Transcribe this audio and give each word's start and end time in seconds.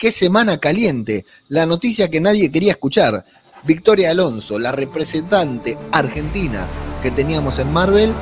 qué 0.00 0.10
semana 0.10 0.56
caliente, 0.56 1.26
la 1.48 1.66
noticia 1.66 2.08
que 2.08 2.22
nadie 2.22 2.50
quería 2.50 2.72
escuchar. 2.72 3.22
Victoria 3.64 4.10
Alonso, 4.10 4.58
la 4.58 4.72
representante 4.72 5.76
argentina 5.92 6.66
que 7.02 7.10
teníamos 7.10 7.58
en 7.58 7.70
Marvel, 7.70 8.14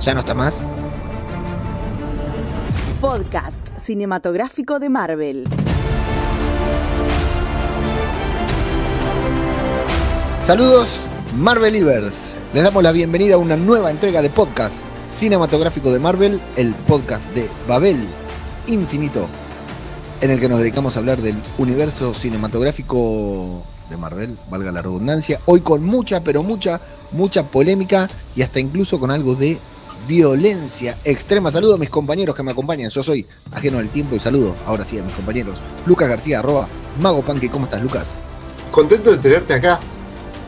ya 0.00 0.14
no 0.14 0.20
está 0.20 0.34
más. 0.34 0.64
Podcast 3.00 3.58
cinematográfico 3.84 4.78
de 4.78 4.88
Marvel. 4.88 5.48
Saludos, 10.46 11.06
Marvelivers. 11.36 12.36
Les 12.52 12.62
damos 12.62 12.84
la 12.84 12.92
bienvenida 12.92 13.34
a 13.34 13.38
una 13.38 13.56
nueva 13.56 13.90
entrega 13.90 14.22
de 14.22 14.30
podcast 14.30 14.76
cinematográfico 15.12 15.92
de 15.92 15.98
Marvel, 15.98 16.40
el 16.56 16.72
podcast 16.72 17.24
de 17.32 17.50
Babel 17.66 18.06
Infinito, 18.66 19.28
en 20.20 20.30
el 20.30 20.40
que 20.40 20.48
nos 20.48 20.58
dedicamos 20.58 20.96
a 20.96 21.00
hablar 21.00 21.20
del 21.22 21.36
universo 21.58 22.14
cinematográfico 22.14 23.62
de 23.90 23.96
Marvel, 23.96 24.38
valga 24.50 24.72
la 24.72 24.82
redundancia, 24.82 25.40
hoy 25.44 25.60
con 25.60 25.84
mucha, 25.84 26.22
pero 26.22 26.42
mucha, 26.42 26.80
mucha 27.12 27.42
polémica 27.44 28.08
y 28.34 28.42
hasta 28.42 28.60
incluso 28.60 28.98
con 28.98 29.10
algo 29.10 29.34
de 29.34 29.58
violencia 30.06 30.96
extrema. 31.04 31.50
Saludo 31.50 31.74
a 31.74 31.78
mis 31.78 31.90
compañeros 31.90 32.34
que 32.34 32.42
me 32.42 32.52
acompañan. 32.52 32.90
Yo 32.90 33.02
soy 33.02 33.26
ajeno 33.52 33.78
al 33.78 33.88
tiempo 33.88 34.16
y 34.16 34.20
saludo 34.20 34.54
ahora 34.66 34.84
sí 34.84 34.98
a 34.98 35.02
mis 35.02 35.12
compañeros. 35.12 35.58
Lucas 35.86 36.08
García, 36.08 36.40
arroba 36.40 36.68
Mago 37.00 37.22
Panque. 37.22 37.50
¿Cómo 37.50 37.64
estás, 37.64 37.82
Lucas? 37.82 38.16
Contento 38.70 39.10
de 39.10 39.18
tenerte 39.18 39.54
acá 39.54 39.80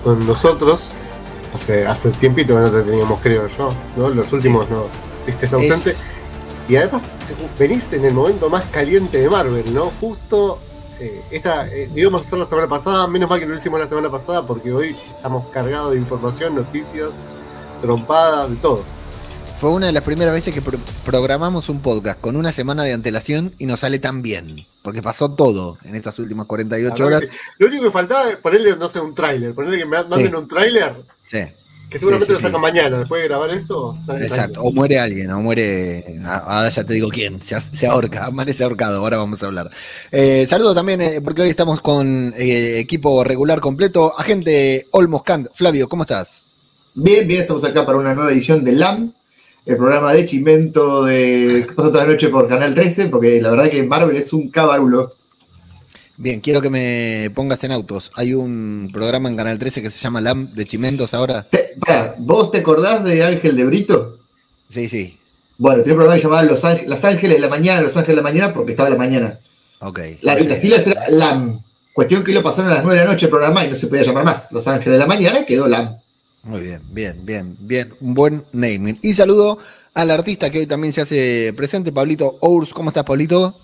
con 0.02 0.26
nosotros. 0.26 0.92
Hace, 1.54 1.86
hace 1.86 2.10
tiempito 2.10 2.54
que 2.54 2.60
no 2.60 2.70
te 2.70 2.82
teníamos, 2.82 3.20
creo 3.22 3.48
yo, 3.48 3.70
¿no? 3.96 4.10
Los 4.10 4.30
últimos 4.32 4.68
no 4.68 4.86
estés 5.26 5.52
ausente. 5.52 5.94
Y 6.68 6.76
además 6.76 7.02
venís 7.58 7.92
en 7.92 8.04
el 8.04 8.14
momento 8.14 8.50
más 8.50 8.64
caliente 8.66 9.18
de 9.18 9.30
Marvel, 9.30 9.72
¿no? 9.72 9.92
Justo 10.00 10.58
eh, 10.98 11.22
esta 11.30 11.68
eh, 11.68 11.90
íbamos 11.94 12.22
a 12.22 12.26
hacer 12.26 12.38
la 12.38 12.46
semana 12.46 12.68
pasada, 12.68 13.06
menos 13.06 13.28
mal 13.28 13.38
que 13.38 13.46
no 13.46 13.52
lo 13.52 13.58
hicimos 13.58 13.78
la 13.78 13.86
semana 13.86 14.10
pasada 14.10 14.46
porque 14.46 14.72
hoy 14.72 14.96
estamos 15.14 15.46
cargados 15.48 15.92
de 15.92 15.98
información, 15.98 16.54
noticias, 16.54 17.10
trompadas, 17.82 18.50
de 18.50 18.56
todo. 18.56 18.84
Fue 19.58 19.70
una 19.70 19.86
de 19.86 19.92
las 19.92 20.02
primeras 20.02 20.34
veces 20.34 20.52
que 20.52 20.62
programamos 21.04 21.70
un 21.70 21.80
podcast 21.80 22.20
con 22.20 22.36
una 22.36 22.52
semana 22.52 22.82
de 22.84 22.92
antelación 22.92 23.54
y 23.58 23.64
nos 23.66 23.80
sale 23.80 23.98
tan 23.98 24.20
bien. 24.20 24.54
Porque 24.82 25.02
pasó 25.02 25.32
todo 25.32 25.78
en 25.84 25.94
estas 25.94 26.18
últimas 26.18 26.46
48 26.46 27.06
horas. 27.06 27.24
lo 27.58 27.66
único 27.66 27.84
que 27.84 27.90
faltaba 27.90 28.30
es 28.30 28.36
ponerle, 28.36 28.76
no 28.76 28.88
sé, 28.90 29.00
un 29.00 29.14
tráiler. 29.14 29.54
Ponerle 29.54 29.78
que 29.78 29.86
me 29.86 30.02
manden 30.04 30.36
un 30.36 30.46
tráiler. 30.46 30.94
Sí. 31.26 31.38
Que 31.90 32.00
seguramente 32.00 32.32
lo 32.32 32.40
sacan 32.40 32.60
mañana, 32.60 32.98
después 32.98 33.22
de 33.22 33.28
grabar 33.28 33.50
esto. 33.50 33.96
Exacto, 34.20 34.62
o 34.62 34.72
muere 34.72 34.98
alguien, 34.98 35.30
o 35.30 35.40
muere. 35.40 36.20
Ahora 36.24 36.68
ya 36.68 36.82
te 36.82 36.94
digo 36.94 37.08
quién, 37.08 37.40
se, 37.40 37.86
ahorca, 37.86 38.26
amanece 38.26 38.64
ahorcado, 38.64 38.98
ahora 38.98 39.18
vamos 39.18 39.42
a 39.42 39.46
hablar. 39.46 39.70
Eh, 40.10 40.46
saludo 40.48 40.74
también, 40.74 41.00
eh, 41.00 41.20
porque 41.22 41.42
hoy 41.42 41.48
estamos 41.48 41.80
con 41.80 42.34
eh, 42.36 42.80
equipo 42.80 43.22
regular 43.22 43.60
completo. 43.60 44.18
Agente 44.18 44.88
Olmos 44.90 45.22
Kant, 45.22 45.48
Flavio, 45.54 45.88
¿cómo 45.88 46.02
estás? 46.02 46.54
Bien, 46.94 47.28
bien, 47.28 47.42
estamos 47.42 47.62
acá 47.62 47.86
para 47.86 47.98
una 47.98 48.14
nueva 48.14 48.32
edición 48.32 48.64
de 48.64 48.72
LAM, 48.72 49.12
el 49.64 49.76
programa 49.76 50.12
de 50.12 50.26
Chimento 50.26 51.04
de 51.04 51.66
¿Qué 51.68 51.74
pasa 51.74 51.90
toda 51.90 52.04
la 52.04 52.12
noche 52.12 52.30
por 52.30 52.48
Canal 52.48 52.74
13? 52.74 53.08
Porque 53.08 53.40
la 53.40 53.50
verdad 53.50 53.70
que 53.70 53.84
Marvel 53.84 54.16
es 54.16 54.32
un 54.32 54.48
cabarulo. 54.50 55.14
Bien, 56.18 56.40
quiero 56.40 56.62
que 56.62 56.70
me 56.70 57.30
pongas 57.34 57.62
en 57.64 57.72
autos. 57.72 58.10
Hay 58.14 58.32
un 58.32 58.88
programa 58.90 59.28
en 59.28 59.36
Canal 59.36 59.58
13 59.58 59.82
que 59.82 59.90
se 59.90 59.98
llama 59.98 60.22
LAM 60.22 60.50
de 60.54 60.64
Chimentos 60.64 61.12
ahora. 61.12 61.46
¿Vos 62.18 62.50
te 62.50 62.58
acordás 62.58 63.04
de 63.04 63.24
Ángel 63.24 63.56
de 63.56 63.64
Brito? 63.64 64.18
Sí, 64.68 64.88
sí. 64.88 65.18
Bueno, 65.58 65.82
tiene 65.82 65.92
un 65.92 65.98
programa 65.98 66.14
que 66.14 66.20
se 66.20 66.26
llamaba 66.26 66.42
Los, 66.42 66.64
Ángeles 67.04 67.36
de 67.36 67.40
la 67.40 67.48
Mañana, 67.48 67.80
Los 67.80 67.96
Ángeles 67.96 68.16
de 68.16 68.22
la 68.22 68.28
Mañana, 68.30 68.54
porque 68.54 68.72
estaba 68.72 68.90
la 68.90 68.96
mañana. 68.96 69.38
Ok. 69.80 70.00
La, 70.20 70.38
las 70.38 70.60
siglas 70.60 70.86
era 70.86 71.00
LAM. 71.10 71.60
Cuestión 71.92 72.22
que 72.22 72.32
lo 72.32 72.42
pasaron 72.42 72.70
a 72.70 72.74
las 72.74 72.84
9 72.84 72.98
de 72.98 73.06
la 73.06 73.12
noche 73.12 73.26
el 73.26 73.30
programa 73.30 73.64
y 73.64 73.70
no 73.70 73.74
se 73.74 73.86
podía 73.86 74.02
llamar 74.02 74.24
más. 74.24 74.52
Los 74.52 74.66
Ángeles 74.68 74.94
de 74.94 74.98
la 74.98 75.06
Mañana 75.06 75.46
quedó 75.46 75.66
LAM. 75.66 75.96
Muy 76.42 76.60
bien, 76.60 76.80
bien, 76.90 77.16
bien, 77.24 77.56
bien. 77.58 77.94
Un 78.00 78.14
buen 78.14 78.44
naming. 78.52 78.98
Y 79.02 79.14
saludo 79.14 79.58
al 79.94 80.10
artista 80.10 80.50
que 80.50 80.58
hoy 80.58 80.66
también 80.66 80.92
se 80.92 81.00
hace 81.00 81.54
presente, 81.56 81.92
Pablito 81.92 82.36
Ours. 82.40 82.74
¿Cómo 82.74 82.90
estás, 82.90 83.04
Pablito? 83.04 83.58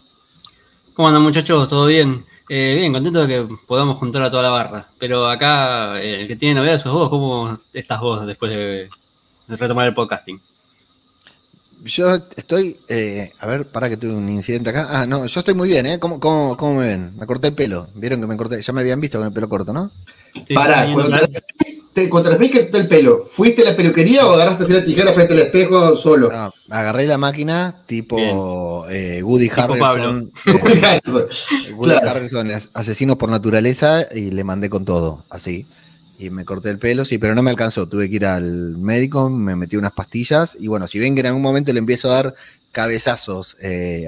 ¿Cómo 0.95 1.09
andan, 1.09 1.23
muchachos? 1.23 1.69
¿Todo 1.69 1.87
bien? 1.87 2.25
Eh, 2.55 2.75
bien, 2.77 2.93
contento 2.93 3.27
de 3.27 3.29
que 3.29 3.55
podamos 3.67 3.97
juntar 3.97 4.23
a 4.25 4.31
toda 4.31 4.43
la 4.43 4.51
barra. 4.51 4.87
Pero 4.99 5.27
acá, 5.27 5.99
eh, 6.03 6.21
el 6.21 6.29
que 6.29 6.37
tiene 6.37 6.57
novedades 6.57 6.83
sos 6.83 6.93
vos. 6.93 7.09
¿Cómo 7.09 7.59
estás 7.73 7.99
vos 7.99 8.27
después 8.27 8.53
de, 8.53 8.91
retomar 9.49 9.89
el 9.89 9.95
podcasting? 9.95 10.39
Yo 11.83 12.15
estoy, 12.37 12.79
eh, 12.89 13.33
a 13.41 13.47
ver, 13.47 13.67
para 13.69 13.89
que 13.89 13.97
tuve 13.97 14.13
un 14.13 14.29
incidente 14.29 14.69
acá. 14.69 14.87
Ah, 14.91 15.07
no, 15.07 15.25
yo 15.25 15.41
estoy 15.41 15.55
muy 15.55 15.67
bien, 15.67 15.87
¿eh? 15.87 15.99
¿Cómo, 15.99 16.21
cómo, 16.21 16.55
cómo 16.59 16.81
me 16.81 16.89
ven? 16.89 17.17
Me 17.17 17.27
corté 17.27 17.49
el 17.49 17.55
pelo. 17.55 17.89
Vieron 17.95 18.21
que 18.21 18.27
me 18.27 18.37
corté, 18.37 18.61
ya 18.61 18.73
me 18.75 18.83
habían 18.83 19.01
visto 19.01 19.17
con 19.17 19.29
el 19.29 19.33
pelo 19.33 19.49
corto, 19.49 19.73
¿no? 19.73 19.91
Pará, 20.55 20.93
cuando 20.93 21.27
te, 21.27 21.43
te 21.93 22.09
que 22.09 22.71
el 22.73 22.89
pelo, 22.89 23.25
¿fuiste 23.27 23.63
a 23.63 23.71
la 23.71 23.77
peluquería 23.77 24.27
o 24.27 24.33
agarraste 24.33 24.65
así 24.65 24.73
la 24.73 24.85
tijera 24.85 25.13
frente 25.13 25.35
al 25.35 25.41
espejo 25.41 25.95
solo? 25.95 26.31
No, 26.33 26.53
agarré 26.71 27.07
la 27.07 27.19
máquina 27.19 27.77
tipo 27.87 28.87
eh, 28.89 29.23
Woody 29.23 29.51
Harrelson. 29.55 30.33
Eh, 30.47 30.53
Woody 30.53 30.85
Harrelson. 30.85 31.77
Woody 31.77 32.09
Harrelson, 32.09 32.51
asesino 32.75 33.19
por 33.19 33.29
naturaleza, 33.29 34.07
y 34.15 34.31
le 34.31 34.43
mandé 34.43 34.71
con 34.71 34.85
todo, 34.85 35.25
así. 35.29 35.67
Y 36.19 36.31
me 36.31 36.45
corté 36.45 36.71
el 36.71 36.79
pelo, 36.79 37.05
sí, 37.05 37.19
pero 37.19 37.35
no 37.35 37.43
me 37.43 37.51
alcanzó. 37.51 37.87
Tuve 37.87 38.09
que 38.09 38.17
ir 38.17 38.27
al 38.27 38.77
médico, 38.79 39.29
me 39.29 39.57
metí 39.57 39.77
unas 39.77 39.93
pastillas, 39.93 40.57
y 40.59 40.69
bueno, 40.69 40.89
si 40.89 40.99
ven 40.99 41.15
que 41.15 41.21
en 41.21 41.27
algún 41.27 41.43
momento 41.43 41.73
le 41.73 41.79
empiezo 41.79 42.11
a 42.11 42.15
dar 42.15 42.35
cabezazos 42.73 43.57
eh, 43.61 44.07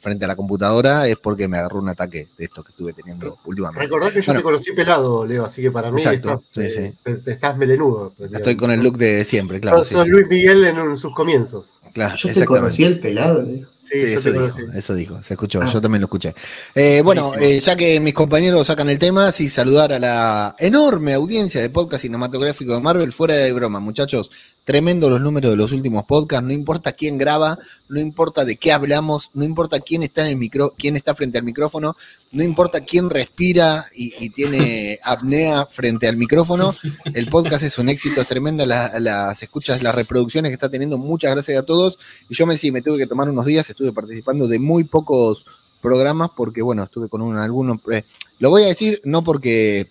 frente 0.00 0.24
a 0.24 0.28
la 0.28 0.36
computadora 0.36 1.06
es 1.06 1.16
porque 1.16 1.46
me 1.46 1.58
agarró 1.58 1.78
un 1.78 1.88
ataque 1.88 2.28
de 2.36 2.44
esto 2.44 2.64
que 2.64 2.72
estuve 2.72 2.92
teniendo 2.92 3.38
últimamente. 3.44 3.84
Recordad 3.84 4.12
que 4.12 4.20
yo 4.20 4.34
te 4.34 4.42
conocí 4.42 4.72
pelado, 4.72 5.24
Leo, 5.24 5.44
así 5.44 5.62
que 5.62 5.70
para 5.70 5.92
mí 5.92 6.02
estás, 6.02 6.58
eh, 6.58 6.92
estás, 7.24 7.56
melenudo. 7.56 8.12
Pues, 8.18 8.32
Estoy 8.32 8.56
con 8.56 8.72
el 8.72 8.82
look 8.82 8.98
de 8.98 9.24
siempre, 9.24 9.60
claro. 9.60 9.84
Sos 9.84 10.08
Luis 10.08 10.26
Miguel 10.28 10.64
en, 10.64 10.98
sus 10.98 11.14
comienzos. 11.14 11.80
Claro, 11.94 12.14
yo 12.16 12.34
te 12.34 12.44
conocí 12.44 12.84
el 12.84 13.00
pelado, 13.00 13.42
Leo. 13.42 13.68
Sí, 13.80 13.98
eso, 13.98 14.30
dijo, 14.30 14.46
eso, 14.72 14.94
dijo, 14.94 15.20
se 15.20 15.34
escuchó, 15.34 15.60
ah. 15.60 15.68
yo 15.72 15.80
también 15.80 16.00
lo 16.00 16.06
escuché. 16.06 16.32
Eh, 16.76 17.02
bueno, 17.02 17.32
ya 17.36 17.74
que 17.74 17.98
mis 17.98 18.14
compañeros 18.14 18.68
sacan 18.68 18.88
el 18.88 19.00
tema, 19.00 19.32
sí, 19.32 19.48
saludar 19.48 19.92
a 19.92 19.98
la 19.98 20.54
enorme 20.60 21.12
audiencia 21.14 21.60
de 21.60 21.70
podcast 21.70 22.02
cinematográfico 22.02 22.72
de 22.72 22.80
Marvel, 22.80 23.12
fuera 23.12 23.34
de 23.34 23.52
broma, 23.52 23.80
muchachos, 23.80 24.30
Tremendo 24.70 25.10
los 25.10 25.20
números 25.20 25.50
de 25.50 25.56
los 25.56 25.72
últimos 25.72 26.04
podcasts, 26.04 26.46
no 26.46 26.52
importa 26.52 26.92
quién 26.92 27.18
graba, 27.18 27.58
no 27.88 27.98
importa 27.98 28.44
de 28.44 28.54
qué 28.54 28.70
hablamos, 28.70 29.32
no 29.34 29.42
importa 29.42 29.80
quién 29.80 30.04
está 30.04 30.20
en 30.20 30.28
el 30.28 30.36
micro, 30.36 30.74
quién 30.78 30.94
está 30.94 31.12
frente 31.12 31.38
al 31.38 31.42
micrófono, 31.42 31.96
no 32.30 32.44
importa 32.44 32.82
quién 32.82 33.10
respira 33.10 33.86
y, 33.92 34.30
tiene 34.30 35.00
apnea 35.02 35.66
frente 35.66 36.06
al 36.06 36.16
micrófono, 36.16 36.72
el 37.12 37.26
podcast 37.26 37.64
es 37.64 37.80
un 37.80 37.88
éxito, 37.88 38.20
es 38.20 38.28
tremenda 38.28 38.64
las 38.64 39.42
escuchas, 39.42 39.82
las 39.82 39.92
reproducciones 39.92 40.50
que 40.50 40.54
está 40.54 40.70
teniendo, 40.70 40.98
muchas 40.98 41.32
gracias 41.32 41.58
a 41.58 41.66
todos. 41.66 41.98
Y 42.28 42.36
yo 42.36 42.46
me 42.46 42.56
sí, 42.56 42.70
me 42.70 42.80
tuve 42.80 42.98
que 42.98 43.08
tomar 43.08 43.28
unos 43.28 43.46
días, 43.46 43.68
estuve 43.68 43.92
participando 43.92 44.46
de 44.46 44.60
muy 44.60 44.84
pocos 44.84 45.46
programas 45.82 46.30
porque 46.36 46.62
bueno, 46.62 46.84
estuve 46.84 47.08
con 47.08 47.22
un, 47.22 47.36
algunos, 47.38 47.80
eh, 47.90 48.04
lo 48.38 48.50
voy 48.50 48.62
a 48.62 48.66
decir 48.66 49.00
no 49.02 49.24
porque 49.24 49.88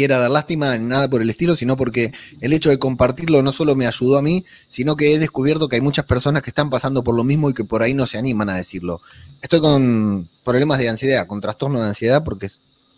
quiera 0.00 0.16
dar 0.16 0.30
lástima 0.30 0.78
ni 0.78 0.86
nada 0.86 1.10
por 1.10 1.20
el 1.20 1.28
estilo, 1.28 1.56
sino 1.56 1.76
porque 1.76 2.10
el 2.40 2.54
hecho 2.54 2.70
de 2.70 2.78
compartirlo 2.78 3.42
no 3.42 3.52
solo 3.52 3.76
me 3.76 3.86
ayudó 3.86 4.16
a 4.16 4.22
mí, 4.22 4.46
sino 4.70 4.96
que 4.96 5.12
he 5.12 5.18
descubierto 5.18 5.68
que 5.68 5.76
hay 5.76 5.82
muchas 5.82 6.06
personas 6.06 6.42
que 6.42 6.48
están 6.48 6.70
pasando 6.70 7.04
por 7.04 7.14
lo 7.14 7.22
mismo 7.22 7.50
y 7.50 7.54
que 7.54 7.64
por 7.64 7.82
ahí 7.82 7.92
no 7.92 8.06
se 8.06 8.16
animan 8.16 8.48
a 8.48 8.56
decirlo. 8.56 9.02
Estoy 9.42 9.60
con 9.60 10.26
problemas 10.42 10.78
de 10.78 10.88
ansiedad, 10.88 11.26
con 11.26 11.42
trastorno 11.42 11.82
de 11.82 11.88
ansiedad, 11.88 12.24
porque, 12.24 12.48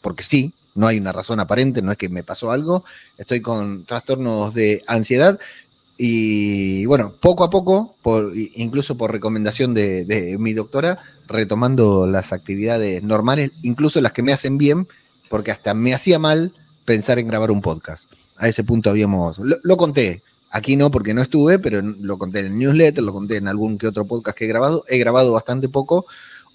porque 0.01 0.23
sí, 0.23 0.55
no 0.77 0.87
hay 0.87 0.99
una 0.99 1.11
razón 1.11 1.41
aparente, 1.41 1.83
no 1.83 1.91
es 1.91 1.99
que 1.99 2.09
me 2.09 2.23
pasó 2.23 2.53
algo, 2.53 2.85
estoy 3.19 3.41
con 3.41 3.85
trastornos 3.85 4.55
de 4.55 4.85
ansiedad 4.87 5.41
y 5.99 6.87
bueno, 6.87 7.15
poco 7.21 7.43
a 7.43 7.51
poco, 7.51 7.97
por, 8.01 8.33
incluso 8.55 8.97
por 8.97 9.11
recomendación 9.11 9.75
de, 9.75 10.05
de 10.05 10.39
mi 10.39 10.53
doctora, 10.53 10.99
retomando 11.27 12.07
las 12.07 12.33
actividades 12.33 13.03
normales, 13.03 13.51
incluso 13.63 14.01
las 14.01 14.13
que 14.13 14.23
me 14.23 14.33
hacen 14.33 14.57
bien, 14.57 14.87
porque 15.29 15.51
hasta 15.51 15.75
me 15.75 15.95
hacía 15.95 16.21
mal 16.21 16.53
pensar 16.85 17.19
en 17.19 17.29
grabar 17.29 17.51
un 17.51 17.61
podcast. 17.61 18.11
A 18.37 18.49
ese 18.49 18.65
punto 18.65 18.91
habíamos, 18.91 19.39
lo, 19.39 19.77
conté, 19.77 20.23
aquí 20.51 20.77
no 20.77 20.91
porque 20.91 21.15
no 21.15 21.23
estuve, 21.23 21.59
pero 21.59 21.81
lo 21.83 22.19
conté 22.19 22.41
en 22.41 22.47
el 22.47 22.59
newsletter, 22.59 23.03
lo 23.03 23.13
conté 23.13 23.37
en 23.37 23.49
algún 23.49 23.79
que 23.79 23.87
otro 23.87 24.07
podcast 24.07 24.37
que 24.37 24.45
he 24.47 24.49
grabado, 24.49 24.85
he 24.89 24.99
grabado 24.99 25.33
bastante 25.33 25.69
poco. 25.69 26.07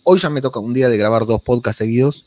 Hoy 0.03 0.19
ya 0.19 0.29
me 0.29 0.41
toca 0.41 0.59
un 0.59 0.73
día 0.73 0.89
de 0.89 0.97
grabar 0.97 1.25
dos 1.25 1.41
podcasts 1.41 1.77
seguidos, 1.77 2.25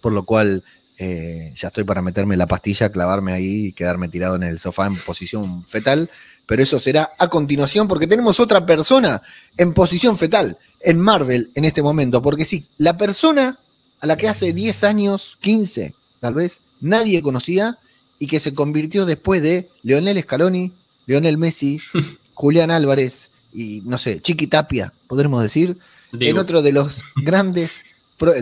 por 0.00 0.12
lo 0.12 0.24
cual 0.24 0.62
eh, 0.98 1.52
ya 1.54 1.68
estoy 1.68 1.84
para 1.84 2.02
meterme 2.02 2.36
la 2.36 2.46
pastilla, 2.46 2.90
clavarme 2.90 3.32
ahí 3.32 3.66
y 3.66 3.72
quedarme 3.72 4.08
tirado 4.08 4.36
en 4.36 4.42
el 4.42 4.58
sofá 4.58 4.86
en 4.86 4.96
posición 4.96 5.64
fetal. 5.66 6.10
Pero 6.46 6.62
eso 6.62 6.80
será 6.80 7.12
a 7.18 7.28
continuación 7.28 7.88
porque 7.88 8.06
tenemos 8.06 8.40
otra 8.40 8.64
persona 8.64 9.20
en 9.56 9.74
posición 9.74 10.16
fetal 10.16 10.56
en 10.80 10.98
Marvel 10.98 11.50
en 11.54 11.66
este 11.66 11.82
momento. 11.82 12.22
Porque 12.22 12.46
sí, 12.46 12.66
la 12.78 12.96
persona 12.96 13.58
a 14.00 14.06
la 14.06 14.16
que 14.16 14.28
hace 14.28 14.52
10 14.52 14.84
años, 14.84 15.36
15 15.40 15.94
tal 16.20 16.34
vez, 16.34 16.60
nadie 16.80 17.22
conocía 17.22 17.78
y 18.18 18.26
que 18.26 18.40
se 18.40 18.54
convirtió 18.54 19.06
después 19.06 19.42
de 19.42 19.68
Leonel 19.82 20.20
Scaloni, 20.20 20.72
Leonel 21.06 21.38
Messi, 21.38 21.80
Julián 22.34 22.70
Álvarez 22.70 23.30
y 23.52 23.82
no 23.84 23.98
sé, 23.98 24.20
Chiqui 24.20 24.46
Tapia, 24.46 24.92
podremos 25.06 25.42
decir, 25.42 25.76
en 26.18 26.38
otro 26.38 26.62
de 26.62 26.72
los 26.72 27.02
grandes 27.16 27.84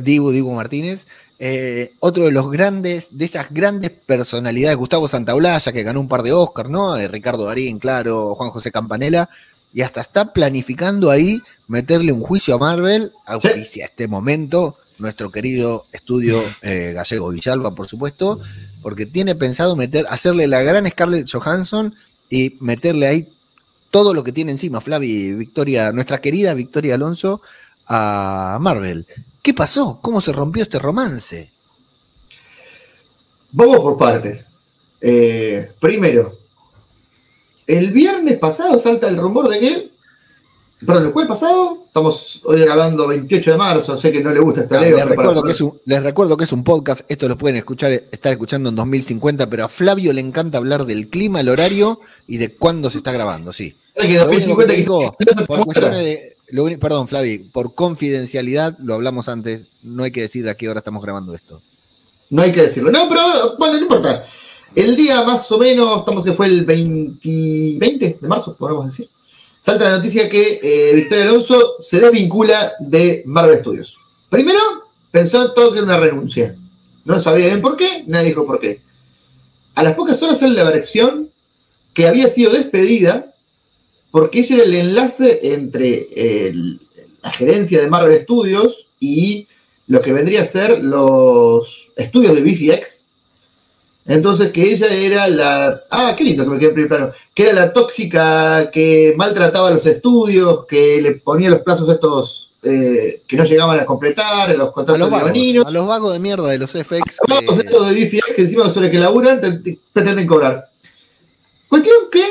Dibu, 0.02 0.30
Dibu 0.30 0.52
Martínez, 0.52 1.06
eh, 1.38 1.92
otro 2.00 2.24
de 2.24 2.32
los 2.32 2.50
grandes, 2.50 3.08
de 3.10 3.26
esas 3.26 3.48
grandes 3.50 3.90
personalidades, 3.90 4.76
Gustavo 4.76 5.06
Santaolalla, 5.06 5.72
que 5.72 5.82
ganó 5.82 6.00
un 6.00 6.08
par 6.08 6.22
de 6.22 6.32
Oscars, 6.32 6.70
¿no? 6.70 6.96
Eh, 6.96 7.08
Ricardo 7.08 7.44
Darín, 7.44 7.78
claro, 7.78 8.34
Juan 8.34 8.50
José 8.50 8.72
Campanella, 8.72 9.28
y 9.74 9.82
hasta 9.82 10.00
está 10.00 10.32
planificando 10.32 11.10
ahí 11.10 11.42
meterle 11.68 12.12
un 12.12 12.22
juicio 12.22 12.54
a 12.54 12.58
Marvel, 12.58 13.12
auspicia 13.26 13.84
este 13.84 14.08
momento 14.08 14.76
nuestro 14.98 15.31
querido 15.31 15.87
estudio 15.93 16.43
eh, 16.62 16.93
gallego 16.94 17.31
Villalba, 17.31 17.75
por 17.75 17.87
supuesto, 17.87 18.40
porque 18.82 19.06
tiene 19.06 19.34
pensado 19.34 19.76
meter, 19.76 20.06
hacerle 20.08 20.46
la 20.46 20.62
gran 20.62 20.87
Scarlett 20.87 21.31
Johansson 21.31 21.94
y 22.31 22.56
meterle 22.60 23.06
ahí 23.06 23.28
todo 23.90 24.12
lo 24.12 24.25
que 24.25 24.32
tiene 24.32 24.52
encima 24.52 24.81
Flavi 24.81 25.32
Victoria, 25.34 25.93
nuestra 25.93 26.20
querida 26.20 26.54
Victoria 26.54 26.94
Alonso, 26.94 27.40
a 27.87 28.58
Marvel. 28.60 29.06
¿Qué 29.43 29.54
pasó? 29.54 30.00
¿Cómo 30.02 30.20
se 30.20 30.32
rompió 30.32 30.62
este 30.62 30.78
romance? 30.78 31.50
Vamos 33.52 33.78
por 33.78 33.96
partes. 33.96 34.50
Eh, 35.00 35.72
primero, 35.81 36.37
el 37.66 37.92
viernes 37.92 38.38
pasado 38.38 38.78
salta 38.78 39.08
el 39.08 39.16
rumor 39.16 39.49
de 39.49 39.60
que, 39.60 39.90
perdón, 40.84 41.06
el 41.06 41.12
jueves 41.12 41.28
pasado, 41.28 41.84
estamos 41.87 42.43
hoy 42.44 42.61
grabando 42.61 43.06
28 43.06 43.52
de 43.52 43.56
marzo, 43.56 43.96
sé 43.96 44.12
que 44.12 44.23
no 44.23 44.32
le 44.32 44.40
gusta 44.40 44.62
esta 44.62 44.78
ah, 44.78 44.82
ley. 44.82 44.93
Les 44.93 45.06
recuerdo, 45.06 45.43
que 45.43 45.52
es 45.52 45.61
un, 45.61 45.81
les 45.84 46.02
recuerdo 46.02 46.37
que 46.37 46.44
es 46.44 46.52
un 46.52 46.64
podcast, 46.64 47.00
esto 47.08 47.28
lo 47.28 47.38
pueden 47.38 47.56
escuchar, 47.56 47.93
estar 47.93 48.32
escuchando 48.32 48.69
en 48.69 48.75
2050, 48.76 49.49
pero 49.49 49.64
a 49.64 49.69
Flavio 49.69 50.12
le 50.12 50.20
encanta 50.20 50.58
hablar 50.58 50.84
del 50.84 51.08
clima, 51.08 51.40
el 51.40 51.49
horario 51.49 52.00
y 52.26 52.37
de 52.37 52.52
cuándo 52.55 52.90
se 52.90 52.99
está 52.99 53.12
grabando, 53.12 53.52
sí. 53.52 53.75
Que 53.94 54.19
2050 54.19 54.75
perdón, 56.78 57.08
Flavi, 57.08 57.38
por 57.38 57.75
confidencialidad, 57.75 58.76
lo 58.78 58.94
hablamos 58.94 59.28
antes, 59.28 59.64
no 59.82 60.02
hay 60.05 60.11
que 60.11 60.23
decir 60.23 60.49
a 60.49 60.55
qué 60.55 60.69
hora 60.69 60.81
estamos 60.81 61.02
grabando 61.02 61.34
esto. 61.34 61.61
No 62.31 62.43
hay 62.43 62.52
que 62.52 62.62
decirlo. 62.62 62.90
No, 62.90 63.08
pero 63.08 63.23
bueno, 63.58 63.75
no 63.75 63.81
importa. 63.81 64.25
El 64.75 64.96
día 64.96 65.23
más 65.25 65.50
o 65.52 65.58
menos, 65.58 66.00
estamos 66.00 66.25
que 66.25 66.32
fue 66.32 66.46
el 66.46 66.64
20, 66.64 67.78
20 67.78 68.19
de 68.20 68.28
marzo, 68.28 68.55
podemos 68.56 68.87
decir. 68.87 69.08
Salta 69.66 69.90
la 69.90 69.96
noticia 69.96 70.28
que 70.28 70.60
eh, 70.62 70.94
Victoria 70.94 71.24
Alonso 71.24 71.74
se 71.80 71.98
desvincula 71.98 72.74
de 72.78 73.24
Marvel 73.26 73.58
Studios. 73.58 73.96
Primero, 74.30 74.60
pensó 75.10 75.54
todo 75.54 75.72
que 75.72 75.78
era 75.78 75.86
una 75.86 75.98
renuncia. 75.98 76.54
No 77.04 77.18
sabía 77.18 77.46
bien 77.46 77.60
por 77.60 77.76
qué, 77.76 78.04
nadie 78.06 78.28
dijo 78.28 78.46
por 78.46 78.60
qué. 78.60 78.80
A 79.74 79.82
las 79.82 79.96
pocas 79.96 80.22
horas 80.22 80.38
sale 80.38 80.54
la 80.54 80.70
versión 80.70 81.32
que 81.94 82.06
había 82.06 82.28
sido 82.28 82.52
despedida 82.52 83.34
porque 84.12 84.38
ese 84.38 84.54
era 84.54 84.62
el 84.62 84.74
enlace 84.76 85.40
entre 85.54 86.06
la 87.20 87.32
gerencia 87.32 87.82
de 87.82 87.90
Marvel 87.90 88.22
Studios 88.22 88.86
y 89.00 89.48
lo 89.88 90.00
que 90.00 90.12
vendría 90.12 90.42
a 90.42 90.46
ser 90.46 90.80
los 90.80 91.88
estudios 91.96 92.36
de 92.36 92.42
BFX. 92.42 93.05
Entonces, 94.06 94.52
que 94.52 94.62
ella 94.62 94.86
era 94.92 95.28
la. 95.28 95.82
Ah, 95.90 96.14
qué 96.16 96.24
lindo 96.24 96.44
que 96.44 96.50
me 96.50 96.58
quedé 96.58 96.68
en 96.68 96.74
primer 96.74 96.88
plano. 96.88 97.12
Que 97.34 97.44
era 97.44 97.52
la 97.52 97.72
tóxica 97.72 98.70
que 98.70 99.14
maltrataba 99.16 99.70
los 99.70 99.84
estudios, 99.86 100.64
que 100.66 101.00
le 101.02 101.12
ponía 101.12 101.50
los 101.50 101.60
plazos 101.60 101.88
estos 101.88 102.46
eh, 102.62 103.22
que 103.26 103.36
no 103.36 103.44
llegaban 103.44 103.78
a 103.78 103.84
completar, 103.84 104.56
los 104.56 104.72
contratos 104.72 105.12
a 105.12 105.22
los 105.24 105.66
A 105.66 105.70
los 105.70 105.86
vagos 105.86 106.12
de 106.12 106.18
mierda 106.18 106.48
de 106.48 106.58
los 106.58 106.70
FX. 106.70 107.20
A 107.20 107.28
los 107.28 107.40
vagos 107.40 107.58
de 107.58 107.64
estos 107.64 107.88
de 107.88 107.94
BFX 107.94 108.32
que 108.34 108.42
encima 108.42 108.70
sobre 108.70 108.90
que 108.90 108.98
laburan 108.98 109.40
pretenden 109.92 110.26
cobrar. 110.26 110.68
Cuestión 111.68 111.96
que 112.10 112.24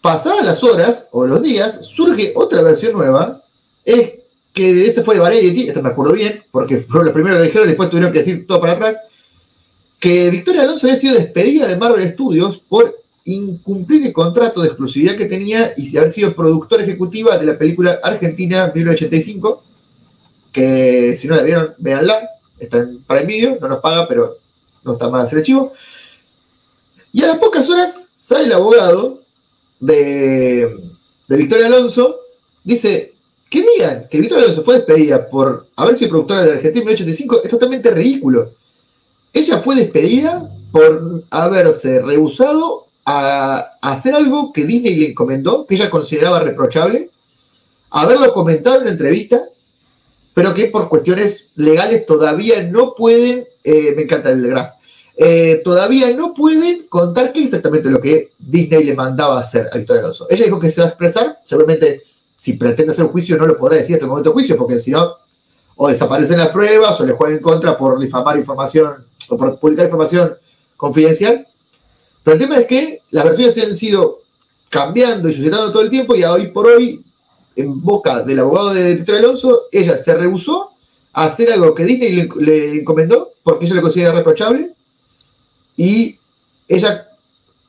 pasadas 0.00 0.46
las 0.46 0.62
horas 0.62 1.08
o 1.10 1.26
los 1.26 1.42
días, 1.42 1.80
surge 1.84 2.32
otra 2.36 2.62
versión 2.62 2.92
nueva, 2.92 3.42
es 3.84 4.14
que 4.52 4.86
ese 4.86 5.02
fue 5.02 5.16
de 5.16 5.20
Variety, 5.20 5.68
esto 5.68 5.82
me 5.82 5.88
acuerdo 5.88 6.12
bien, 6.12 6.44
porque 6.50 6.86
los 6.88 7.12
primeros 7.12 7.38
que 7.38 7.46
dijeron, 7.46 7.66
después 7.68 7.90
tuvieron 7.90 8.12
que 8.12 8.20
decir 8.20 8.46
todo 8.46 8.60
para 8.60 8.74
atrás, 8.74 9.00
que 9.98 10.30
Victoria 10.30 10.62
Alonso 10.62 10.86
había 10.86 10.98
sido 10.98 11.14
despedida 11.14 11.66
de 11.66 11.76
Marvel 11.76 12.08
Studios 12.12 12.60
por 12.68 12.96
incumplir 13.24 14.06
el 14.06 14.12
contrato 14.12 14.60
de 14.60 14.68
exclusividad 14.68 15.16
que 15.16 15.26
tenía 15.26 15.72
y 15.76 15.96
haber 15.96 16.10
sido 16.10 16.34
productora 16.34 16.84
ejecutiva 16.84 17.36
de 17.36 17.46
la 17.46 17.58
película 17.58 17.98
Argentina 18.02 18.70
1985, 18.72 19.64
que 20.52 21.16
si 21.16 21.26
no 21.26 21.34
la 21.34 21.42
vieron, 21.42 21.74
véanla, 21.78 22.30
está 22.58 22.78
en 22.78 23.02
Prime 23.02 23.26
Video, 23.26 23.58
no 23.60 23.68
nos 23.68 23.80
paga, 23.80 24.06
pero 24.06 24.38
no 24.84 24.92
está 24.92 25.08
más 25.10 25.32
el 25.32 25.40
archivo. 25.40 25.72
Y 27.12 27.22
a 27.22 27.28
las 27.28 27.38
pocas 27.38 27.68
horas 27.68 28.08
sale 28.18 28.44
el 28.44 28.52
abogado 28.52 29.22
de, 29.80 30.76
Victoria 31.28 31.66
Alonso, 31.66 32.20
dice, 32.62 33.14
que 33.50 33.64
digan 33.76 34.06
que 34.08 34.20
Victoria 34.20 34.44
Alonso 34.44 34.62
fue 34.62 34.76
despedida 34.76 35.28
por 35.28 35.66
haber 35.76 35.96
sido 35.96 36.10
productora 36.10 36.42
de 36.42 36.52
Argentina 36.52 36.82
en 36.82 36.86
1985 36.86 37.40
es 37.42 37.50
totalmente 37.50 37.90
ridículo. 37.90 38.52
Ella 39.36 39.58
fue 39.58 39.74
despedida 39.74 40.50
por 40.72 41.24
haberse 41.30 42.00
rehusado 42.00 42.86
a, 43.04 43.76
hacer 43.82 44.14
algo 44.14 44.50
que 44.50 44.64
Disney 44.64 44.94
le 44.94 45.10
encomendó, 45.10 45.66
que 45.66 45.74
ella 45.74 45.90
consideraba 45.90 46.40
reprochable, 46.40 47.10
haberlo 47.90 48.32
comentado 48.32 48.76
en 48.76 48.82
una 48.82 48.92
entrevista, 48.92 49.44
pero 50.32 50.54
que 50.54 50.68
por 50.68 50.88
cuestiones 50.88 51.50
legales 51.54 52.06
todavía 52.06 52.62
no 52.62 52.94
pueden, 52.94 53.46
eh, 53.62 53.92
me 53.94 54.04
encanta 54.04 54.30
el 54.30 54.48
graf, 54.48 54.72
eh, 55.18 55.60
todavía 55.62 56.16
no 56.16 56.32
pueden 56.32 56.86
contar 56.88 57.30
qué 57.34 57.44
exactamente 57.44 57.90
lo 57.90 58.00
que 58.00 58.32
Disney 58.38 58.84
le 58.84 58.94
mandaba 58.94 59.38
hacer 59.38 59.68
a 59.70 59.76
Victoria 59.76 60.00
Alonso. 60.00 60.26
Ella 60.30 60.46
dijo 60.46 60.58
que 60.58 60.70
se 60.70 60.80
va 60.80 60.86
a 60.86 60.90
expresar, 60.90 61.40
seguramente 61.44 62.04
si 62.38 62.54
pretende 62.54 62.92
hacer 62.92 63.04
un 63.04 63.12
juicio 63.12 63.36
no 63.36 63.44
lo 63.44 63.58
podrá 63.58 63.76
decir 63.76 63.96
hasta 63.96 64.06
el 64.06 64.10
momento 64.10 64.30
de 64.30 64.34
juicio, 64.34 64.56
porque 64.56 64.80
si 64.80 64.92
no, 64.92 65.14
o 65.76 65.88
desaparecen 65.88 66.38
las 66.38 66.48
pruebas 66.48 66.98
o 66.98 67.04
le 67.04 67.12
juegan 67.12 67.36
en 67.36 67.42
contra 67.42 67.76
por 67.76 68.00
difamar 68.00 68.38
información 68.38 69.04
o 69.28 69.38
por 69.38 69.58
publicar 69.58 69.86
información 69.86 70.34
confidencial. 70.76 71.46
Pero 72.22 72.34
el 72.34 72.40
tema 72.40 72.58
es 72.58 72.66
que 72.66 73.02
las 73.10 73.24
versiones 73.24 73.54
se 73.54 73.62
han 73.62 73.74
sido 73.74 74.20
cambiando 74.68 75.28
y 75.28 75.34
suscitando 75.34 75.70
todo 75.70 75.82
el 75.82 75.90
tiempo 75.90 76.14
y 76.14 76.24
hoy 76.24 76.48
por 76.48 76.66
hoy, 76.66 77.04
en 77.54 77.80
boca 77.82 78.22
del 78.22 78.40
abogado 78.40 78.74
de 78.74 78.94
Victoria 78.94 79.20
Alonso, 79.20 79.62
ella 79.72 79.96
se 79.96 80.14
rehusó 80.14 80.70
a 81.12 81.24
hacer 81.24 81.50
algo 81.50 81.74
que 81.74 81.84
Disney 81.84 82.12
le, 82.12 82.28
le 82.40 82.80
encomendó 82.80 83.32
porque 83.42 83.64
ella 83.64 83.76
lo 83.76 83.82
considera 83.82 84.12
reprochable 84.12 84.72
y 85.76 86.18
ella 86.68 87.08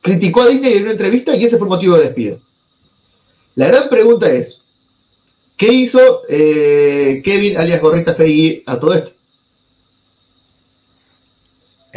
criticó 0.02 0.42
a 0.42 0.48
Disney 0.48 0.74
en 0.74 0.82
una 0.82 0.92
entrevista 0.92 1.34
y 1.36 1.44
ese 1.44 1.56
fue 1.56 1.66
el 1.66 1.70
motivo 1.70 1.96
de 1.96 2.04
despido. 2.04 2.40
La 3.54 3.68
gran 3.68 3.88
pregunta 3.88 4.30
es, 4.30 4.64
¿qué 5.56 5.72
hizo 5.72 6.22
eh, 6.28 7.20
Kevin 7.24 7.56
alias 7.58 7.80
Gorrita 7.80 8.14
Feigui 8.14 8.62
a 8.66 8.78
todo 8.78 8.94
esto? 8.94 9.12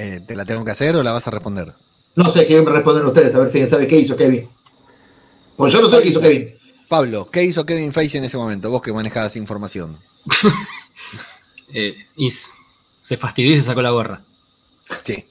Eh, 0.02 0.20
¿Te 0.26 0.36
la 0.36 0.46
tengo 0.46 0.66
que 0.66 0.72
hacer 0.72 0.96
o 0.96 1.04
la 1.04 1.12
vas 1.12 1.28
a 1.28 1.32
responder? 1.32 1.72
No 2.16 2.26
sé, 2.26 2.48
qué 2.48 2.60
me 2.60 2.72
responden 2.72 3.06
ustedes, 3.06 3.36
a 3.36 3.38
ver 3.38 3.50
si 3.50 3.60
alguien 3.60 3.68
sabe 3.68 3.88
qué 3.88 4.00
hizo 4.00 4.18
Kevin. 4.18 4.50
Pues 5.56 5.72
yo 5.72 5.80
no 5.80 5.88
sé 5.88 6.02
qué 6.02 6.10
hizo 6.10 6.20
Kevin. 6.20 6.56
Pablo, 6.90 7.30
¿qué 7.30 7.44
hizo 7.44 7.68
Kevin 7.68 7.94
Feige 7.94 8.18
en 8.18 8.24
ese 8.24 8.36
momento? 8.36 8.72
Vos 8.72 8.82
que 8.82 8.92
manejabas 8.92 9.36
información. 9.36 10.00
eh, 11.74 11.94
se 13.04 13.16
fastidió 13.16 13.54
y 13.54 13.60
se 13.60 13.68
sacó 13.68 13.84
la 13.84 13.92
gorra. 13.92 14.22
Sí. 15.04 15.24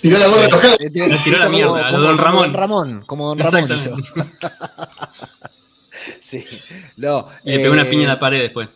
Tiró 0.00 0.18
la 0.18 0.26
gorra 0.26 0.46
enojada. 0.46 0.76
Tiró 0.78 1.38
la 1.38 1.48
mierda, 1.50 1.88
a 1.88 1.92
Don 1.92 2.16
Ramón. 2.16 2.54
Ramón, 2.54 3.04
como 3.06 3.28
Don 3.28 3.40
Ramón 3.40 3.64
hizo. 3.64 3.94
sí, 6.22 6.46
no. 6.96 7.28
Le 7.44 7.58
pegó 7.58 7.74
una 7.74 7.84
piña 7.84 8.04
en 8.04 8.08
la 8.08 8.18
pared 8.18 8.40
después. 8.40 8.70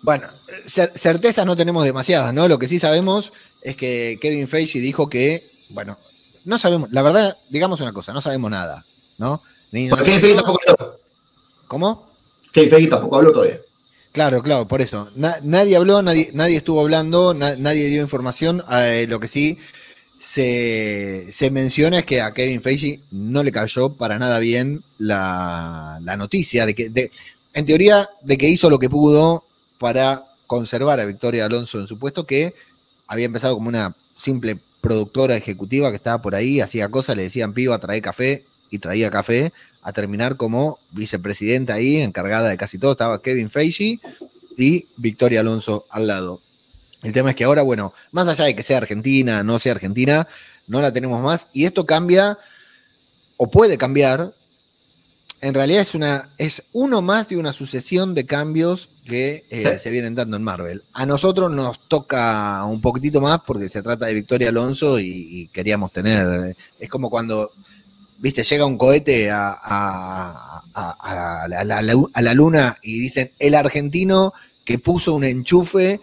Bueno, 0.00 0.28
certezas 0.66 1.44
no 1.44 1.56
tenemos 1.56 1.84
demasiadas, 1.84 2.32
¿no? 2.32 2.48
Lo 2.48 2.58
que 2.58 2.68
sí 2.68 2.78
sabemos 2.78 3.34
es 3.62 3.76
que 3.76 4.18
Kevin 4.20 4.48
Feige 4.48 4.80
dijo 4.80 5.08
que, 5.08 5.48
bueno, 5.70 5.98
no 6.44 6.58
sabemos, 6.58 6.90
la 6.92 7.02
verdad, 7.02 7.36
digamos 7.48 7.80
una 7.80 7.92
cosa, 7.92 8.12
no 8.12 8.20
sabemos 8.20 8.50
nada, 8.50 8.84
¿no? 9.18 9.42
Ni 9.72 9.88
Kevin 9.88 10.20
Feige 10.20 10.34
tampoco 10.36 10.58
habló. 10.68 11.00
¿Cómo? 11.68 12.10
Kevin 12.52 12.70
Feige 12.70 12.88
tampoco 12.88 13.16
habló 13.16 13.32
todavía. 13.32 13.60
Claro, 14.12 14.42
claro, 14.42 14.66
por 14.66 14.80
eso. 14.80 15.08
nadie 15.14 15.76
habló, 15.76 16.02
nadie, 16.02 16.30
nadie 16.32 16.56
estuvo 16.56 16.80
hablando, 16.80 17.32
nadie 17.34 17.88
dio 17.88 18.02
información. 18.02 18.62
Eh, 18.70 19.06
lo 19.08 19.20
que 19.20 19.28
sí 19.28 19.56
se, 20.18 21.50
menciona 21.52 22.00
es 22.00 22.04
que 22.04 22.20
a 22.20 22.32
Kevin 22.32 22.60
Feige 22.60 23.00
no 23.10 23.42
le 23.42 23.52
cayó 23.52 23.94
para 23.94 24.18
nada 24.18 24.38
bien 24.38 24.82
la, 24.98 26.00
noticia 26.18 26.66
de 26.66 26.74
que, 26.74 27.10
en 27.54 27.66
teoría, 27.66 28.10
de 28.22 28.36
que 28.36 28.48
hizo 28.48 28.68
lo 28.68 28.78
que 28.78 28.90
pudo 28.90 29.44
para 29.78 30.26
conservar 30.46 30.98
a 30.98 31.06
Victoria 31.06 31.46
Alonso 31.46 31.78
en 31.78 31.86
su 31.86 31.98
puesto, 31.98 32.26
que 32.26 32.54
había 33.10 33.26
empezado 33.26 33.54
como 33.54 33.68
una 33.68 33.96
simple 34.16 34.56
productora 34.80 35.36
ejecutiva 35.36 35.90
que 35.90 35.96
estaba 35.96 36.22
por 36.22 36.36
ahí, 36.36 36.60
hacía 36.60 36.88
cosas, 36.88 37.16
le 37.16 37.24
decían 37.24 37.52
piba, 37.52 37.76
trae 37.80 38.00
café 38.00 38.44
y 38.70 38.78
traía 38.78 39.10
café, 39.10 39.52
a 39.82 39.92
terminar 39.92 40.36
como 40.36 40.78
vicepresidenta 40.92 41.74
ahí, 41.74 41.96
encargada 41.96 42.48
de 42.48 42.56
casi 42.56 42.78
todo, 42.78 42.92
estaba 42.92 43.20
Kevin 43.20 43.50
Feige 43.50 43.98
y 44.56 44.86
Victoria 44.96 45.40
Alonso 45.40 45.86
al 45.90 46.06
lado. 46.06 46.40
El 47.02 47.12
tema 47.12 47.30
es 47.30 47.36
que 47.36 47.42
ahora, 47.42 47.62
bueno, 47.62 47.92
más 48.12 48.28
allá 48.28 48.44
de 48.44 48.54
que 48.54 48.62
sea 48.62 48.76
Argentina, 48.76 49.42
no 49.42 49.58
sea 49.58 49.72
Argentina, 49.72 50.28
no 50.68 50.80
la 50.80 50.92
tenemos 50.92 51.20
más. 51.20 51.48
Y 51.52 51.64
esto 51.64 51.86
cambia, 51.86 52.38
o 53.38 53.50
puede 53.50 53.76
cambiar, 53.76 54.32
en 55.40 55.54
realidad 55.54 55.82
es 55.82 55.96
una 55.96 56.28
es 56.38 56.62
uno 56.72 57.02
más 57.02 57.28
de 57.28 57.38
una 57.38 57.52
sucesión 57.52 58.14
de 58.14 58.24
cambios 58.26 58.88
que 59.10 59.44
eh, 59.50 59.62
Sí. 59.62 59.78
se 59.78 59.90
vienen 59.90 60.14
dando 60.14 60.36
en 60.36 60.42
Marvel. 60.42 60.82
A 60.94 61.04
nosotros 61.04 61.50
nos 61.50 61.80
toca 61.88 62.64
un 62.64 62.80
poquitito 62.80 63.20
más 63.20 63.40
porque 63.46 63.68
se 63.68 63.82
trata 63.82 64.06
de 64.06 64.14
Victoria 64.14 64.48
Alonso 64.48 64.98
y, 64.98 65.08
y 65.08 65.46
queríamos 65.48 65.92
tener. 65.92 66.56
Es 66.78 66.88
como 66.88 67.10
cuando, 67.10 67.50
viste, 68.18 68.42
llega 68.44 68.64
un 68.64 68.78
cohete 68.78 69.30
a, 69.30 69.50
a- 69.50 70.62
a- 70.74 71.42
a 71.44 71.48
la, 71.48 71.60
a 71.78 71.82
la- 71.82 71.94
a 72.14 72.22
la 72.22 72.34
luna 72.34 72.76
y 72.82 73.00
dicen 73.00 73.30
el 73.38 73.54
argentino 73.54 74.32
que 74.64 74.78
puso 74.78 75.14
un 75.14 75.24
enchufe 75.24 76.00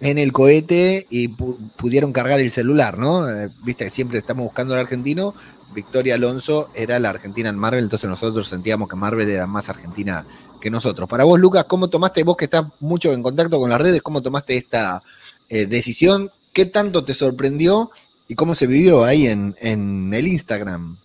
en 0.00 0.18
el 0.18 0.32
cohete 0.32 1.06
y 1.10 1.28
pu- 1.28 1.56
pudieron 1.76 2.12
cargar 2.12 2.40
el 2.40 2.50
celular, 2.50 2.98
¿no? 2.98 3.28
Eh, 3.28 3.48
Viste 3.64 3.84
que 3.84 3.90
siempre 3.90 4.18
estamos 4.18 4.44
buscando 4.44 4.74
al 4.74 4.80
argentino. 4.80 5.34
Victoria 5.72 6.16
Alonso 6.16 6.70
era 6.74 6.98
la 6.98 7.10
Argentina 7.10 7.48
en 7.48 7.56
Marvel, 7.56 7.84
entonces 7.84 8.10
nosotros 8.10 8.48
sentíamos 8.48 8.88
que 8.88 8.96
Marvel 8.96 9.30
era 9.30 9.46
más 9.46 9.68
Argentina 9.68 10.26
que 10.60 10.70
nosotros. 10.70 11.08
Para 11.08 11.24
vos, 11.24 11.40
Lucas, 11.40 11.64
¿cómo 11.64 11.88
tomaste, 11.88 12.22
vos 12.22 12.36
que 12.36 12.44
estás 12.44 12.66
mucho 12.80 13.12
en 13.12 13.22
contacto 13.22 13.58
con 13.58 13.70
las 13.70 13.80
redes, 13.80 14.02
cómo 14.02 14.22
tomaste 14.22 14.56
esta 14.56 15.02
eh, 15.48 15.66
decisión? 15.66 16.30
¿Qué 16.52 16.66
tanto 16.66 17.04
te 17.04 17.14
sorprendió 17.14 17.90
y 18.28 18.34
cómo 18.34 18.54
se 18.54 18.66
vivió 18.66 19.04
ahí 19.04 19.26
en, 19.26 19.56
en 19.60 20.12
el 20.12 20.28
Instagram? 20.28 20.96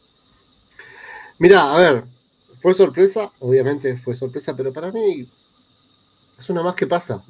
Mira, 1.39 1.73
a 1.73 1.77
ver, 1.77 2.03
fue 2.61 2.73
sorpresa, 2.73 3.31
obviamente 3.39 3.97
fue 3.97 4.15
sorpresa, 4.15 4.55
pero 4.55 4.71
para 4.73 4.91
mí 4.91 5.27
es 6.37 6.49
una 6.49 6.63
más 6.63 6.75
que 6.75 6.87
pasa. 6.87 7.23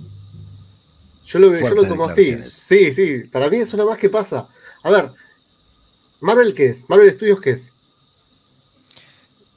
Yo 1.25 1.39
lo, 1.39 1.57
yo 1.57 1.69
lo 1.73 1.87
tomo 1.87 2.05
así. 2.05 2.37
Sí, 2.43 2.93
sí, 2.93 3.19
para 3.31 3.49
mí 3.49 3.57
es 3.57 3.73
una 3.73 3.85
más 3.85 3.97
que 3.97 4.09
pasa. 4.09 4.47
A 4.83 4.91
ver, 4.91 5.11
Marvel 6.21 6.53
qué 6.53 6.67
es? 6.67 6.87
Marvel 6.87 7.11
Studios 7.13 7.41
qué 7.41 7.51
es? 7.51 7.71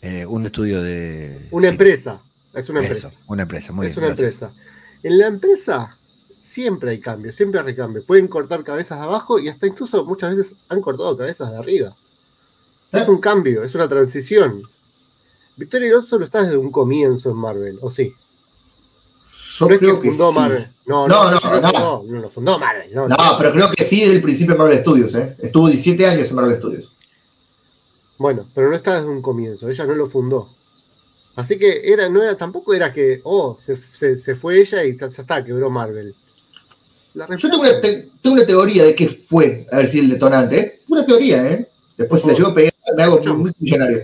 Eh, 0.01 0.25
un 0.27 0.47
estudio 0.47 0.81
de... 0.81 1.49
Una 1.51 1.69
sí, 1.69 1.73
empresa. 1.73 2.21
Es 2.59 2.69
una 2.69 2.81
empresa. 2.81 3.09
Eso, 3.09 3.17
una 3.27 3.43
empresa, 3.43 3.73
muy 3.73 3.87
es 3.87 3.95
bien. 3.95 4.05
una 4.07 4.15
gracias. 4.17 4.43
empresa. 4.43 4.65
En 5.03 5.19
la 5.19 5.27
empresa 5.29 5.97
siempre 6.41 6.91
hay 6.91 7.01
cambios, 7.01 7.37
siempre 7.37 7.61
hay 7.61 7.67
recambio. 7.67 8.05
Pueden 8.05 8.27
cortar 8.29 8.65
cabezas 8.65 8.99
de 8.99 9.05
abajo 9.05 9.39
y 9.39 9.49
hasta 9.49 9.67
incluso 9.67 10.05
muchas 10.05 10.37
veces 10.37 10.57
han 10.69 10.81
cortado 10.81 11.17
cabezas 11.17 11.51
de 11.53 11.59
arriba. 11.59 11.95
Es 12.93 13.07
¿Eh? 13.07 13.11
un 13.11 13.19
cambio, 13.19 13.63
es 13.63 13.75
una 13.75 13.89
transición. 13.89 14.63
Victoria 15.57 15.89
Alonso 15.89 16.19
no 16.19 16.25
está 16.25 16.43
desde 16.43 16.57
un 16.57 16.71
comienzo 16.71 17.31
en 17.31 17.37
Marvel, 17.37 17.79
¿o 17.83 17.91
sí? 17.91 18.13
Yo 19.59 19.67
no 19.67 19.73
es 19.75 19.79
creo 19.79 19.97
que 19.97 20.03
que, 20.03 20.11
fundó 20.11 20.31
sí. 20.33 20.39
Marvel. 20.39 20.69
No, 20.87 21.09
No, 21.09 21.31
no, 21.31 21.31
no, 21.31 21.41
no, 21.41 21.61
no. 21.61 21.61
fundó, 21.71 22.05
no, 22.07 22.21
no 22.21 22.31
fundó 22.31 22.59
Marvel. 22.59 22.95
No, 22.95 23.09
No, 23.09 23.17
pero 23.39 23.53
creo 23.53 23.71
que 23.71 23.85
sí 23.85 24.01
desde 24.01 24.17
el 24.17 24.23
principio 24.23 24.53
en 24.55 24.59
Marvel 24.59 24.79
Studios, 24.81 25.15
¿eh? 25.15 25.37
Estuvo 25.41 25.67
17 25.69 26.07
años 26.07 26.29
en 26.31 26.37
Marvel 26.37 26.57
Studios. 26.57 26.93
Bueno, 28.19 28.47
pero 28.55 28.69
no 28.69 28.75
está 28.77 28.97
desde 29.01 29.09
un 29.13 29.23
comienzo, 29.23 29.69
ella 29.69 29.85
no 29.85 29.95
lo 29.95 30.07
fundó. 30.07 30.49
Así 31.39 31.57
que 31.57 31.83
era, 31.85 32.09
no 32.09 32.21
era, 32.21 32.37
tampoco 32.37 32.75
era 32.75 32.93
que, 32.93 33.21
oh, 33.23 33.57
se, 33.61 33.77
se- 33.77 34.17
se 34.17 34.35
fue 34.35 34.61
ella 34.61 34.83
y 34.85 34.97
ya 34.99 35.07
está, 35.07 35.45
quebró 35.45 35.71
Marvel. 35.71 36.13
La 37.15 37.29
Yo 37.37 37.49
tengo 37.49 37.63
una, 37.63 37.81
te- 37.81 38.09
tengo 38.21 38.35
una 38.35 38.45
teoría 38.45 38.83
de 38.83 38.95
qué 38.97 39.07
fue, 39.07 39.65
a 39.71 39.77
ver 39.79 39.87
si 39.89 40.01
el 40.01 40.11
detonante, 40.11 40.59
¿eh? 40.59 40.81
Una 40.89 41.07
teoría, 41.07 41.47
¿eh? 41.53 41.69
Después 41.97 42.23
si 42.23 42.27
la 42.29 42.35
Oh. 42.35 42.37
llevo 42.39 42.49
a 42.51 42.55
pegar, 42.55 42.73
me 42.97 43.03
hago 43.05 43.21
muy 43.37 43.53
millonario. 43.61 44.03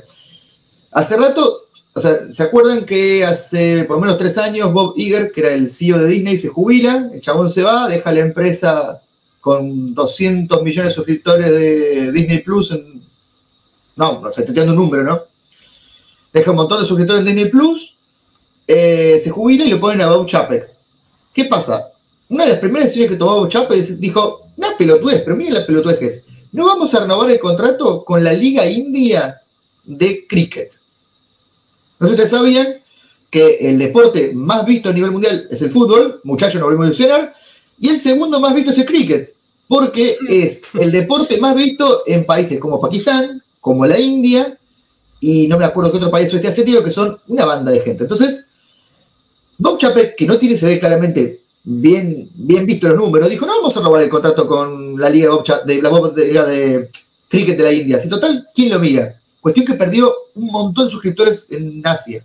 Hace 0.92 1.16
rato, 1.16 1.66
o 1.92 2.00
sea, 2.00 2.32
¿se 2.32 2.42
acuerdan 2.44 2.86
que 2.86 3.24
hace 3.24 3.82
por 3.82 3.96
lo 3.96 4.02
menos 4.02 4.16
tres 4.16 4.38
años 4.38 4.72
Bob 4.72 4.94
Iger, 4.96 5.32
que 5.32 5.40
era 5.40 5.52
el 5.54 5.68
CEO 5.68 5.98
de 5.98 6.06
Disney, 6.06 6.38
se 6.38 6.48
jubila? 6.50 7.10
El 7.12 7.20
chabón 7.20 7.50
se 7.50 7.62
va, 7.64 7.88
deja 7.88 8.12
la 8.12 8.20
empresa 8.20 9.02
con 9.40 9.92
200 9.92 10.62
millones 10.62 10.90
de 10.92 10.94
suscriptores 10.94 11.50
de 11.50 12.12
Disney 12.12 12.38
Plus. 12.42 12.70
En, 12.70 13.02
no, 13.96 14.20
no 14.20 14.30
sé, 14.30 14.42
estoy 14.42 14.54
tirando 14.54 14.72
un 14.74 14.78
número, 14.78 15.02
¿no? 15.02 15.20
Deja 16.34 16.50
un 16.50 16.56
montón 16.56 16.80
de 16.80 16.86
suscriptores 16.86 17.20
en 17.20 17.26
Disney 17.26 17.48
Plus, 17.48 17.94
eh, 18.66 19.20
se 19.22 19.30
jubila 19.30 19.64
y 19.64 19.70
lo 19.70 19.78
ponen 19.78 20.00
a 20.00 20.08
Bob 20.08 20.26
Chapek. 20.26 20.68
¿Qué 21.32 21.44
pasa? 21.44 21.92
Una 22.28 22.44
de 22.44 22.50
las 22.50 22.58
primeras 22.58 22.88
decisiones 22.88 23.12
que 23.12 23.16
tomó 23.16 23.36
Bob 23.36 23.48
Chapek 23.48 23.80
dijo, 23.98 24.48
una 24.56 24.76
pelotudez, 24.76 25.22
pero 25.22 25.36
miren 25.36 25.54
la 25.54 25.64
pelotudez 25.64 25.96
que 25.96 26.06
es. 26.06 26.24
No 26.50 26.66
vamos 26.66 26.92
a 26.92 27.00
renovar 27.00 27.30
el 27.30 27.38
contrato 27.38 28.04
con 28.04 28.24
la 28.24 28.32
Liga 28.32 28.66
India 28.66 29.40
de 29.84 30.26
Cricket. 30.26 30.72
No 32.00 32.08
sé 32.08 32.14
si 32.16 32.22
ustedes 32.22 32.30
sabían 32.30 32.66
que 33.30 33.56
el 33.60 33.78
deporte 33.78 34.32
más 34.34 34.66
visto 34.66 34.88
a 34.88 34.92
nivel 34.92 35.12
mundial 35.12 35.46
es 35.50 35.62
el 35.62 35.70
fútbol, 35.70 36.20
muchachos, 36.24 36.60
no 36.60 36.66
volvemos 36.66 36.86
a 36.86 36.88
ilusionar, 36.88 37.34
y 37.78 37.90
el 37.90 38.00
segundo 38.00 38.40
más 38.40 38.52
visto 38.54 38.72
es 38.72 38.78
el 38.78 38.86
cricket, 38.86 39.34
porque 39.68 40.16
es 40.28 40.62
el 40.74 40.90
deporte 40.90 41.38
más 41.38 41.54
visto 41.54 42.02
en 42.06 42.26
países 42.26 42.58
como 42.58 42.80
Pakistán, 42.80 43.40
como 43.60 43.86
la 43.86 44.00
India, 44.00 44.58
y 45.26 45.46
no 45.48 45.56
me 45.56 45.64
acuerdo 45.64 45.90
qué 45.90 45.96
otro 45.96 46.10
país 46.10 46.30
oeste 46.34 46.48
asiático, 46.48 46.84
que 46.84 46.90
son 46.90 47.18
una 47.28 47.46
banda 47.46 47.72
de 47.72 47.80
gente. 47.80 48.04
Entonces, 48.04 48.48
Bob 49.56 49.78
Chapek, 49.78 50.16
que 50.16 50.26
no 50.26 50.36
tiene, 50.36 50.58
se 50.58 50.66
ve 50.66 50.78
claramente 50.78 51.40
bien, 51.62 52.28
bien 52.34 52.66
visto 52.66 52.88
los 52.88 52.98
números, 52.98 53.30
dijo, 53.30 53.46
no 53.46 53.56
vamos 53.56 53.74
a 53.74 53.80
renovar 53.80 54.02
el 54.02 54.10
contrato 54.10 54.46
con 54.46 55.00
la 55.00 55.08
Liga 55.08 55.30
de, 55.64 55.80
la 55.80 55.90
Liga 56.14 56.44
de 56.44 56.90
Cricket 57.26 57.56
de 57.56 57.62
la 57.62 57.72
India. 57.72 57.98
Si 58.00 58.08
total, 58.10 58.50
¿quién 58.54 58.68
lo 58.68 58.78
mira? 58.78 59.18
Cuestión 59.40 59.64
que 59.64 59.72
perdió 59.72 60.14
un 60.34 60.48
montón 60.48 60.84
de 60.84 60.90
suscriptores 60.90 61.46
en 61.50 61.80
Asia. 61.82 62.22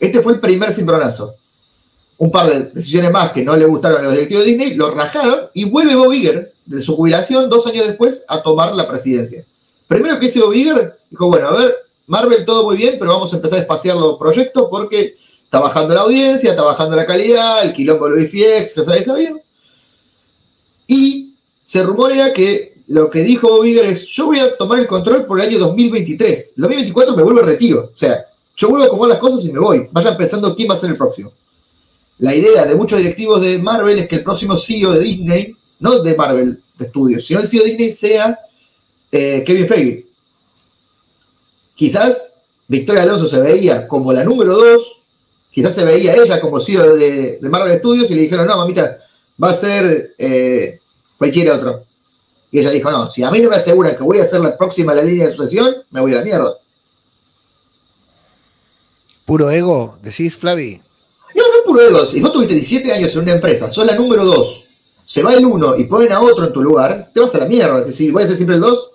Este 0.00 0.20
fue 0.22 0.32
el 0.32 0.40
primer 0.40 0.72
cimbronazo. 0.72 1.36
Un 2.18 2.32
par 2.32 2.50
de 2.50 2.70
decisiones 2.70 3.12
más 3.12 3.30
que 3.30 3.44
no 3.44 3.56
le 3.56 3.64
gustaron 3.64 4.00
a 4.00 4.02
los 4.02 4.14
directivos 4.14 4.44
de 4.44 4.50
Disney, 4.50 4.74
lo 4.74 4.90
rajaron 4.90 5.50
y 5.54 5.66
vuelve 5.66 5.94
Bob 5.94 6.12
Iger 6.12 6.52
de 6.66 6.80
su 6.80 6.96
jubilación 6.96 7.48
dos 7.48 7.64
años 7.68 7.86
después 7.86 8.24
a 8.26 8.42
tomar 8.42 8.74
la 8.74 8.88
presidencia. 8.88 9.44
Primero 9.86 10.18
que 10.18 10.26
hizo 10.26 10.46
Bob 10.46 10.54
Iger, 10.54 10.98
dijo, 11.08 11.28
bueno, 11.28 11.46
a 11.46 11.56
ver, 11.56 11.76
Marvel 12.12 12.44
todo 12.44 12.64
muy 12.64 12.76
bien, 12.76 12.96
pero 12.98 13.12
vamos 13.12 13.32
a 13.32 13.36
empezar 13.36 13.58
a 13.58 13.62
espaciar 13.62 13.96
los 13.96 14.18
proyectos 14.18 14.68
porque 14.70 15.16
está 15.44 15.60
bajando 15.60 15.94
la 15.94 16.02
audiencia, 16.02 16.50
está 16.50 16.62
bajando 16.62 16.94
la 16.94 17.06
calidad, 17.06 17.64
el 17.64 17.72
quilombo 17.72 18.06
de 18.10 18.26
VFX, 18.26 18.74
ya 18.74 18.84
sabéis, 18.84 19.06
sabían. 19.06 19.40
Y 20.86 21.32
se 21.64 21.82
rumorea 21.82 22.34
que 22.34 22.74
lo 22.88 23.08
que 23.08 23.22
dijo 23.22 23.48
Bob 23.48 23.64
es, 23.64 24.06
yo 24.08 24.26
voy 24.26 24.40
a 24.40 24.54
tomar 24.58 24.80
el 24.80 24.86
control 24.86 25.24
por 25.24 25.40
el 25.40 25.48
año 25.48 25.58
2023. 25.58 26.52
El 26.56 26.62
2024 26.62 27.16
me 27.16 27.22
vuelvo 27.22 27.40
a 27.40 27.44
retiro. 27.44 27.90
O 27.94 27.96
sea, 27.96 28.26
yo 28.58 28.68
vuelvo 28.68 28.84
a 28.84 28.86
acomodar 28.88 29.12
las 29.12 29.18
cosas 29.18 29.42
y 29.46 29.52
me 29.52 29.58
voy. 29.58 29.88
Vayan 29.90 30.14
pensando 30.18 30.54
quién 30.54 30.68
va 30.68 30.74
a 30.74 30.78
ser 30.78 30.90
el 30.90 30.98
próximo. 30.98 31.32
La 32.18 32.34
idea 32.34 32.66
de 32.66 32.74
muchos 32.74 32.98
directivos 32.98 33.40
de 33.40 33.58
Marvel 33.58 33.98
es 33.98 34.06
que 34.06 34.16
el 34.16 34.22
próximo 34.22 34.54
CEO 34.54 34.92
de 34.92 35.00
Disney, 35.00 35.56
no 35.80 36.00
de 36.00 36.14
Marvel 36.14 36.62
de 36.76 36.84
Studios, 36.88 37.24
sino 37.24 37.40
el 37.40 37.48
CEO 37.48 37.64
de 37.64 37.70
Disney 37.70 37.92
sea 37.94 38.38
eh, 39.10 39.42
Kevin 39.46 39.66
Feige. 39.66 40.11
Quizás 41.74 42.32
Victoria 42.68 43.02
Alonso 43.02 43.26
se 43.26 43.40
veía 43.40 43.88
como 43.88 44.12
la 44.12 44.24
número 44.24 44.54
dos, 44.54 45.00
quizás 45.50 45.74
se 45.74 45.84
veía 45.84 46.14
ella 46.14 46.40
como 46.40 46.60
CEO 46.60 46.96
de, 46.96 47.38
de 47.38 47.48
Marvel 47.48 47.78
Studios 47.78 48.10
y 48.10 48.14
le 48.14 48.22
dijeron, 48.22 48.46
no, 48.46 48.56
mamita, 48.56 48.98
va 49.42 49.50
a 49.50 49.54
ser 49.54 50.14
eh, 50.18 50.80
cualquier 51.18 51.50
otro. 51.50 51.84
Y 52.50 52.60
ella 52.60 52.70
dijo, 52.70 52.90
no, 52.90 53.10
si 53.10 53.22
a 53.22 53.30
mí 53.30 53.40
no 53.40 53.48
me 53.48 53.56
aseguran 53.56 53.96
que 53.96 54.02
voy 54.02 54.18
a 54.18 54.26
ser 54.26 54.40
la 54.40 54.56
próxima 54.56 54.92
en 54.92 54.98
la 54.98 55.04
línea 55.04 55.26
de 55.26 55.32
sucesión, 55.32 55.74
me 55.90 56.00
voy 56.00 56.12
a 56.14 56.18
la 56.18 56.24
mierda. 56.24 56.58
Puro 59.24 59.50
ego, 59.50 59.98
decís, 60.02 60.36
Flavi. 60.36 60.80
No, 61.34 61.42
no 61.48 61.54
es 61.54 61.64
puro 61.64 61.80
ego. 61.80 62.04
Si 62.04 62.20
vos 62.20 62.32
tuviste 62.32 62.54
17 62.54 62.92
años 62.92 63.14
en 63.14 63.22
una 63.22 63.32
empresa, 63.32 63.70
sos 63.70 63.86
la 63.86 63.94
número 63.94 64.24
2, 64.24 64.64
se 65.04 65.22
va 65.22 65.32
el 65.32 65.44
1 65.44 65.78
y 65.78 65.84
ponen 65.84 66.12
a 66.12 66.20
otro 66.20 66.44
en 66.44 66.52
tu 66.52 66.62
lugar, 66.62 67.10
te 67.14 67.20
vas 67.20 67.34
a 67.34 67.38
la 67.38 67.46
mierda. 67.46 67.82
Si, 67.82 67.92
si 67.92 68.10
voy 68.10 68.22
a 68.22 68.26
ser 68.26 68.36
siempre 68.36 68.56
el 68.56 68.62
2, 68.62 68.91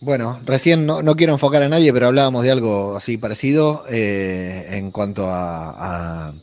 Bueno, 0.00 0.40
recién 0.44 0.84
no, 0.84 1.02
no 1.02 1.16
quiero 1.16 1.32
enfocar 1.32 1.62
a 1.62 1.68
nadie, 1.68 1.92
pero 1.92 2.08
hablábamos 2.08 2.42
de 2.42 2.50
algo 2.50 2.96
así 2.96 3.16
parecido 3.16 3.84
eh, 3.88 4.66
en 4.72 4.90
cuanto 4.90 5.26
a, 5.28 6.34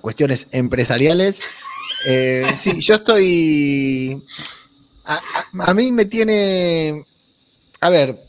cuestiones 0.00 0.48
empresariales. 0.52 1.40
Eh, 2.08 2.52
sí, 2.54 2.80
yo 2.80 2.94
estoy. 2.94 4.22
A 5.04 5.74
mí 5.74 5.90
me 5.90 6.04
tiene. 6.04 7.04
A 7.80 7.90
ver, 7.90 8.22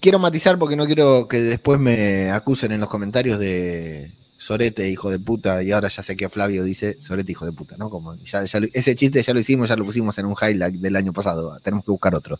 quiero 0.00 0.18
matizar 0.18 0.58
porque 0.58 0.76
no 0.76 0.86
quiero 0.86 1.28
que 1.28 1.38
después 1.40 1.78
me 1.78 2.30
acusen 2.30 2.72
en 2.72 2.80
los 2.80 2.88
comentarios 2.88 3.38
de 3.38 4.10
Sorete, 4.40 4.88
hijo 4.88 5.10
de 5.10 5.18
puta, 5.18 5.62
y 5.64 5.72
ahora 5.72 5.88
ya 5.88 6.02
sé 6.02 6.16
que 6.16 6.28
Flavio 6.28 6.62
dice 6.62 6.96
Sorete, 7.00 7.32
hijo 7.32 7.44
de 7.44 7.52
puta, 7.52 7.76
¿no? 7.76 7.90
Como 7.90 8.14
ya, 8.14 8.42
ese 8.44 8.94
chiste 8.94 9.22
ya 9.22 9.34
lo 9.34 9.40
hicimos, 9.40 9.68
ya 9.68 9.74
lo 9.76 9.84
pusimos 9.84 10.16
en 10.18 10.26
un 10.26 10.36
highlight 10.40 10.76
del 10.76 10.94
año 10.96 11.12
pasado, 11.12 11.58
tenemos 11.62 11.84
que 11.84 11.90
buscar 11.90 12.14
otro. 12.14 12.38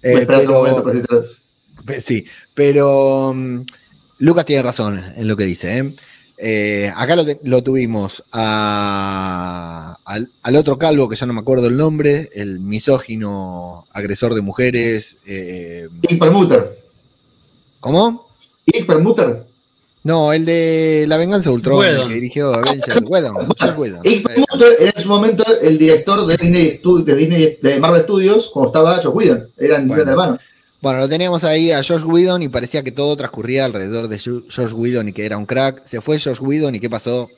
Eh, 0.00 0.24
pero- 0.26 0.52
momento 0.52 0.82
para 0.84 0.94
decirte 0.94 1.14
dos. 1.14 1.42
Pe- 1.84 2.00
Sí, 2.00 2.24
pero 2.54 3.32
mm, 3.34 3.60
Lucas 4.18 4.44
tiene 4.44 4.62
razón 4.62 5.02
en 5.16 5.26
lo 5.26 5.36
que 5.36 5.44
dice. 5.44 5.78
¿eh? 5.78 5.94
Eh, 6.42 6.92
acá 6.96 7.16
lo, 7.42 7.62
tuvimos 7.62 8.22
a- 8.32 9.98
al, 10.04 10.30
al 10.42 10.56
otro 10.56 10.78
calvo, 10.78 11.08
que 11.08 11.16
ya 11.16 11.26
no 11.26 11.32
me 11.32 11.40
acuerdo 11.40 11.66
el 11.66 11.76
nombre, 11.76 12.30
el 12.34 12.60
misógino 12.60 13.86
agresor 13.92 14.34
de 14.34 14.40
mujeres. 14.40 15.18
eh, 15.26 15.88
Permuter. 16.18 16.78
¿Cómo? 17.80 18.28
Permuter. 18.86 19.46
No, 20.02 20.32
el 20.32 20.46
de 20.46 21.04
La 21.06 21.18
Venganza 21.18 21.50
de 21.50 21.54
Ultron, 21.56 21.84
el 21.84 22.08
que 22.08 22.14
dirigió 22.14 22.54
Avengers. 22.54 22.96
Permuter 24.22 24.68
era 24.80 24.92
en 24.96 25.02
su 25.02 25.08
momento 25.08 25.44
el 25.62 25.76
director 25.76 26.26
de 26.26 26.36
Disney, 26.36 26.80
de 27.04 27.16
Disney 27.16 27.58
de 27.60 27.78
Marvel 27.78 28.02
Studios 28.02 28.50
cuando 28.52 28.68
estaba 28.68 28.96
Josh 28.96 29.14
Whedon. 29.14 29.48
Eran 29.58 29.88
Bueno. 29.88 30.04
de 30.04 30.10
hermano. 30.10 30.38
Bueno, 30.80 31.00
lo 31.00 31.08
teníamos 31.10 31.44
ahí 31.44 31.70
a 31.70 31.82
Josh 31.82 32.04
Whedon 32.04 32.42
y 32.42 32.48
parecía 32.48 32.82
que 32.82 32.92
todo 32.92 33.14
transcurría 33.14 33.66
alrededor 33.66 34.08
de 34.08 34.18
Josh 34.18 34.72
Whedon 34.72 35.10
y 35.10 35.12
que 35.12 35.26
era 35.26 35.36
un 35.36 35.44
crack. 35.44 35.84
Se 35.84 36.00
fue 36.00 36.18
Josh 36.18 36.40
Whedon 36.40 36.74
y 36.74 36.80
¿qué 36.80 36.88
pasó? 36.88 37.28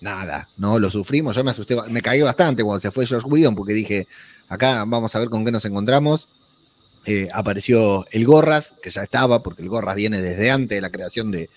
Nada, 0.00 0.48
no, 0.58 0.78
lo 0.78 0.88
sufrimos. 0.88 1.34
Yo 1.34 1.42
me 1.42 1.50
asusté, 1.50 1.76
me 1.88 2.02
caí 2.02 2.22
bastante 2.22 2.62
cuando 2.62 2.80
se 2.80 2.92
fue 2.92 3.04
Josh 3.04 3.24
Whedon 3.26 3.56
porque 3.56 3.72
dije, 3.72 4.06
acá 4.48 4.84
vamos 4.86 5.12
a 5.16 5.18
ver 5.18 5.28
con 5.28 5.44
qué 5.44 5.50
nos 5.50 5.64
encontramos. 5.64 6.28
Eh, 7.04 7.28
apareció 7.32 8.04
el 8.12 8.24
Gorras, 8.24 8.74
que 8.80 8.90
ya 8.90 9.02
estaba, 9.02 9.42
porque 9.42 9.62
el 9.62 9.68
Gorras 9.68 9.96
viene 9.96 10.20
desde 10.20 10.52
antes 10.52 10.76
de 10.76 10.80
la 10.80 10.90
creación 10.90 11.32
de, 11.32 11.50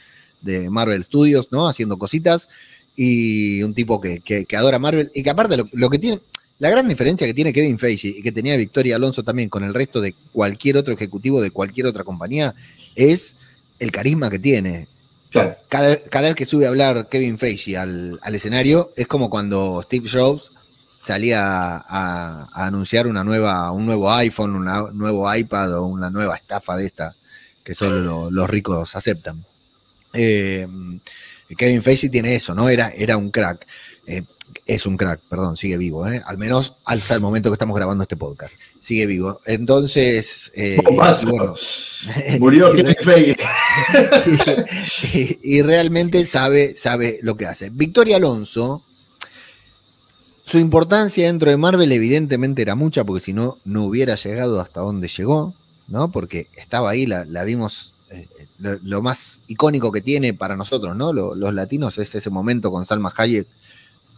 Marvel 0.69 1.03
Studios, 1.03 1.49
¿no? 1.51 1.67
Haciendo 1.67 1.97
cositas. 1.97 2.49
Y 2.95 3.63
un 3.63 3.73
tipo 3.73 4.01
que, 4.01 4.45
adora 4.57 4.79
Marvel 4.79 5.09
y 5.13 5.23
que 5.23 5.29
aparte 5.29 5.57
lo 5.71 5.89
que 5.89 5.99
tiene, 5.99 6.19
la 6.59 6.69
gran 6.69 6.87
diferencia 6.89 7.25
que 7.25 7.33
tiene 7.33 7.53
Kevin 7.53 7.79
Feige 7.79 8.09
y 8.09 8.21
que 8.21 8.33
tenía 8.33 8.57
Victoria 8.57 8.97
Alonso 8.97 9.23
también 9.23 9.47
con 9.49 9.63
el 9.63 9.73
resto 9.73 10.01
de 10.01 10.13
cualquier 10.33 10.75
otro 10.75 10.93
ejecutivo 10.93 11.41
de 11.41 11.51
cualquier 11.51 11.87
otra 11.87 12.03
compañía 12.03 12.53
es 12.95 13.35
el 13.79 13.91
carisma 13.91 14.29
que 14.29 14.39
tiene. 14.39 14.87
Cada, 15.69 15.95
vez 16.21 16.35
que 16.35 16.45
sube 16.45 16.65
a 16.65 16.69
hablar 16.69 17.07
Kevin 17.07 17.37
Feige 17.37 17.77
al, 17.77 18.19
escenario 18.33 18.91
es 18.97 19.07
como 19.07 19.29
cuando 19.29 19.81
Steve 19.83 20.09
Jobs 20.11 20.51
salía 20.99 21.41
a, 21.77 22.49
anunciar 22.65 23.07
una 23.07 23.23
nueva, 23.23 23.71
un 23.71 23.85
nuevo 23.85 24.11
iPhone, 24.11 24.55
un 24.55 24.97
nuevo 24.97 25.33
iPad 25.33 25.79
o 25.79 25.85
una 25.85 26.09
nueva 26.09 26.35
estafa 26.35 26.75
de 26.75 26.87
esta 26.87 27.15
que 27.63 27.73
solo 27.73 28.29
los 28.31 28.49
ricos 28.49 28.97
aceptan. 28.97 29.45
Eh, 30.13 30.67
Kevin 31.57 31.81
Feige 31.81 32.09
tiene 32.09 32.35
eso, 32.35 32.53
¿no? 32.53 32.69
Era, 32.69 32.89
era 32.89 33.17
un 33.17 33.31
crack. 33.31 33.65
Eh, 34.07 34.21
es 34.65 34.85
un 34.85 34.97
crack, 34.97 35.21
perdón, 35.27 35.57
sigue 35.57 35.77
vivo, 35.77 36.07
¿eh? 36.07 36.21
al 36.25 36.37
menos 36.37 36.75
hasta 36.85 37.15
el 37.15 37.21
momento 37.21 37.49
que 37.49 37.55
estamos 37.55 37.75
grabando 37.75 38.03
este 38.03 38.17
podcast. 38.17 38.53
Sigue 38.79 39.07
vivo. 39.07 39.39
Entonces, 39.45 40.51
eh, 40.55 40.77
murió 42.39 42.71
y, 45.13 45.39
y, 45.43 45.61
realmente 45.63 46.25
sabe, 46.25 46.75
sabe 46.75 47.19
lo 47.23 47.35
que 47.35 47.47
hace. 47.47 47.71
Victoria 47.71 48.17
Alonso, 48.17 48.83
su 50.49 50.57
importancia 50.57 51.27
dentro 51.27 51.51
de 51.51 51.57
Marvel 51.57 51.91
evidentemente 51.91 52.63
era 52.63 52.73
mucha, 52.73 53.03
porque 53.03 53.23
si 53.23 53.33
no, 53.33 53.59
no 53.65 53.83
hubiera 53.83 54.15
llegado 54.15 54.59
hasta 54.59 54.81
donde 54.81 55.07
llegó, 55.07 55.53
¿no? 55.87 56.11
Porque 56.11 56.47
estaba 56.55 56.89
ahí, 56.89 57.05
la, 57.05 57.43
vimos. 57.43 57.93
Eh, 58.11 58.27
lo, 58.83 59.01
más 59.01 59.41
icónico 59.47 59.91
que 59.91 60.01
tiene 60.01 60.33
para 60.33 60.55
nosotros, 60.55 60.95
¿no? 60.95 61.13
los 61.13 61.53
latinos 61.53 61.97
es 61.99 62.15
ese 62.15 62.29
momento 62.29 62.71
con 62.71 62.85
Salma 62.85 63.13
Hayek 63.15 63.47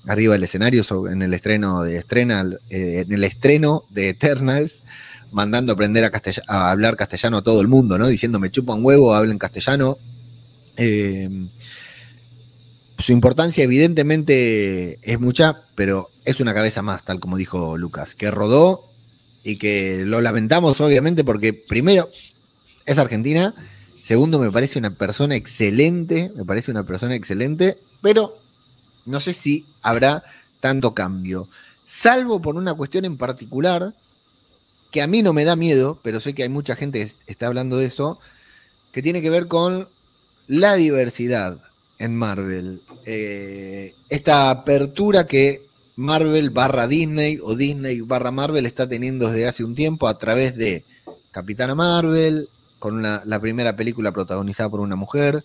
arriba 0.07 0.33
del 0.33 0.43
escenario 0.43 0.83
en 1.11 1.21
el 1.21 1.33
estreno 1.33 1.83
de 1.83 1.97
estrena, 1.97 2.49
eh, 2.69 3.03
en 3.05 3.13
el 3.13 3.23
estreno 3.23 3.85
de 3.89 4.09
Eternals, 4.09 4.83
mandando 5.31 5.73
aprender 5.73 6.09
a, 6.47 6.71
hablar 6.71 6.95
castellano 6.95 7.37
a 7.37 7.41
todo 7.41 7.61
el 7.61 7.67
mundo, 7.67 7.97
¿no? 7.97 8.07
Diciendo 8.07 8.39
me 8.39 8.49
chupa 8.49 8.73
un 8.73 8.83
huevo, 8.83 9.13
hablen 9.13 9.37
castellano. 9.37 9.97
Eh, 10.77 11.29
su 12.97 13.11
importancia 13.11 13.63
evidentemente 13.63 14.99
es 15.01 15.19
mucha, 15.19 15.61
pero 15.75 16.09
es 16.25 16.39
una 16.39 16.53
cabeza 16.53 16.81
más, 16.81 17.03
tal 17.03 17.19
como 17.19 17.37
dijo 17.37 17.77
Lucas, 17.77 18.15
que 18.15 18.31
rodó 18.31 18.89
y 19.43 19.57
que 19.57 20.03
lo 20.05 20.21
lamentamos 20.21 20.79
obviamente 20.81 21.23
porque 21.23 21.53
primero 21.53 22.09
es 22.85 22.97
argentina, 22.97 23.55
segundo 24.03 24.39
me 24.39 24.51
parece 24.51 24.79
una 24.79 24.91
persona 24.91 25.35
excelente, 25.35 26.31
me 26.35 26.45
parece 26.45 26.71
una 26.71 26.83
persona 26.83 27.15
excelente, 27.15 27.77
pero 28.01 28.37
no 29.05 29.19
sé 29.19 29.33
si 29.33 29.65
habrá 29.81 30.23
tanto 30.59 30.93
cambio, 30.93 31.47
salvo 31.85 32.41
por 32.41 32.55
una 32.55 32.73
cuestión 32.73 33.05
en 33.05 33.17
particular 33.17 33.93
que 34.91 35.01
a 35.01 35.07
mí 35.07 35.21
no 35.21 35.33
me 35.33 35.45
da 35.45 35.55
miedo, 35.55 35.99
pero 36.03 36.19
sé 36.19 36.33
que 36.33 36.43
hay 36.43 36.49
mucha 36.49 36.75
gente 36.75 36.99
que 36.99 37.31
está 37.31 37.47
hablando 37.47 37.77
de 37.77 37.85
eso, 37.85 38.19
que 38.91 39.01
tiene 39.01 39.21
que 39.21 39.29
ver 39.29 39.47
con 39.47 39.87
la 40.47 40.75
diversidad 40.75 41.57
en 41.97 42.15
Marvel. 42.15 42.81
Eh, 43.05 43.95
esta 44.09 44.49
apertura 44.49 45.27
que 45.27 45.63
Marvel 45.95 46.49
barra 46.49 46.87
Disney 46.87 47.39
o 47.41 47.55
Disney 47.55 48.01
barra 48.01 48.31
Marvel 48.31 48.65
está 48.65 48.87
teniendo 48.87 49.27
desde 49.27 49.47
hace 49.47 49.63
un 49.63 49.75
tiempo 49.75 50.07
a 50.07 50.17
través 50.17 50.57
de 50.57 50.83
Capitana 51.31 51.75
Marvel, 51.75 52.49
con 52.81 53.01
la 53.03 53.39
primera 53.39 53.75
película 53.75 54.11
protagonizada 54.11 54.67
por 54.69 54.79
una 54.79 54.95
mujer, 54.95 55.43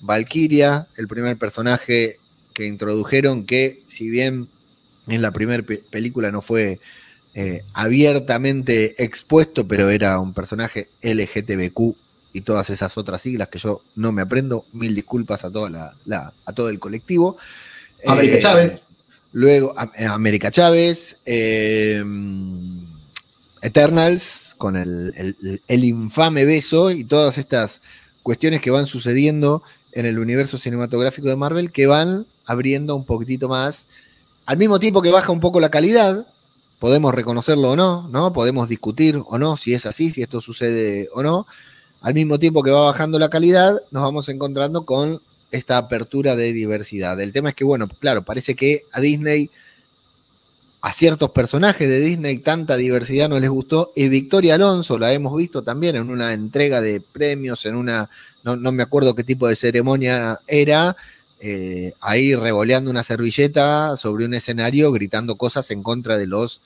Valkyria, 0.00 0.88
el 0.96 1.06
primer 1.08 1.36
personaje 1.36 2.18
que 2.54 2.66
introdujeron 2.66 3.44
que, 3.44 3.82
si 3.86 4.08
bien 4.10 4.48
en 5.06 5.22
la 5.22 5.30
primera 5.32 5.62
película 5.90 6.30
no 6.30 6.42
fue 6.42 6.80
eh, 7.34 7.62
abiertamente 7.72 9.02
expuesto, 9.02 9.66
pero 9.66 9.90
era 9.90 10.18
un 10.18 10.34
personaje 10.34 10.88
LGTBQ 11.02 11.94
y 12.32 12.40
todas 12.42 12.70
esas 12.70 12.96
otras 12.98 13.22
siglas 13.22 13.48
que 13.48 13.58
yo 13.58 13.82
no 13.96 14.12
me 14.12 14.22
aprendo, 14.22 14.64
mil 14.72 14.94
disculpas 14.94 15.44
a, 15.44 15.50
toda 15.50 15.94
la, 16.04 16.32
a 16.44 16.52
todo 16.52 16.68
el 16.68 16.78
colectivo. 16.78 17.36
América 18.06 18.36
eh, 18.36 18.40
Chávez. 18.40 18.86
Luego, 19.32 19.74
eh, 19.96 20.06
América 20.06 20.50
Chávez, 20.50 21.18
Eternals, 23.62 24.47
con 24.58 24.76
el, 24.76 25.14
infame 25.68 26.44
beso 26.44 26.90
y 26.90 27.04
todas 27.04 27.38
estas 27.38 27.80
cuestiones 28.22 28.60
que 28.60 28.70
van 28.70 28.86
sucediendo 28.86 29.62
en 29.92 30.04
el 30.04 30.18
universo 30.18 30.58
cinematográfico 30.58 31.28
de 31.28 31.36
Marvel 31.36 31.72
que 31.72 31.86
van 31.86 32.26
abriendo 32.44 32.94
un 32.94 33.04
poquitito 33.04 33.48
más. 33.48 33.86
Al 34.44 34.58
mismo 34.58 34.78
tiempo 34.78 35.00
que 35.00 35.10
baja 35.10 35.32
un 35.32 35.40
poco 35.40 35.60
la 35.60 35.70
calidad, 35.70 36.26
podemos 36.78 37.14
reconocerlo 37.14 37.70
o 37.70 37.76
no, 37.76 38.08
¿no? 38.08 38.32
Podemos 38.32 38.68
discutir 38.68 39.20
o 39.24 39.38
no 39.38 39.56
si 39.56 39.74
es 39.74 39.86
así, 39.86 40.10
si 40.10 40.22
esto 40.22 40.40
sucede 40.40 41.08
o 41.14 41.22
no. 41.22 41.46
Al 42.00 42.14
mismo 42.14 42.38
tiempo 42.38 42.62
que 42.62 42.70
va 42.70 42.82
bajando 42.82 43.18
la 43.18 43.30
calidad, 43.30 43.82
nos 43.90 44.02
vamos 44.02 44.28
encontrando 44.28 44.84
con 44.84 45.20
esta 45.50 45.78
apertura 45.78 46.36
de 46.36 46.52
diversidad. 46.52 47.20
El 47.20 47.32
tema 47.32 47.50
es 47.50 47.54
que, 47.54 47.64
bueno, 47.64 47.88
claro, 47.88 48.22
parece 48.22 48.54
que 48.54 48.84
a 48.92 49.00
Disney, 49.00 49.50
a 50.80 50.92
ciertos 50.92 51.30
personajes 51.30 51.88
de 51.88 52.00
Disney, 52.00 52.38
tanta 52.38 52.76
diversidad 52.76 53.28
no 53.28 53.40
les 53.40 53.50
gustó. 53.50 53.90
Y 53.96 54.08
Victoria 54.08 54.54
Alonso 54.54 54.98
la 54.98 55.12
hemos 55.12 55.36
visto 55.36 55.62
también 55.62 55.96
en 55.96 56.10
una 56.10 56.32
entrega 56.32 56.80
de 56.80 57.00
premios, 57.00 57.66
en 57.66 57.74
una, 57.74 58.08
no, 58.44 58.56
no 58.56 58.70
me 58.70 58.84
acuerdo 58.84 59.14
qué 59.14 59.24
tipo 59.24 59.48
de 59.48 59.56
ceremonia 59.56 60.38
era, 60.46 60.96
eh, 61.40 61.92
ahí 62.00 62.34
revoleando 62.34 62.90
una 62.90 63.02
servilleta 63.02 63.96
sobre 63.96 64.24
un 64.24 64.34
escenario, 64.34 64.92
gritando 64.92 65.36
cosas 65.36 65.70
en 65.72 65.82
contra 65.82 66.16
de 66.16 66.26
los 66.26 66.60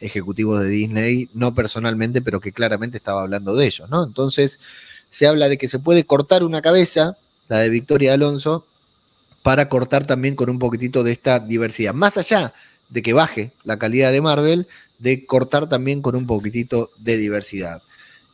ejecutivos 0.00 0.60
de 0.60 0.68
Disney, 0.68 1.28
no 1.34 1.54
personalmente, 1.54 2.22
pero 2.22 2.40
que 2.40 2.52
claramente 2.52 2.96
estaba 2.96 3.22
hablando 3.22 3.54
de 3.54 3.66
ellos, 3.66 3.90
¿no? 3.90 4.04
Entonces, 4.04 4.60
se 5.08 5.26
habla 5.26 5.48
de 5.48 5.58
que 5.58 5.68
se 5.68 5.78
puede 5.78 6.04
cortar 6.04 6.42
una 6.42 6.62
cabeza, 6.62 7.16
la 7.48 7.58
de 7.58 7.68
Victoria 7.68 8.14
Alonso, 8.14 8.66
para 9.42 9.68
cortar 9.68 10.06
también 10.06 10.36
con 10.36 10.50
un 10.50 10.58
poquitito 10.58 11.02
de 11.02 11.12
esta 11.12 11.38
diversidad. 11.40 11.94
Más 11.94 12.16
allá 12.16 12.52
de 12.88 13.02
que 13.02 13.12
baje 13.12 13.52
la 13.64 13.78
calidad 13.78 14.12
de 14.12 14.20
Marvel, 14.20 14.66
de 14.98 15.26
cortar 15.26 15.68
también 15.68 16.02
con 16.02 16.16
un 16.16 16.26
poquitito 16.26 16.90
de 16.98 17.16
diversidad. 17.16 17.82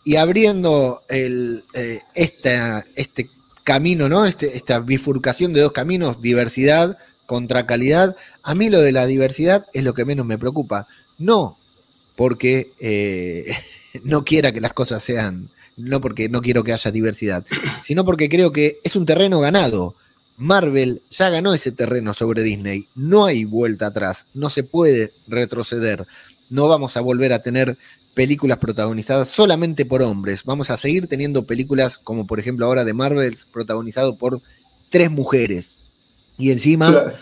Y 0.04 0.16
abriendo 0.16 1.02
el, 1.08 1.64
eh, 1.74 2.00
este 2.14 3.30
camino, 3.64 4.08
¿no? 4.08 4.26
Este, 4.26 4.56
esta 4.56 4.80
bifurcación 4.80 5.52
de 5.52 5.62
dos 5.62 5.72
caminos, 5.72 6.20
diversidad 6.20 6.98
contra 7.26 7.66
calidad. 7.66 8.16
A 8.42 8.54
mí 8.54 8.68
lo 8.68 8.80
de 8.80 8.92
la 8.92 9.06
diversidad 9.06 9.66
es 9.72 9.82
lo 9.82 9.94
que 9.94 10.04
menos 10.04 10.26
me 10.26 10.38
preocupa. 10.38 10.86
No 11.18 11.56
porque 12.16 12.70
eh, 12.80 13.56
no 14.04 14.24
quiera 14.24 14.52
que 14.52 14.60
las 14.60 14.72
cosas 14.72 15.02
sean, 15.02 15.50
no 15.76 16.00
porque 16.00 16.28
no 16.28 16.40
quiero 16.40 16.62
que 16.64 16.72
haya 16.72 16.90
diversidad, 16.90 17.44
sino 17.82 18.04
porque 18.04 18.28
creo 18.28 18.52
que 18.52 18.78
es 18.84 18.96
un 18.96 19.06
terreno 19.06 19.40
ganado. 19.40 19.94
Marvel 20.36 21.02
ya 21.10 21.30
ganó 21.30 21.54
ese 21.54 21.72
terreno 21.72 22.14
sobre 22.14 22.42
Disney. 22.42 22.88
No 22.94 23.24
hay 23.24 23.44
vuelta 23.44 23.86
atrás, 23.86 24.26
no 24.34 24.50
se 24.50 24.62
puede 24.62 25.12
retroceder. 25.28 26.06
No 26.50 26.68
vamos 26.68 26.96
a 26.96 27.00
volver 27.00 27.32
a 27.32 27.42
tener 27.42 27.76
películas 28.14 28.58
protagonizadas 28.58 29.28
solamente 29.28 29.84
por 29.84 30.02
hombres. 30.02 30.44
Vamos 30.44 30.70
a 30.70 30.76
seguir 30.76 31.06
teniendo 31.06 31.44
películas 31.44 31.98
como 31.98 32.26
por 32.26 32.38
ejemplo 32.38 32.66
ahora 32.66 32.84
de 32.84 32.94
Marvel 32.94 33.36
protagonizado 33.52 34.16
por 34.16 34.40
tres 34.90 35.10
mujeres. 35.10 35.78
Y 36.38 36.50
encima... 36.50 37.14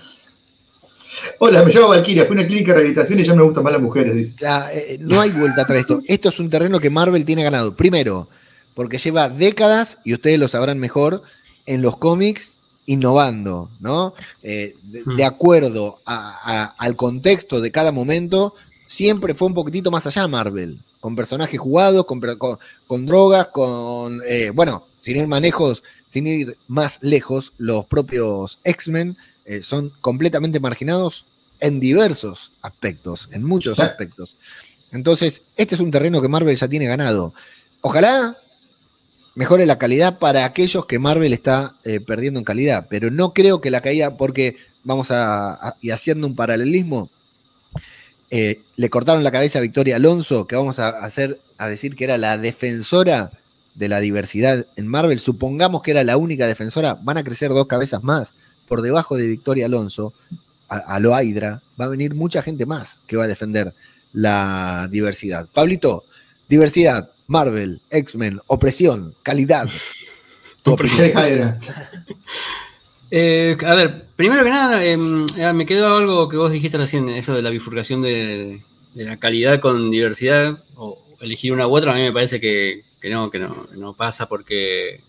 Hola, 1.38 1.62
me 1.62 1.70
llamo 1.70 1.88
Valkyria, 1.88 2.24
fui 2.24 2.36
a 2.36 2.40
una 2.40 2.46
clínica 2.46 2.72
de 2.72 2.78
rehabilitación 2.78 3.20
y 3.20 3.24
ya 3.24 3.34
me 3.34 3.42
gustan 3.42 3.62
más 3.62 3.74
las 3.74 3.82
mujeres. 3.82 4.34
Eh, 4.40 4.98
no 4.98 5.20
hay 5.20 5.30
vuelta 5.30 5.62
atrás 5.62 5.80
esto. 5.80 6.00
Esto 6.06 6.30
es 6.30 6.40
un 6.40 6.48
terreno 6.48 6.80
que 6.80 6.88
Marvel 6.88 7.26
tiene 7.26 7.42
ganado. 7.42 7.76
Primero, 7.76 8.28
porque 8.74 8.96
lleva 8.96 9.28
décadas, 9.28 9.98
y 10.04 10.14
ustedes 10.14 10.38
lo 10.38 10.48
sabrán 10.48 10.78
mejor, 10.78 11.22
en 11.66 11.82
los 11.82 11.98
cómics 11.98 12.56
innovando, 12.86 13.70
¿no? 13.80 14.14
Eh, 14.42 14.76
de, 14.82 15.04
hmm. 15.04 15.22
acuerdo 15.22 16.00
al 16.04 16.96
contexto 16.96 17.60
de 17.60 17.70
cada 17.70 17.92
momento, 17.92 18.54
siempre 18.86 19.34
fue 19.34 19.48
un 19.48 19.54
poquitito 19.54 19.90
más 19.90 20.06
allá 20.06 20.26
Marvel, 20.26 20.78
con 21.00 21.16
personajes 21.16 21.58
jugados, 21.58 22.04
con, 22.06 22.20
con, 22.86 23.06
drogas, 23.06 23.48
con, 23.48 24.20
eh, 24.28 24.50
bueno, 24.54 24.86
sin 25.00 25.16
ir 25.16 25.26
manejos, 25.26 25.82
sin 26.10 26.26
ir 26.26 26.56
más 26.68 26.98
lejos, 27.00 27.52
los 27.58 27.86
propios 27.86 28.58
X-Men 28.64 29.16
eh, 29.44 29.62
son 29.62 29.92
completamente 30.00 30.60
marginados 30.60 31.26
en 31.60 31.80
diversos 31.80 32.52
aspectos, 32.62 33.28
en 33.32 33.44
muchos 33.44 33.78
aspectos. 33.78 34.36
Entonces, 34.90 35.42
este 35.56 35.74
es 35.74 35.80
un 35.80 35.90
terreno 35.90 36.20
que 36.20 36.28
Marvel 36.28 36.56
ya 36.56 36.68
tiene 36.68 36.86
ganado. 36.86 37.32
Ojalá 37.80 38.36
mejore 39.34 39.66
la 39.66 39.78
calidad 39.78 40.18
para 40.18 40.44
aquellos 40.44 40.86
que 40.86 40.98
Marvel 40.98 41.32
está 41.32 41.74
eh, 41.84 42.00
perdiendo 42.00 42.38
en 42.38 42.44
calidad. 42.44 42.86
Pero 42.88 43.10
no 43.10 43.32
creo 43.32 43.60
que 43.60 43.70
la 43.70 43.80
caída, 43.80 44.16
porque 44.16 44.56
vamos 44.84 45.10
a, 45.10 45.76
y 45.80 45.90
haciendo 45.90 46.26
un 46.26 46.36
paralelismo, 46.36 47.10
eh, 48.30 48.60
le 48.76 48.90
cortaron 48.90 49.24
la 49.24 49.30
cabeza 49.30 49.58
a 49.58 49.62
Victoria 49.62 49.96
Alonso, 49.96 50.46
que 50.46 50.56
vamos 50.56 50.78
a 50.78 50.88
hacer 50.88 51.38
a 51.58 51.68
decir 51.68 51.96
que 51.96 52.04
era 52.04 52.18
la 52.18 52.38
defensora 52.38 53.30
de 53.74 53.88
la 53.88 54.00
diversidad 54.00 54.66
en 54.76 54.86
Marvel. 54.86 55.20
Supongamos 55.20 55.82
que 55.82 55.92
era 55.92 56.04
la 56.04 56.16
única 56.16 56.46
defensora, 56.46 56.98
van 57.02 57.18
a 57.18 57.24
crecer 57.24 57.50
dos 57.50 57.66
cabezas 57.66 58.02
más. 58.02 58.34
Por 58.68 58.80
debajo 58.80 59.16
de 59.16 59.26
Victoria 59.26 59.66
Alonso, 59.66 60.14
a, 60.68 60.76
a 60.76 60.98
lo 61.00 61.10
va 61.10 61.20
a 61.20 61.88
venir 61.88 62.14
mucha 62.14 62.40
gente 62.40 62.64
más 62.64 63.00
que 63.06 63.16
va 63.16 63.24
a 63.24 63.28
defender 63.28 63.74
la 64.12 64.88
diversidad. 64.90 65.46
Pablito, 65.52 66.04
diversidad, 66.52 67.10
Marvel, 67.28 67.80
X-Men, 67.90 68.38
opresión, 68.46 69.14
calidad. 69.22 69.70
Tu. 70.62 70.76
Michelle 70.76 71.12
Hydra. 71.12 71.58
Eh, 73.10 73.56
a 73.66 73.74
ver, 73.74 74.04
primero 74.16 74.44
que 74.44 74.50
nada, 74.50 74.84
em, 74.84 75.26
eh, 75.36 75.52
me 75.52 75.66
quedó 75.66 75.96
algo 75.96 76.28
que 76.28 76.36
vos 76.36 76.52
dijiste 76.52 76.78
recién, 76.78 77.08
eso 77.08 77.34
de 77.34 77.42
la 77.42 77.50
bifurcación 77.50 78.00
de, 78.02 78.60
de 78.94 79.04
la 79.04 79.18
calidad 79.18 79.60
con 79.60 79.90
diversidad, 79.90 80.58
o 80.76 81.02
elegir 81.20 81.52
una 81.52 81.66
u 81.66 81.76
otra, 81.76 81.92
a 81.92 81.94
mí 81.94 82.02
me 82.02 82.12
parece 82.12 82.40
que, 82.40 82.84
que 83.00 83.10
no, 83.10 83.30
que 83.30 83.38
no, 83.38 83.68
no 83.76 83.94
pasa 83.94 84.28
porque 84.28 85.00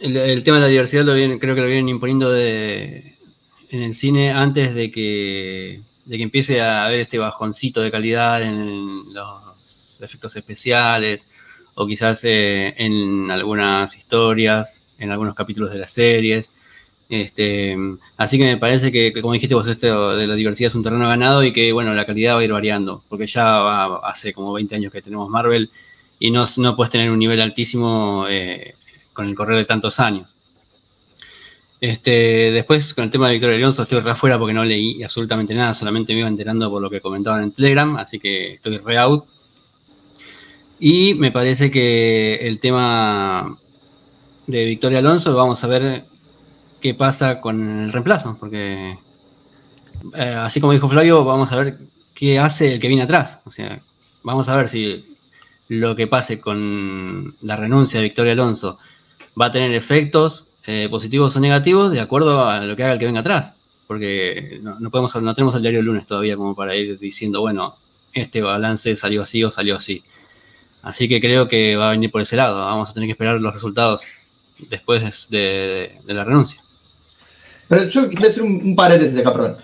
el, 0.00 0.16
el 0.16 0.44
tema 0.44 0.58
de 0.58 0.64
la 0.64 0.68
diversidad 0.68 1.04
lo 1.04 1.14
vienen, 1.14 1.38
creo 1.38 1.54
que 1.54 1.62
lo 1.62 1.66
vienen 1.66 1.88
imponiendo 1.88 2.30
de, 2.30 3.16
en 3.70 3.82
el 3.82 3.94
cine 3.94 4.32
antes 4.32 4.74
de 4.74 4.90
que, 4.90 5.80
de 6.04 6.16
que 6.16 6.22
empiece 6.22 6.60
a 6.60 6.84
haber 6.84 7.00
este 7.00 7.18
bajoncito 7.18 7.80
de 7.80 7.90
calidad 7.90 8.42
en 8.42 9.12
los 9.12 9.47
efectos 10.02 10.36
especiales 10.36 11.28
o 11.74 11.86
quizás 11.86 12.24
eh, 12.24 12.74
en 12.78 13.30
algunas 13.30 13.96
historias, 13.96 14.84
en 14.98 15.10
algunos 15.12 15.34
capítulos 15.34 15.70
de 15.70 15.78
las 15.78 15.90
series. 15.92 16.52
Este, 17.08 17.74
así 18.18 18.36
que 18.38 18.44
me 18.44 18.56
parece 18.58 18.92
que, 18.92 19.12
como 19.22 19.32
dijiste 19.32 19.54
vos, 19.54 19.66
esto 19.66 20.16
de 20.16 20.26
la 20.26 20.34
diversidad 20.34 20.68
es 20.68 20.74
un 20.74 20.82
terreno 20.82 21.08
ganado 21.08 21.42
y 21.42 21.52
que, 21.52 21.72
bueno, 21.72 21.94
la 21.94 22.04
calidad 22.04 22.34
va 22.34 22.40
a 22.40 22.44
ir 22.44 22.52
variando, 22.52 23.02
porque 23.08 23.26
ya 23.26 23.44
va- 23.44 24.00
hace 24.08 24.32
como 24.34 24.52
20 24.52 24.74
años 24.76 24.92
que 24.92 25.00
tenemos 25.02 25.28
Marvel 25.30 25.70
y 26.18 26.30
no, 26.30 26.44
no 26.58 26.76
puedes 26.76 26.90
tener 26.92 27.10
un 27.10 27.18
nivel 27.18 27.40
altísimo 27.40 28.26
eh, 28.28 28.74
con 29.14 29.26
el 29.28 29.34
correr 29.34 29.56
de 29.58 29.64
tantos 29.64 30.00
años. 30.00 30.34
Este, 31.80 32.50
después, 32.50 32.92
con 32.92 33.04
el 33.04 33.10
tema 33.10 33.28
de 33.28 33.34
Victoria 33.34 33.56
Alonso, 33.56 33.84
estoy 33.84 34.00
re 34.00 34.10
afuera 34.10 34.36
porque 34.38 34.52
no 34.52 34.64
leí 34.64 35.00
absolutamente 35.02 35.54
nada, 35.54 35.74
solamente 35.74 36.12
me 36.12 36.20
iba 36.20 36.28
enterando 36.28 36.68
por 36.70 36.82
lo 36.82 36.90
que 36.90 37.00
comentaban 37.00 37.44
en 37.44 37.52
Telegram, 37.52 37.96
así 37.96 38.18
que 38.18 38.54
estoy 38.54 38.78
re 38.78 38.98
out. 38.98 39.24
Y 40.80 41.14
me 41.14 41.32
parece 41.32 41.70
que 41.70 42.36
el 42.36 42.60
tema 42.60 43.56
de 44.46 44.64
Victoria 44.64 45.00
Alonso, 45.00 45.34
vamos 45.34 45.62
a 45.64 45.66
ver 45.66 46.04
qué 46.80 46.94
pasa 46.94 47.40
con 47.40 47.80
el 47.84 47.92
reemplazo, 47.92 48.36
porque 48.38 48.96
eh, 50.14 50.34
así 50.36 50.60
como 50.60 50.72
dijo 50.72 50.88
Flavio, 50.88 51.24
vamos 51.24 51.50
a 51.52 51.56
ver 51.56 51.78
qué 52.14 52.38
hace 52.38 52.74
el 52.74 52.80
que 52.80 52.88
viene 52.88 53.02
atrás. 53.02 53.40
O 53.44 53.50
sea, 53.50 53.80
vamos 54.22 54.48
a 54.48 54.56
ver 54.56 54.68
si 54.68 55.04
lo 55.68 55.96
que 55.96 56.06
pase 56.06 56.40
con 56.40 57.34
la 57.42 57.56
renuncia 57.56 58.00
de 58.00 58.04
Victoria 58.04 58.32
Alonso 58.32 58.78
va 59.40 59.46
a 59.46 59.52
tener 59.52 59.74
efectos 59.74 60.52
eh, 60.66 60.88
positivos 60.88 61.36
o 61.36 61.40
negativos 61.40 61.90
de 61.90 62.00
acuerdo 62.00 62.48
a 62.48 62.60
lo 62.60 62.76
que 62.76 62.84
haga 62.84 62.94
el 62.94 62.98
que 62.98 63.06
venga 63.06 63.20
atrás. 63.20 63.54
Porque 63.86 64.58
no, 64.62 64.78
no 64.78 64.90
podemos, 64.90 65.14
no 65.16 65.34
tenemos 65.34 65.54
el 65.54 65.62
diario 65.62 65.82
lunes 65.82 66.06
todavía 66.06 66.36
como 66.36 66.54
para 66.54 66.76
ir 66.76 66.98
diciendo, 66.98 67.40
bueno, 67.40 67.76
este 68.12 68.42
balance 68.42 68.94
salió 68.96 69.22
así 69.22 69.42
o 69.42 69.50
salió 69.50 69.76
así. 69.76 70.02
Así 70.82 71.08
que 71.08 71.20
creo 71.20 71.48
que 71.48 71.76
va 71.76 71.88
a 71.88 71.92
venir 71.92 72.10
por 72.10 72.22
ese 72.22 72.36
lado. 72.36 72.56
Vamos 72.56 72.90
a 72.90 72.94
tener 72.94 73.08
que 73.08 73.12
esperar 73.12 73.40
los 73.40 73.52
resultados 73.52 74.02
después 74.70 75.28
de, 75.30 75.92
de 76.04 76.14
la 76.14 76.24
renuncia. 76.24 76.62
Pero 77.68 77.88
yo 77.88 78.08
quiero 78.08 78.28
hacer 78.28 78.42
un, 78.42 78.62
un 78.62 78.76
paréntesis 78.76 79.18
acá, 79.18 79.32
perdón. 79.32 79.56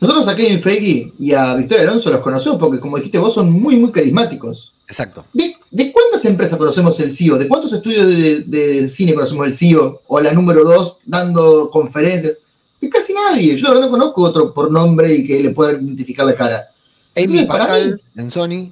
Nosotros 0.00 0.28
a 0.28 0.36
Kevin 0.36 0.62
Feige 0.62 1.12
y 1.18 1.32
a 1.32 1.54
Victoria 1.56 1.84
Alonso 1.84 2.10
los 2.10 2.20
conocemos 2.20 2.58
porque, 2.58 2.78
como 2.80 2.96
dijiste 2.96 3.18
vos, 3.18 3.34
son 3.34 3.50
muy, 3.50 3.76
muy 3.76 3.90
carismáticos. 3.90 4.72
Exacto. 4.86 5.24
¿De, 5.32 5.54
de 5.70 5.92
cuántas 5.92 6.24
empresas 6.24 6.56
conocemos 6.56 6.98
el 7.00 7.12
CEO? 7.12 7.36
¿De 7.36 7.48
cuántos 7.48 7.72
estudios 7.72 8.06
de, 8.06 8.40
de 8.42 8.88
cine 8.88 9.12
conocemos 9.12 9.46
el 9.46 9.52
CEO? 9.52 10.02
O 10.06 10.20
la 10.20 10.32
número 10.32 10.64
dos 10.64 10.98
dando 11.04 11.68
conferencias. 11.70 12.38
De 12.80 12.88
casi 12.88 13.12
nadie. 13.12 13.56
Yo 13.56 13.64
la 13.64 13.74
verdad 13.74 13.86
no 13.86 13.90
conozco 13.90 14.22
otro 14.22 14.54
por 14.54 14.70
nombre 14.70 15.12
y 15.12 15.26
que 15.26 15.42
le 15.42 15.50
pueda 15.50 15.72
identificar 15.72 16.24
la 16.24 16.34
cara. 16.34 16.70
Amy 17.16 17.40
Entonces, 17.40 17.46
para 17.46 17.78
en 17.78 18.30
Sony, 18.30 18.70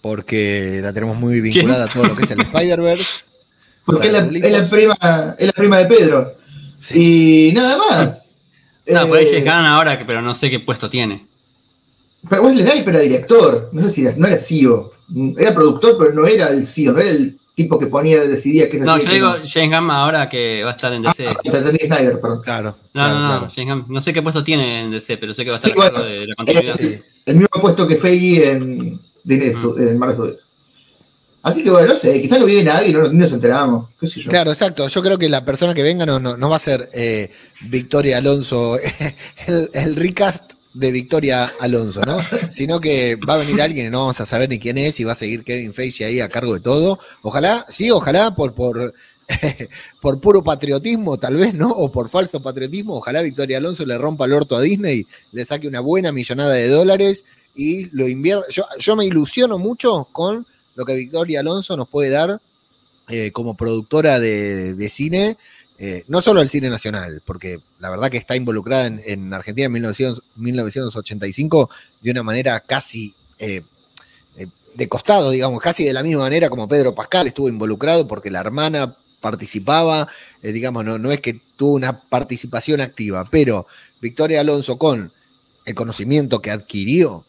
porque 0.00 0.80
la 0.82 0.92
tenemos 0.92 1.16
muy 1.18 1.40
vinculada 1.40 1.84
a 1.84 1.88
todo 1.88 2.06
lo 2.06 2.14
que 2.14 2.24
es 2.24 2.30
el 2.30 2.40
Spider-Verse. 2.40 3.24
Porque 3.84 4.06
es 4.08 4.12
la, 4.12 4.18
es 4.60 4.68
prima, 4.68 4.96
es 5.38 5.46
la 5.46 5.52
prima 5.52 5.78
de 5.78 5.86
Pedro. 5.86 6.34
Y 6.94 7.52
nada 7.54 7.76
más. 7.78 8.30
No, 8.86 9.06
por 9.06 9.18
ahí 9.18 9.24
Eh, 9.26 9.28
James 9.30 9.44
Gunn 9.44 9.66
ahora, 9.66 9.98
que- 9.98 10.04
pero 10.04 10.22
no 10.22 10.34
sé 10.34 10.48
qué 10.50 10.60
puesto 10.60 10.88
tiene. 10.88 11.26
Pero 12.28 12.42
Wesley 12.42 12.66
Snipes 12.66 12.88
era 12.88 12.98
director, 13.00 13.68
no 13.72 13.82
sé 13.82 13.90
si 13.90 14.02
era, 14.02 14.12
no 14.16 14.26
era 14.26 14.36
CEO. 14.38 14.92
Era 15.38 15.54
productor, 15.54 15.96
pero 15.98 16.12
no 16.12 16.26
era 16.26 16.48
el 16.48 16.66
CEO, 16.66 16.92
no 16.92 17.00
era 17.00 17.10
el 17.10 17.38
tipo 17.54 17.78
que 17.78 17.86
ponía, 17.88 18.20
decidía 18.24 18.68
qué 18.70 18.78
se 18.78 18.84
No, 18.84 18.96
yo 18.98 19.10
digo 19.10 19.28
no. 19.38 19.44
James 19.46 19.78
Gunn 19.78 19.90
ahora 19.90 20.28
que 20.28 20.62
va 20.62 20.70
a 20.70 20.74
estar 20.74 20.92
en 20.92 21.06
Ah, 21.06 21.12
DC. 21.16 21.34
te 21.42 21.56
entendí 21.56 21.78
Snyder, 21.86 22.20
perdón. 22.20 22.42
Claro. 22.42 22.70
No, 22.70 22.76
claro, 22.92 23.14
no, 23.14 23.20
no, 23.20 23.28
claro. 23.38 23.52
James 23.54 23.74
Gunn. 23.74 23.84
No 23.94 24.00
sé 24.00 24.12
qué 24.12 24.22
puesto 24.22 24.44
tiene 24.44 24.84
en 24.84 24.90
DC, 24.90 25.16
pero 25.18 25.34
sé 25.34 25.44
que 25.44 25.50
va 25.50 25.56
a 25.56 25.58
estar 25.58 25.72
Sí, 25.72 25.76
bueno, 25.76 26.02
de 26.04 26.26
la 26.26 26.34
continuidad. 26.36 26.80
Es 26.80 27.02
el 27.26 27.34
mismo 27.36 27.60
puesto 27.60 27.86
que 27.88 27.96
Feige 27.96 28.50
en, 28.52 29.00
de- 29.24 29.54
Mm. 29.54 29.80
en 29.88 29.98
Marvel 29.98 30.16
Studios. 30.16 30.38
Así 31.42 31.64
que 31.64 31.70
bueno, 31.70 31.88
no 31.88 31.94
sé, 31.94 32.20
quizás 32.20 32.38
no 32.38 32.44
viene 32.44 32.64
nadie 32.64 32.90
y 32.90 32.92
no, 32.92 33.10
nos 33.10 33.32
enteramos. 33.32 33.88
¿Qué 33.98 34.06
sé 34.06 34.20
yo? 34.20 34.30
Claro, 34.30 34.52
exacto. 34.52 34.86
Yo 34.88 35.02
creo 35.02 35.16
que 35.16 35.28
la 35.30 35.42
persona 35.42 35.72
que 35.72 35.82
venga 35.82 36.04
no, 36.04 36.20
no, 36.20 36.36
no 36.36 36.50
va 36.50 36.56
a 36.56 36.60
ser 36.60 36.88
eh, 36.92 37.30
Victoria 37.70 38.18
Alonso, 38.18 38.78
el, 39.46 39.70
el 39.72 39.96
recast 39.96 40.52
de 40.74 40.90
Victoria 40.92 41.50
Alonso, 41.60 42.02
¿no? 42.02 42.18
Sino 42.50 42.78
que 42.78 43.16
va 43.16 43.34
a 43.34 43.38
venir 43.38 43.62
alguien 43.62 43.86
y 43.86 43.90
no 43.90 44.00
vamos 44.00 44.20
a 44.20 44.26
saber 44.26 44.50
ni 44.50 44.58
quién 44.58 44.76
es 44.76 45.00
y 45.00 45.04
va 45.04 45.12
a 45.12 45.16
seguir 45.16 45.42
Kevin 45.42 45.72
Feige 45.72 46.04
ahí 46.04 46.20
a 46.20 46.28
cargo 46.28 46.52
de 46.52 46.60
todo. 46.60 46.98
Ojalá, 47.22 47.64
sí, 47.70 47.90
ojalá 47.90 48.34
por, 48.34 48.52
por, 48.52 48.92
por 50.02 50.20
puro 50.20 50.44
patriotismo, 50.44 51.18
tal 51.18 51.36
vez, 51.36 51.54
¿no? 51.54 51.70
O 51.70 51.90
por 51.90 52.10
falso 52.10 52.40
patriotismo, 52.42 52.96
ojalá 52.96 53.22
Victoria 53.22 53.56
Alonso 53.56 53.86
le 53.86 53.96
rompa 53.96 54.26
el 54.26 54.34
orto 54.34 54.56
a 54.56 54.60
Disney, 54.60 55.06
le 55.32 55.44
saque 55.46 55.66
una 55.66 55.80
buena 55.80 56.12
millonada 56.12 56.52
de 56.52 56.68
dólares 56.68 57.24
y 57.54 57.86
lo 57.90 58.08
invierta. 58.08 58.46
Yo, 58.78 58.96
me 58.96 59.04
ilusiono 59.04 59.58
mucho 59.58 60.08
con 60.12 60.46
lo 60.74 60.84
que 60.84 60.94
Victoria 60.94 61.40
Alonso 61.40 61.76
nos 61.76 61.88
puede 61.88 62.10
dar 62.10 62.40
eh, 63.08 63.32
como 63.32 63.56
productora 63.56 64.18
de, 64.20 64.88
cine, 64.90 65.36
eh, 65.78 66.04
no 66.08 66.20
solo 66.22 66.40
el 66.40 66.48
cine 66.48 66.70
nacional, 66.70 67.22
porque 67.24 67.60
la 67.78 67.90
verdad 67.90 68.10
que 68.10 68.18
está 68.18 68.36
involucrada 68.36 68.86
en, 68.86 69.00
en 69.04 69.34
Argentina 69.34 69.66
en 69.66 69.72
1900 69.72 70.22
1985 70.36 71.70
de 72.00 72.10
una 72.10 72.22
manera 72.22 72.60
casi 72.60 73.14
eh, 73.38 73.62
de 74.74 74.88
costado, 74.88 75.30
digamos, 75.30 75.60
casi 75.60 75.84
de 75.84 75.92
la 75.92 76.02
misma 76.02 76.22
manera 76.22 76.48
como 76.48 76.68
Pedro 76.68 76.94
Pascal 76.94 77.26
estuvo 77.26 77.48
involucrado 77.48 78.06
porque 78.06 78.30
la 78.30 78.40
hermana 78.40 78.94
participaba, 79.20 80.08
digamos, 80.42 80.84
no, 80.84 80.96
no 80.96 81.10
es 81.10 81.20
que 81.20 81.40
tuvo 81.56 81.74
una 81.74 82.00
participación 82.00 82.80
activa, 82.80 83.28
pero 83.30 83.66
Victoria 84.00 84.40
Alonso 84.40 84.78
con 84.78 85.12
el 85.64 85.74
conocimiento 85.74 86.40
que 86.40 86.50
adquirió 86.50 87.24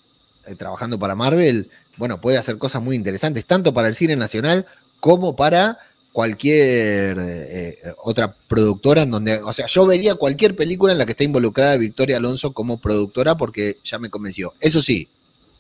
trabajando 0.58 1.00
para 1.00 1.16
Marvel, 1.16 1.70
bueno, 1.98 2.20
puede 2.20 2.38
hacer 2.38 2.58
cosas 2.58 2.82
muy 2.82 2.96
interesantes, 2.96 3.46
tanto 3.46 3.74
para 3.74 3.88
el 3.88 3.96
cine 3.96 4.16
nacional 4.16 4.66
como 5.00 5.36
para 5.36 5.78
cualquier 6.12 7.18
eh, 7.20 7.80
eh, 7.84 7.94
otra 8.04 8.36
productora 8.48 9.04
en 9.04 9.12
donde, 9.12 9.42
o 9.42 9.54
sea, 9.54 9.68
yo 9.68 9.86
vería 9.86 10.16
cualquier 10.16 10.56
película 10.56 10.92
en 10.92 10.98
la 10.98 11.06
que 11.06 11.12
esté 11.12 11.24
involucrada 11.24 11.78
Victoria 11.78 12.18
Alonso 12.18 12.54
como 12.54 12.80
productora 12.80 13.38
porque 13.38 13.78
ya 13.84 14.00
me 14.00 14.10
convenció. 14.10 14.54
Eso 14.60 14.82
sí, 14.82 15.08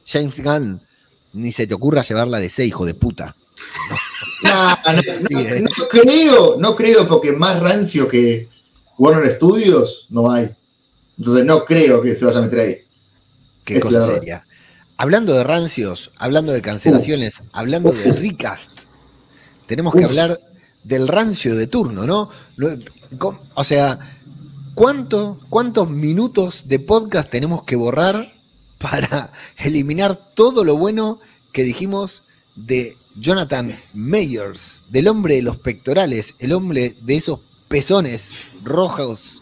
James 0.05 0.41
Gunn, 0.43 0.81
ni 1.33 1.51
se 1.51 1.67
te 1.67 1.73
ocurra 1.73 2.01
llevarla 2.01 2.39
de 2.39 2.47
ese 2.47 2.65
hijo 2.65 2.85
de 2.85 2.93
puta. 2.93 3.35
No, 4.43 4.75
no, 4.91 5.03
Sí, 5.03 5.27
no, 5.29 5.39
eh. 5.39 5.61
no 5.61 5.87
creo, 5.87 6.55
no 6.57 6.75
creo 6.75 7.07
porque 7.07 7.31
más 7.31 7.59
rancio 7.59 8.07
que 8.07 8.49
Warner 8.97 9.31
Studios 9.31 10.07
no 10.09 10.31
hay. 10.31 10.49
Entonces 11.15 11.45
no 11.45 11.63
creo 11.63 12.01
que 12.01 12.15
se 12.15 12.25
vaya 12.25 12.39
a 12.39 12.41
meter 12.41 12.59
ahí. 12.59 12.77
Qué 13.63 13.75
Es 13.75 13.83
cosa 13.83 14.03
seria. 14.03 14.43
Hablando 15.01 15.33
de 15.33 15.43
rancios, 15.43 16.11
hablando 16.19 16.51
de 16.51 16.61
cancelaciones, 16.61 17.41
hablando 17.53 17.91
de 17.91 18.13
recast, 18.13 18.69
tenemos 19.65 19.95
que 19.95 20.03
hablar 20.03 20.39
del 20.83 21.07
rancio 21.07 21.55
de 21.55 21.65
turno, 21.65 22.05
¿no? 22.05 22.29
O 23.55 23.63
sea, 23.63 23.97
¿cuánto, 24.75 25.39
¿cuántos 25.49 25.89
minutos 25.89 26.67
de 26.67 26.77
podcast 26.77 27.31
tenemos 27.31 27.63
que 27.63 27.75
borrar 27.75 28.31
para 28.77 29.31
eliminar 29.57 30.19
todo 30.35 30.63
lo 30.63 30.77
bueno 30.77 31.19
que 31.51 31.63
dijimos 31.63 32.21
de 32.55 32.95
Jonathan 33.15 33.75
Mayers, 33.95 34.83
del 34.89 35.07
hombre 35.07 35.33
de 35.37 35.41
los 35.41 35.57
pectorales, 35.57 36.35
el 36.37 36.53
hombre 36.53 36.95
de 37.01 37.15
esos 37.17 37.39
pezones 37.69 38.51
rojos? 38.63 39.41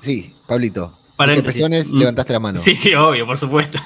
Sí, 0.00 0.32
Pablito. 0.46 0.96
Paréntesis. 1.16 1.56
pezones, 1.60 1.88
Mm. 1.90 1.98
levantaste 1.98 2.32
la 2.32 2.40
mano. 2.40 2.58
Sí, 2.58 2.74
sí, 2.74 2.94
obvio, 2.94 3.26
por 3.26 3.36
supuesto. 3.36 3.78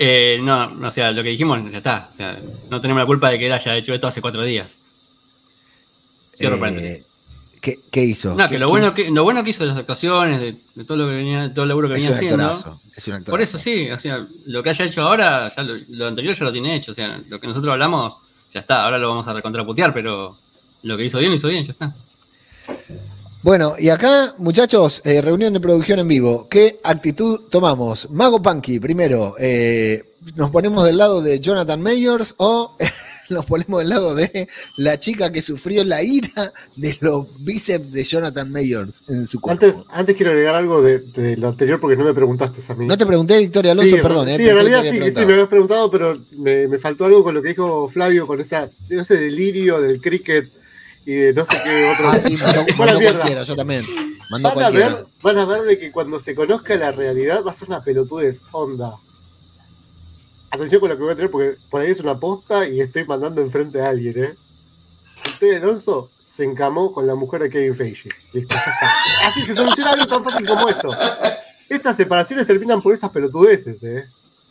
Eh, 0.00 0.38
no, 0.40 0.86
o 0.86 0.90
sea, 0.92 1.10
lo 1.10 1.22
que 1.22 1.30
dijimos, 1.30 1.60
ya 1.72 1.78
está. 1.78 2.08
O 2.12 2.14
sea, 2.14 2.38
no 2.70 2.80
tenemos 2.80 3.00
la 3.00 3.06
culpa 3.06 3.30
de 3.30 3.38
que 3.38 3.46
él 3.46 3.52
haya 3.52 3.76
hecho 3.76 3.92
esto 3.94 4.06
hace 4.06 4.20
cuatro 4.20 4.42
días. 4.44 4.70
Cierro 6.36 6.56
Eh, 6.56 6.60
paréntesis. 6.60 7.04
¿qué, 7.60 7.80
qué 7.90 8.04
hizo? 8.04 8.36
No, 8.36 8.44
¿Qué- 8.46 8.54
que 8.54 8.58
lo 8.60 8.68
bueno 8.68 8.94
que, 8.94 9.10
lo 9.10 9.24
bueno 9.24 9.42
que 9.42 9.50
hizo 9.50 9.64
de 9.64 9.70
las 9.70 9.78
actuaciones, 9.78 10.40
de, 10.40 10.54
de 10.76 10.84
todo 10.84 10.98
lo 10.98 11.08
que 11.08 11.14
venía, 11.16 11.52
todo 11.52 11.64
el 11.64 11.68
laburo 11.70 11.88
que 11.88 11.94
venía 11.94 12.10
haciendo. 12.10 12.52
es 12.96 13.08
un. 13.08 13.24
Por 13.24 13.40
eso 13.42 13.58
sí, 13.58 13.90
o 13.90 13.98
sea, 13.98 14.24
lo 14.46 14.62
que 14.62 14.70
haya 14.70 14.84
hecho 14.84 15.02
ahora, 15.02 15.48
ya 15.48 15.62
lo, 15.64 15.74
lo 15.90 16.06
anterior 16.06 16.34
ya 16.36 16.44
lo 16.44 16.52
tiene 16.52 16.76
hecho. 16.76 16.92
O 16.92 16.94
sea, 16.94 17.20
lo 17.28 17.40
que 17.40 17.48
nosotros 17.48 17.72
hablamos, 17.72 18.18
ya 18.54 18.60
está, 18.60 18.84
ahora 18.84 18.98
lo 18.98 19.08
vamos 19.08 19.26
a 19.26 19.32
recontraputear, 19.32 19.92
pero 19.92 20.38
lo 20.84 20.96
que 20.96 21.04
hizo 21.06 21.18
bien, 21.18 21.32
lo 21.32 21.36
hizo 21.36 21.48
bien, 21.48 21.64
ya 21.64 21.72
está. 21.72 21.92
Bueno, 23.42 23.74
y 23.78 23.88
acá, 23.88 24.34
muchachos, 24.38 25.00
eh, 25.04 25.22
reunión 25.22 25.52
de 25.52 25.60
producción 25.60 26.00
en 26.00 26.08
vivo. 26.08 26.46
¿Qué 26.50 26.78
actitud 26.82 27.40
tomamos? 27.50 28.10
Mago 28.10 28.42
Punky, 28.42 28.80
primero, 28.80 29.36
eh, 29.38 30.02
¿nos 30.34 30.50
ponemos 30.50 30.84
del 30.84 30.96
lado 30.96 31.22
de 31.22 31.38
Jonathan 31.38 31.80
Mayors 31.80 32.34
o 32.38 32.76
nos 33.30 33.46
ponemos 33.46 33.78
del 33.78 33.90
lado 33.90 34.16
de 34.16 34.48
la 34.76 34.98
chica 34.98 35.30
que 35.30 35.40
sufrió 35.40 35.84
la 35.84 36.02
ira 36.02 36.52
de 36.74 36.98
los 37.00 37.26
bíceps 37.44 37.92
de 37.92 38.02
Jonathan 38.02 38.50
Mayors 38.50 39.04
en 39.08 39.24
su 39.28 39.40
cuerpo? 39.40 39.64
Antes, 39.66 39.82
antes 39.88 40.16
quiero 40.16 40.32
agregar 40.32 40.56
algo 40.56 40.82
de, 40.82 40.98
de 40.98 41.36
lo 41.36 41.48
anterior 41.48 41.78
porque 41.78 41.96
no 41.96 42.04
me 42.04 42.14
preguntaste 42.14 42.60
a 42.72 42.74
mí. 42.74 42.86
No 42.86 42.98
te 42.98 43.06
pregunté, 43.06 43.38
Victoria 43.38 43.70
Alonso, 43.70 43.94
sí, 43.94 44.02
perdón. 44.02 44.28
eh, 44.30 44.36
sí, 44.36 44.48
en 44.48 44.54
realidad 44.54 44.82
sí, 44.82 45.00
sí, 45.12 45.24
me 45.24 45.34
habías 45.34 45.48
preguntado, 45.48 45.88
pero 45.92 46.18
me, 46.32 46.66
me 46.66 46.80
faltó 46.80 47.04
algo 47.04 47.22
con 47.22 47.34
lo 47.34 47.40
que 47.40 47.50
dijo 47.50 47.88
Flavio, 47.88 48.26
con 48.26 48.40
esa, 48.40 48.68
ese 48.90 49.16
delirio 49.16 49.80
del 49.80 50.00
cricket 50.00 50.57
y 51.10 51.14
de 51.14 51.32
no 51.32 51.44
sé 51.44 51.56
qué 51.64 51.90
otro. 51.92 52.08
Ah, 52.10 52.20
sí, 52.20 52.36
mandó, 52.36 52.66
cualquiera, 52.76 53.42
yo 53.42 53.56
también. 53.56 53.84
Mandó 54.30 54.48
Van 54.50 54.58
a, 54.58 54.60
cualquiera. 54.62 54.88
ver, 54.94 55.06
van 55.22 55.38
a 55.38 55.44
ver 55.46 55.62
de 55.62 55.78
que 55.78 55.90
cuando 55.90 56.20
se 56.20 56.34
conozca 56.34 56.74
la 56.76 56.92
realidad 56.92 57.42
va 57.46 57.50
a 57.52 57.54
ser 57.54 57.68
una 57.68 57.82
pelotudez, 57.82 58.42
onda. 58.52 58.94
Atención 60.50 60.80
con 60.80 60.90
lo 60.90 60.96
que 60.96 61.02
voy 61.02 61.12
a 61.12 61.16
tener 61.16 61.30
porque 61.30 61.56
por 61.70 61.80
ahí 61.80 61.90
es 61.90 62.00
una 62.00 62.18
posta 62.18 62.66
y 62.68 62.80
estoy 62.80 63.04
mandando 63.06 63.40
enfrente 63.40 63.80
a 63.82 63.88
alguien, 63.90 64.22
¿eh? 64.24 64.34
Usted, 65.24 65.62
Alonso, 65.62 66.10
se 66.24 66.44
encamó 66.44 66.92
con 66.92 67.06
la 67.06 67.14
mujer 67.14 67.42
de 67.42 67.50
Kevin 67.50 67.74
Feige. 67.74 68.08
Listo, 68.32 68.54
ya 68.54 68.60
está. 68.60 69.28
Así 69.28 69.42
se 69.44 69.56
soluciona 69.56 69.90
algo 69.92 70.06
tan 70.06 70.24
fácil 70.24 70.46
como 70.46 70.68
eso. 70.68 70.88
Estas 71.68 71.96
separaciones 71.96 72.46
terminan 72.46 72.80
por 72.80 72.94
estas 72.94 73.10
pelotudeces, 73.10 73.82
¿eh? 73.82 74.04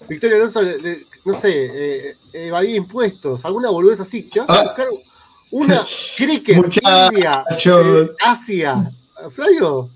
Victoria 0.07 0.37
Alonso, 0.37 0.61
le- 0.61 0.77
le- 0.79 1.05
no 1.25 1.39
sé, 1.39 1.49
eh, 1.53 2.17
evadía 2.33 2.75
impuestos, 2.75 3.43
alguna 3.45 3.69
boludez 3.69 3.99
así. 3.99 4.23
Te 4.23 4.39
vas 4.39 4.49
a 4.49 4.53
Ah. 4.53 4.63
buscar 4.63 4.87
una 5.51 5.85
cricket. 6.15 6.57
India, 6.57 7.43
eh, 7.49 8.07
Asia. 8.23 8.91
Flavio. 9.31 9.89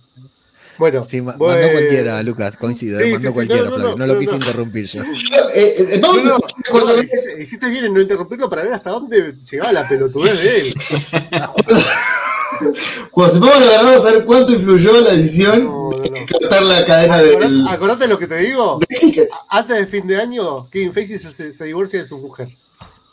Bueno, 0.77 1.03
Sí, 1.03 1.21
ma- 1.21 1.35
voy- 1.37 1.53
mandó 1.53 1.71
cualquiera, 1.73 2.23
Lucas, 2.23 2.57
coincido, 2.57 2.99
eh, 2.99 3.05
Sí, 3.05 3.11
mandó 3.13 3.27
sí, 3.27 3.33
cualquiera, 3.35 3.63
no, 3.63 3.69
no, 3.69 3.75
Flavio. 3.75 3.97
No, 3.97 4.07
no, 4.07 4.13
lo 4.13 4.19
quise 4.19 4.31
no. 4.31 4.37
interrumpir 4.37 4.85
yo. 4.87 5.03
Yo, 5.03 5.49
eh, 5.53 5.75
eh, 5.77 5.99
vamos 6.01 6.25
No, 6.25 6.39
cuando, 6.71 6.97
hiciste, 7.03 7.41
hiciste 7.41 7.69
bien 7.69 7.85
en 7.85 7.93
no 7.93 8.01
interrumpirlo 8.01 8.49
para 8.49 8.63
ver 8.63 8.73
hasta 8.73 8.89
dónde 8.89 9.35
llegaba 9.49 9.71
la 9.73 9.87
pelotudez 9.87 10.41
de 10.43 10.57
él. 10.59 10.73
cuando 13.11 13.33
sepamos 13.33 13.59
la 13.59 13.65
verdad, 13.67 13.83
vamos 13.83 14.05
a 14.05 14.11
ver 14.11 14.25
cuánto 14.25 14.53
influyó 14.53 14.99
la 15.01 15.11
decisión 15.11 15.65
No, 15.65 15.89
no, 15.89 15.97
no. 15.97 16.03
de 16.03 16.25
cortar 16.25 16.63
la 16.63 16.85
cadena 16.85 17.17
del. 17.19 17.35
Acordate, 17.35 17.73
acordate 17.75 18.07
lo 18.07 18.19
que 18.19 18.27
te 18.27 18.37
digo. 18.37 18.79
Antes 19.49 19.77
de 19.77 19.87
fin 19.87 20.07
de 20.07 20.17
año, 20.17 20.67
Kevin 20.69 20.93
Feige 20.93 21.19
se- 21.19 21.53
se 21.53 21.63
divorcia 21.65 21.99
de 22.01 22.05
su 22.07 22.17
mujer. 22.17 22.49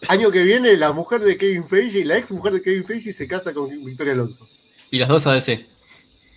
Año 0.06 0.30
que 0.30 0.44
viene, 0.44 0.76
la 0.76 0.92
mujer 0.92 1.20
de 1.22 1.36
Kevin 1.36 1.66
Feige, 1.66 2.04
la 2.04 2.16
ex 2.18 2.30
mujer 2.30 2.52
de 2.52 2.62
Kevin 2.62 2.84
Feige, 2.84 3.12
se 3.12 3.26
casa 3.26 3.52
con 3.52 3.68
Victoria 3.84 4.12
Alonso. 4.12 4.46
Y 4.90 4.98
las 4.98 5.08
dos 5.08 5.26
ADC. 5.26 5.60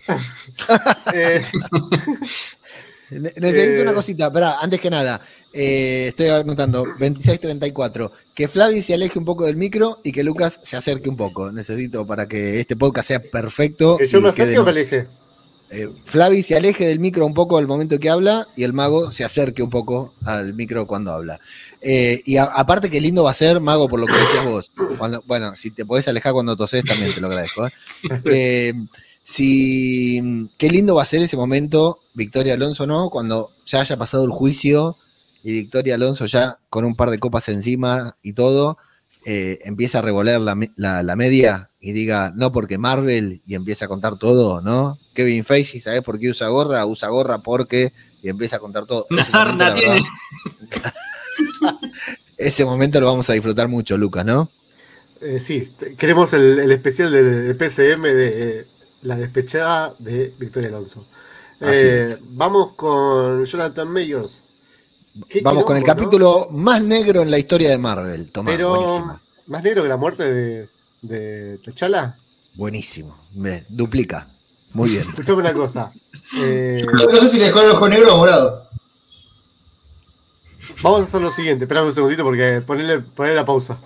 Eh, 1.14 1.42
Ne- 3.12 3.34
Necesito 3.38 3.80
Eh. 3.80 3.82
una 3.84 3.94
cosita, 3.94 4.28
espera, 4.28 4.56
antes 4.62 4.80
que 4.80 4.90
nada, 4.90 5.20
eh, 5.52 6.06
estoy 6.10 6.28
anotando 6.30 6.86
2634, 6.98 8.10
que 8.34 8.48
Flavi 8.48 8.82
se 8.82 8.94
aleje 8.94 9.20
un 9.20 9.26
poco 9.26 9.46
del 9.46 9.58
micro 9.58 10.00
y 10.02 10.14
que 10.14 10.24
Lucas 10.24 10.62
se 10.64 10.78
acerque 10.78 11.10
un 11.10 11.18
poco. 11.18 11.52
Necesito 11.52 12.08
para 12.08 12.26
que 12.30 12.62
este 12.62 12.78
podcast 12.78 13.10
sea 13.10 13.22
perfecto. 13.22 13.98
que 13.98 14.08
yo 14.08 14.20
y 14.20 14.22
me 14.22 14.30
acerque 14.30 14.58
o 14.60 14.64
me 14.64 14.70
aleje. 14.72 15.08
eh, 15.72 15.90
Flavi 16.06 16.42
se 16.42 16.56
aleje 16.56 16.88
del 16.88 17.00
micro 17.00 17.26
un 17.26 17.34
poco 17.34 17.58
al 17.58 17.68
momento 17.68 18.00
que 18.00 18.10
habla 18.10 18.48
y 18.56 18.64
el 18.64 18.72
mago 18.72 19.12
se 19.12 19.26
acerque 19.26 19.62
un 19.62 19.70
poco 19.70 20.14
al 20.24 20.54
micro 20.54 20.88
cuando 20.88 21.12
habla. 21.12 21.42
Eh, 21.82 22.22
y 22.26 22.38
a- 22.38 22.44
aparte 22.44 22.90
que 22.90 23.02
lindo 23.02 23.24
va 23.24 23.32
a 23.32 23.36
ser, 23.36 23.60
mago, 23.60 23.90
por 23.90 24.00
lo 24.00 24.06
que 24.06 24.14
decías 24.14 24.46
vos. 24.46 24.72
Cuando, 24.98 25.24
bueno, 25.26 25.56
si 25.56 25.72
te 25.72 25.86
podés 25.86 26.08
alejar 26.08 26.34
cuando 26.34 26.56
toses 26.56 26.84
también 26.84 27.12
te 27.14 27.20
lo 27.22 27.28
agradezco. 27.28 27.66
¿eh? 27.68 27.72
Eh, 28.26 28.74
si, 29.24 30.50
qué 30.58 30.70
lindo 30.70 30.96
va 30.96 31.04
a 31.04 31.06
ser 31.06 31.22
ese 31.22 31.38
momento, 31.38 32.00
Victoria 32.14 32.54
Alonso, 32.54 32.86
¿no? 32.86 33.10
Cuando 33.10 33.52
ya 33.66 33.82
haya 33.82 33.98
pasado 33.98 34.24
el 34.26 34.32
juicio 34.32 34.98
y 35.44 35.54
Victoria 35.54 35.96
Alonso 35.96 36.26
ya 36.26 36.58
con 36.70 36.86
un 36.86 36.96
par 36.96 37.10
de 37.10 37.20
copas 37.20 37.50
encima 37.50 38.16
y 38.22 38.34
todo, 38.34 38.78
empieza 39.24 40.00
a 40.00 40.02
revoler 40.02 40.40
la, 40.42 40.58
la- 40.76 41.04
la 41.04 41.16
media 41.16 41.70
y 41.80 41.94
diga, 41.94 42.32
no 42.36 42.52
porque 42.52 42.78
Marvel, 42.78 43.42
y 43.46 43.56
empieza 43.56 43.86
a 43.86 43.88
contar 43.88 44.18
todo, 44.20 44.62
¿no? 44.62 44.98
Kevin 45.14 45.44
Feige, 45.44 45.80
¿sabes 45.80 46.02
por 46.02 46.20
qué 46.20 46.30
usa 46.30 46.48
gorra? 46.50 46.86
Usa 46.86 47.08
gorra 47.10 47.40
porque, 47.40 47.92
y 48.22 48.30
empieza 48.30 48.58
a 48.58 48.60
contar 48.60 48.86
todo. 48.86 49.06
Sarna 49.24 49.70
la 49.70 49.76
tiene. 49.76 50.02
ese 52.48 52.66
momento 52.66 53.00
lo 53.00 53.08
vamos 53.08 53.30
a 53.30 53.34
disfrutar 53.34 53.68
mucho, 53.68 53.98
Lucas, 53.98 54.26
¿no? 54.26 54.50
Eh, 55.22 55.40
sí, 55.40 55.72
queremos 55.98 56.34
el, 56.34 56.60
el 56.60 56.72
especial 56.72 57.12
del 57.12 57.56
PCM 57.56 58.02
de 58.04 58.60
eh, 58.60 58.66
la 59.04 59.16
despechada 59.16 59.94
de 60.00 60.34
Victoria 60.40 60.70
Alonso. 60.70 61.06
Eh, 61.60 62.18
vamos 62.30 62.74
con 62.74 63.46
Jonathan 63.46 63.88
Mayors. 63.88 64.42
Qué 65.30 65.42
Vamos 65.42 65.66
con 65.66 65.78
el 65.78 65.84
capítulo 65.84 66.48
más 66.52 66.82
negro 66.82 67.22
en 67.22 67.30
la 67.30 67.38
historia 67.38 67.70
de 67.70 67.78
Marvel. 67.78 68.32
Tomá, 68.32 68.52
Pero 68.52 68.70
buenísimo. 68.76 69.20
más 69.48 69.64
negro 69.64 69.84
que 69.84 69.90
la 69.90 69.98
muerte 69.98 70.24
de, 70.34 70.68
de 71.02 71.58
T'Challa. 71.60 72.16
Buenísimo. 72.56 73.16
Me 73.36 73.64
duplica. 73.70 74.28
Muy 74.74 74.90
bien. 74.92 75.04
Escuchame 75.10 75.40
una 75.42 75.54
cosa. 75.54 75.92
Eh, 76.38 76.82
No 76.94 77.18
sé 77.18 77.28
si 77.28 77.40
le 77.40 77.48
dejó 77.48 77.60
el 77.62 77.72
ojo 77.72 77.90
negro 77.90 78.16
o 78.16 78.18
morado. 78.18 78.61
Vamos 80.82 81.02
a 81.02 81.04
hacer 81.04 81.22
lo 81.22 81.32
siguiente. 81.32 81.66
Esperame 81.66 81.88
un 81.88 81.94
segundito 81.94 82.24
porque 82.24 82.62
ponerle, 82.66 83.00
ponerle 83.00 83.36
la 83.36 83.46
pausa. 83.46 83.78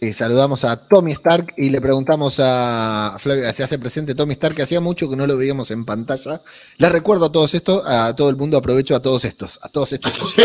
Y 0.00 0.14
saludamos 0.14 0.64
a 0.64 0.76
Tommy 0.76 1.12
Stark 1.12 1.52
y 1.58 1.68
le 1.68 1.80
preguntamos 1.80 2.40
a 2.40 3.16
Flavio, 3.18 3.52
se 3.52 3.62
hace 3.62 3.78
presente 3.78 4.14
Tommy 4.14 4.32
Stark, 4.32 4.56
que 4.56 4.62
hacía 4.62 4.80
mucho 4.80 5.10
que 5.10 5.16
no 5.16 5.26
lo 5.26 5.36
veíamos 5.36 5.70
en 5.70 5.84
pantalla. 5.84 6.40
Le 6.78 6.88
recuerdo 6.88 7.26
a 7.26 7.32
todos 7.32 7.52
estos, 7.52 7.82
a 7.86 8.16
todo 8.16 8.30
el 8.30 8.36
mundo, 8.36 8.56
aprovecho 8.56 8.96
a 8.96 9.00
todos 9.00 9.26
estos, 9.26 9.60
a 9.62 9.68
todos 9.68 9.92
estos, 9.92 10.38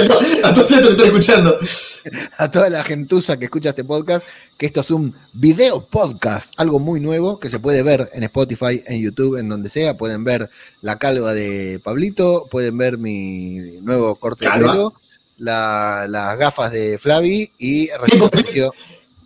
A 0.44 0.54
todos 0.54 0.72
estos 0.72 0.88
que 0.88 0.92
están 0.92 1.06
escuchando. 1.06 1.58
a 2.38 2.52
toda 2.52 2.70
la 2.70 2.84
gentuza 2.84 3.38
que 3.38 3.46
escucha 3.46 3.70
este 3.70 3.86
podcast, 3.86 4.28
que 4.58 4.66
esto 4.66 4.82
es 4.82 4.92
un 4.92 5.16
video 5.32 5.86
podcast, 5.86 6.54
algo 6.58 6.80
muy 6.80 7.00
nuevo 7.00 7.40
que 7.40 7.50
se 7.50 7.60
puede 7.60 7.82
ver 7.82 8.10
en 8.14 8.24
Spotify, 8.24 8.84
en 8.88 9.02
YouTube, 9.02 9.38
en 9.38 9.48
donde 9.48 9.70
sea. 9.70 9.96
Pueden 9.96 10.26
ver 10.26 10.50
la 10.82 10.98
calva 10.98 11.34
de 11.34 11.80
Pablito, 11.82 12.46
pueden 12.52 12.78
ver 12.78 12.98
mi 12.98 13.80
nuevo 13.82 14.16
corte 14.16 14.46
Calva. 14.46 14.68
de 14.68 14.74
pelo, 14.74 14.94
la- 15.38 16.06
las 16.10 16.38
gafas 16.38 16.72
de 16.72 16.98
Flavi 16.98 17.52
y 17.58 17.86
Sí, 17.86 17.90
porque- 18.20 18.26
apareció- 18.26 18.72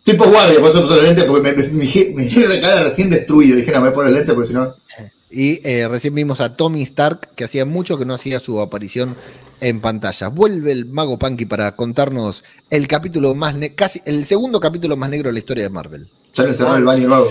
Tipo 0.04 0.26
guardia, 0.26 0.60
por 0.60 0.70
eso 0.70 0.82
puse 0.82 0.96
los 0.96 1.04
lentes, 1.04 1.24
porque 1.26 1.54
me, 1.72 2.48
la 2.48 2.62
cara 2.62 2.84
recién 2.84 3.10
destruido. 3.12 3.58
Dije, 3.58 3.72
no, 3.72 3.78
me 3.78 3.84
voy 3.84 3.90
a 3.90 3.94
poner 3.94 4.14
lentes 4.14 4.34
porque 4.34 4.48
si 4.48 4.54
no. 4.56 4.74
Y 5.30 5.60
eh, 5.68 5.88
recién 5.88 6.16
vimos 6.16 6.42
a 6.42 6.56
Tommy 6.56 6.82
Stark, 6.82 7.36
que 7.36 7.44
hacía 7.44 7.64
mucho 7.66 7.98
que 8.00 8.06
no 8.06 8.16
hacía 8.16 8.40
su 8.40 8.60
aparición 8.60 9.16
en 9.62 9.82
pantalla. 9.82 10.30
Vuelve 10.30 10.72
el 10.72 10.86
mago 10.86 11.20
Punky 11.20 11.46
para 11.46 11.76
contarnos 11.76 12.44
el 12.72 12.88
capítulo 12.88 13.36
más, 13.36 13.54
casi 13.76 14.02
el 14.06 14.26
segundo 14.26 14.60
capítulo 14.60 14.98
más 14.98 15.12
negro 15.12 15.30
de 15.30 15.34
la 15.34 15.40
historia 15.40 15.66
de 15.66 15.70
Marvel. 15.70 16.08
Ya 16.34 16.44
el 16.46 16.84
baño 16.86 17.08
nuevo. 17.08 17.28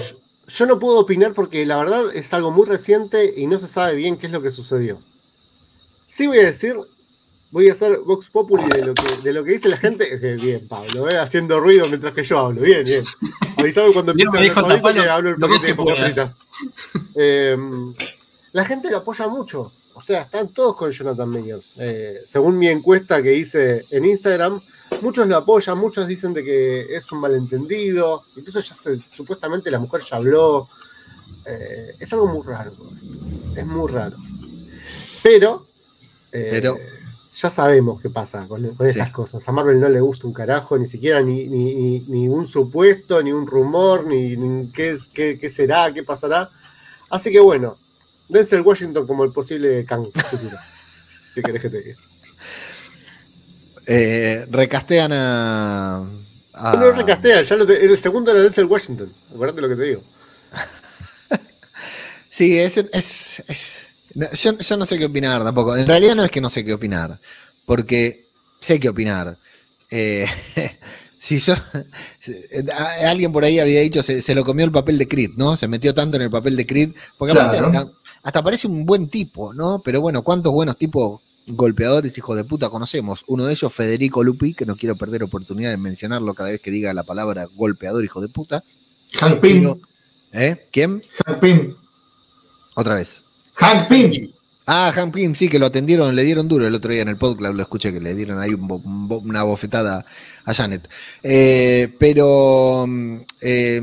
Yo 0.47 0.67
no 0.67 0.79
puedo 0.79 1.01
opinar 1.01 1.33
porque 1.35 1.67
la 1.67 1.79
verdad 1.79 2.03
es 2.15 2.33
algo 2.33 2.53
muy 2.53 2.67
reciente 2.67 3.35
y 3.37 3.47
no 3.47 3.59
se 3.59 3.67
sabe 3.67 3.97
bien 3.97 4.17
qué 4.17 4.27
es 4.27 4.33
lo 4.33 4.41
que 4.41 4.53
sucedió. 4.53 5.01
Sí 6.07 6.29
voy 6.29 6.39
a 6.39 6.45
decir, 6.47 6.77
voy 7.51 7.69
a 7.69 7.73
hacer 7.73 7.99
Vox 7.99 8.29
Populi 8.31 8.65
de 8.69 8.85
lo 8.87 8.95
que, 8.95 9.17
de 9.23 9.33
lo 9.33 9.45
que 9.45 9.53
dice 9.53 9.69
la 9.69 9.77
gente. 9.77 10.17
Bien, 10.37 10.67
Pablo, 10.69 11.09
eh, 11.11 11.19
haciendo 11.19 11.61
ruido 11.61 11.87
mientras 11.89 12.13
que 12.13 12.25
yo 12.25 12.39
hablo. 12.39 12.61
Bien, 12.63 12.85
bien. 12.85 13.05
Avisame 13.57 13.93
cuando 13.93 14.13
empiece 14.19 14.31
a 14.37 14.61
hablar 14.61 14.95
que 14.95 15.01
hablo 15.09 15.31
el 15.31 15.37
paquete 15.37 15.67
de 15.69 15.75
puedas. 15.75 15.99
fritas. 16.01 16.39
Eh, 17.15 17.57
la 18.53 18.65
gente 18.65 18.91
lo 18.91 18.99
apoya 18.99 19.27
mucho. 19.29 19.73
O 19.95 20.03
sea, 20.03 20.23
están 20.23 20.49
todos 20.49 20.77
con 20.77 20.91
Jonathan 20.93 21.29
Mayors. 21.29 21.73
Eh, 21.77 22.21
según 22.25 22.57
mi 22.59 22.69
encuesta 22.69 23.21
que 23.21 23.35
hice 23.35 23.85
en 23.91 24.05
Instagram, 24.05 24.61
muchos 25.03 25.27
lo 25.27 25.37
apoyan, 25.37 25.77
muchos 25.77 26.07
dicen 26.07 26.33
de 26.33 26.45
que 26.45 26.95
es 26.97 27.11
un 27.11 27.21
malentendido. 27.21 28.23
Incluso 28.37 28.61
ya 28.61 28.75
se, 28.75 28.97
supuestamente 29.13 29.71
la 29.73 29.81
mujer 29.81 30.03
ya 30.09 30.17
habló. 30.19 30.69
Eh, 31.45 31.97
es 31.99 32.13
algo 32.13 32.27
muy 32.29 32.47
raro. 32.47 32.73
Es 33.57 33.67
muy 33.67 33.91
raro. 33.91 34.17
Pero, 35.23 35.67
eh, 36.31 36.49
Pero- 36.53 36.79
ya 37.41 37.51
sabemos 37.51 38.01
qué 38.03 38.11
pasa 38.11 38.47
con, 38.49 38.63
con 38.75 38.87
Sí. 38.87 38.91
estas 38.91 39.11
cosas. 39.11 39.49
A 39.49 39.53
Marvel 39.53 39.79
no 39.81 39.89
le 39.89 40.01
gusta 40.01 40.27
un 40.27 40.33
carajo, 40.33 40.77
ni 40.77 40.87
siquiera 40.89 41.21
ni, 41.21 41.47
ni, 41.47 41.75
ni- 41.75 42.01
ni 42.09 42.29
un 42.29 42.47
supuesto, 42.47 43.23
ni 43.23 43.31
un 43.33 43.47
rumor, 43.47 44.05
ni, 44.07 44.37
ni 44.37 44.69
qué, 44.73 44.97
qué, 45.15 45.39
qué 45.41 45.49
será, 45.49 45.93
qué 45.95 46.03
pasará. 46.03 46.51
Así 47.11 47.31
que 47.31 47.39
bueno, 47.41 47.77
Denzel 48.29 48.63
Washington 48.63 49.07
como 49.07 49.23
el 49.25 49.33
posible 49.33 49.85
Kang 49.85 50.07
futuro. 50.13 50.57
¿Qué 51.35 51.43
querés 51.43 51.63
que 51.63 51.71
te 51.71 51.81
diga? 51.83 51.97
Eh, 53.87 54.47
recastean 54.51 55.13
a. 55.13 55.99
a- 56.53 56.73
No 56.75 56.81
lo 56.87 56.93
recastean, 56.93 57.45
ya 57.45 57.57
lo 57.57 57.65
te- 57.67 57.85
el 57.85 57.99
segundo 58.01 58.33
era 58.33 58.41
Denzel 58.43 58.65
Washington. 58.67 59.13
Acuérdate 59.33 59.61
lo 59.61 59.69
que 59.69 59.77
te 59.77 59.83
digo. 59.83 60.03
Sí, 62.31 62.57
es, 62.57 62.77
es, 62.77 63.43
es- 63.49 63.88
no, 63.88 63.88
yo, 64.15 64.59
yo 64.59 64.77
no 64.77 64.85
sé 64.85 64.99
qué 64.99 65.05
opinar 65.07 65.43
tampoco. 65.45 65.77
En 65.77 65.87
realidad 65.87 66.15
no 66.15 66.25
es 66.25 66.31
que 66.31 66.41
no 66.41 66.51
sé 66.51 66.65
qué 66.65 66.73
opinar, 66.73 67.19
porque 67.67 68.25
sé 68.61 68.79
qué 68.81 68.89
opinar. 68.89 69.37
Eh, 69.91 70.27
si 71.19 71.39
yo, 71.39 71.55
alguien 73.07 73.33
por 73.33 73.45
ahí 73.45 73.59
había 73.59 73.81
dicho, 73.81 74.03
se, 74.03 74.23
se 74.23 74.35
lo 74.35 74.45
comió 74.45 74.65
el 74.65 74.73
papel 74.73 74.99
de 74.99 75.09
Creed, 75.09 75.33
¿no? 75.37 75.57
Se 75.57 75.69
metió 75.69 75.95
tanto 75.95 76.17
en 76.17 76.23
el 76.25 76.31
papel 76.31 76.57
de 76.57 76.67
Creed, 76.67 76.91
porque 77.17 77.33
aparte 77.33 77.59
Claro. 77.59 77.79
hasta, 77.79 77.93
hasta 78.23 78.43
parece 78.45 78.67
un 78.67 78.85
buen 78.85 79.09
tipo, 79.09 79.55
¿no? 79.55 79.81
Pero 79.85 80.01
bueno, 80.01 80.23
¿cuántos 80.23 80.53
buenos 80.53 80.77
tipos 80.77 81.21
golpeadores, 81.47 82.17
hijos 82.19 82.37
de 82.37 82.45
puta, 82.45 82.69
conocemos? 82.69 83.25
Uno 83.29 83.45
de 83.47 83.53
ellos, 83.53 83.73
Federico 83.73 84.23
Lupi, 84.23 84.55
que 84.55 84.67
no 84.67 84.77
quiero 84.77 84.97
perder 84.97 85.23
oportunidad 85.23 85.71
de 85.71 85.77
mencionarlo 85.79 86.35
cada 86.35 86.51
vez 86.51 86.61
que 86.61 86.71
diga 86.71 86.93
la 86.95 87.05
palabra 87.05 87.47
golpeador, 87.55 88.05
hijo 88.05 88.21
de 88.21 88.29
puta. 88.29 88.63
Hank 89.21 89.41
Pym. 89.41 89.81
¿Eh? 90.33 90.67
¿Quién? 90.71 91.01
Hank 91.27 91.41
Pym. 91.41 91.75
Otra 92.75 92.97
vez. 92.97 93.23
Hank 93.59 93.89
Pym. 93.89 94.31
Ah, 94.71 94.93
Han 94.95 95.11
Pym, 95.13 95.35
sí, 95.35 95.49
que 95.49 95.59
lo 95.59 95.65
atendieron, 95.67 96.15
le 96.15 96.23
dieron 96.25 96.47
duro 96.47 96.67
el 96.67 96.75
otro 96.75 96.93
día 96.93 97.01
en 97.01 97.09
el 97.09 97.17
podcast, 97.17 97.55
lo 97.55 97.63
escuché 97.63 97.91
que 97.91 98.01
le 98.01 98.15
dieron 98.15 98.39
ahí 98.39 98.51
un 98.53 98.69
bo- 98.69 98.83
un 98.85 99.09
bo- 99.09 99.19
una 99.21 99.43
bofetada 99.43 100.05
a 100.45 100.53
Janet. 100.55 100.87
Eh, 101.23 101.89
pero, 101.99 102.85
mm, 102.87 103.17
eh, 103.41 103.81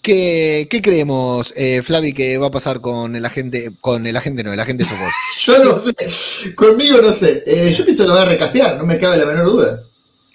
¿qué, 0.00 0.68
qué 0.70 0.80
creemos, 0.80 1.52
eh, 1.56 1.82
Flavi, 1.82 2.12
que 2.12 2.38
va 2.38 2.46
a 2.46 2.50
pasar 2.52 2.80
con 2.80 3.16
el 3.16 3.24
agente, 3.26 3.72
con 3.80 4.06
el 4.06 4.16
agente 4.16 4.44
no, 4.44 4.52
el 4.52 4.60
agente 4.60 4.84
Sokol? 4.84 5.08
Yo 5.40 5.64
no 5.64 5.78
sé. 5.80 6.54
Conmigo 6.54 6.98
no 7.02 7.12
sé. 7.12 7.42
Eh, 7.44 7.72
yo 7.76 7.84
pienso 7.84 8.04
que 8.04 8.08
lo 8.08 8.14
va 8.14 8.22
a 8.22 8.26
recastear, 8.26 8.78
no 8.78 8.84
me 8.86 8.98
cabe 8.98 9.16
la 9.16 9.26
menor 9.26 9.44
duda. 9.46 9.82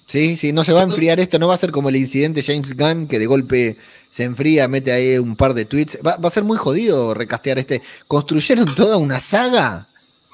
Sí, 0.06 0.36
sí, 0.36 0.52
no 0.52 0.64
se 0.64 0.74
va 0.74 0.80
a 0.80 0.84
enfriar 0.84 1.18
esto, 1.18 1.38
no 1.38 1.48
va 1.48 1.54
a 1.54 1.58
ser 1.58 1.70
como 1.70 1.88
el 1.88 1.96
incidente 1.96 2.42
James 2.42 2.76
Gunn, 2.76 3.08
que 3.08 3.18
de 3.18 3.24
golpe 3.26 3.78
se 4.14 4.22
enfría, 4.22 4.68
mete 4.68 4.92
ahí 4.92 5.18
un 5.18 5.34
par 5.34 5.54
de 5.54 5.64
tweets. 5.64 5.98
Va, 6.06 6.16
va 6.18 6.28
a 6.28 6.30
ser 6.30 6.44
muy 6.44 6.56
jodido 6.56 7.14
recastear 7.14 7.58
este. 7.58 7.82
Construyeron 8.06 8.72
toda 8.76 8.96
una 8.96 9.18
saga 9.18 9.88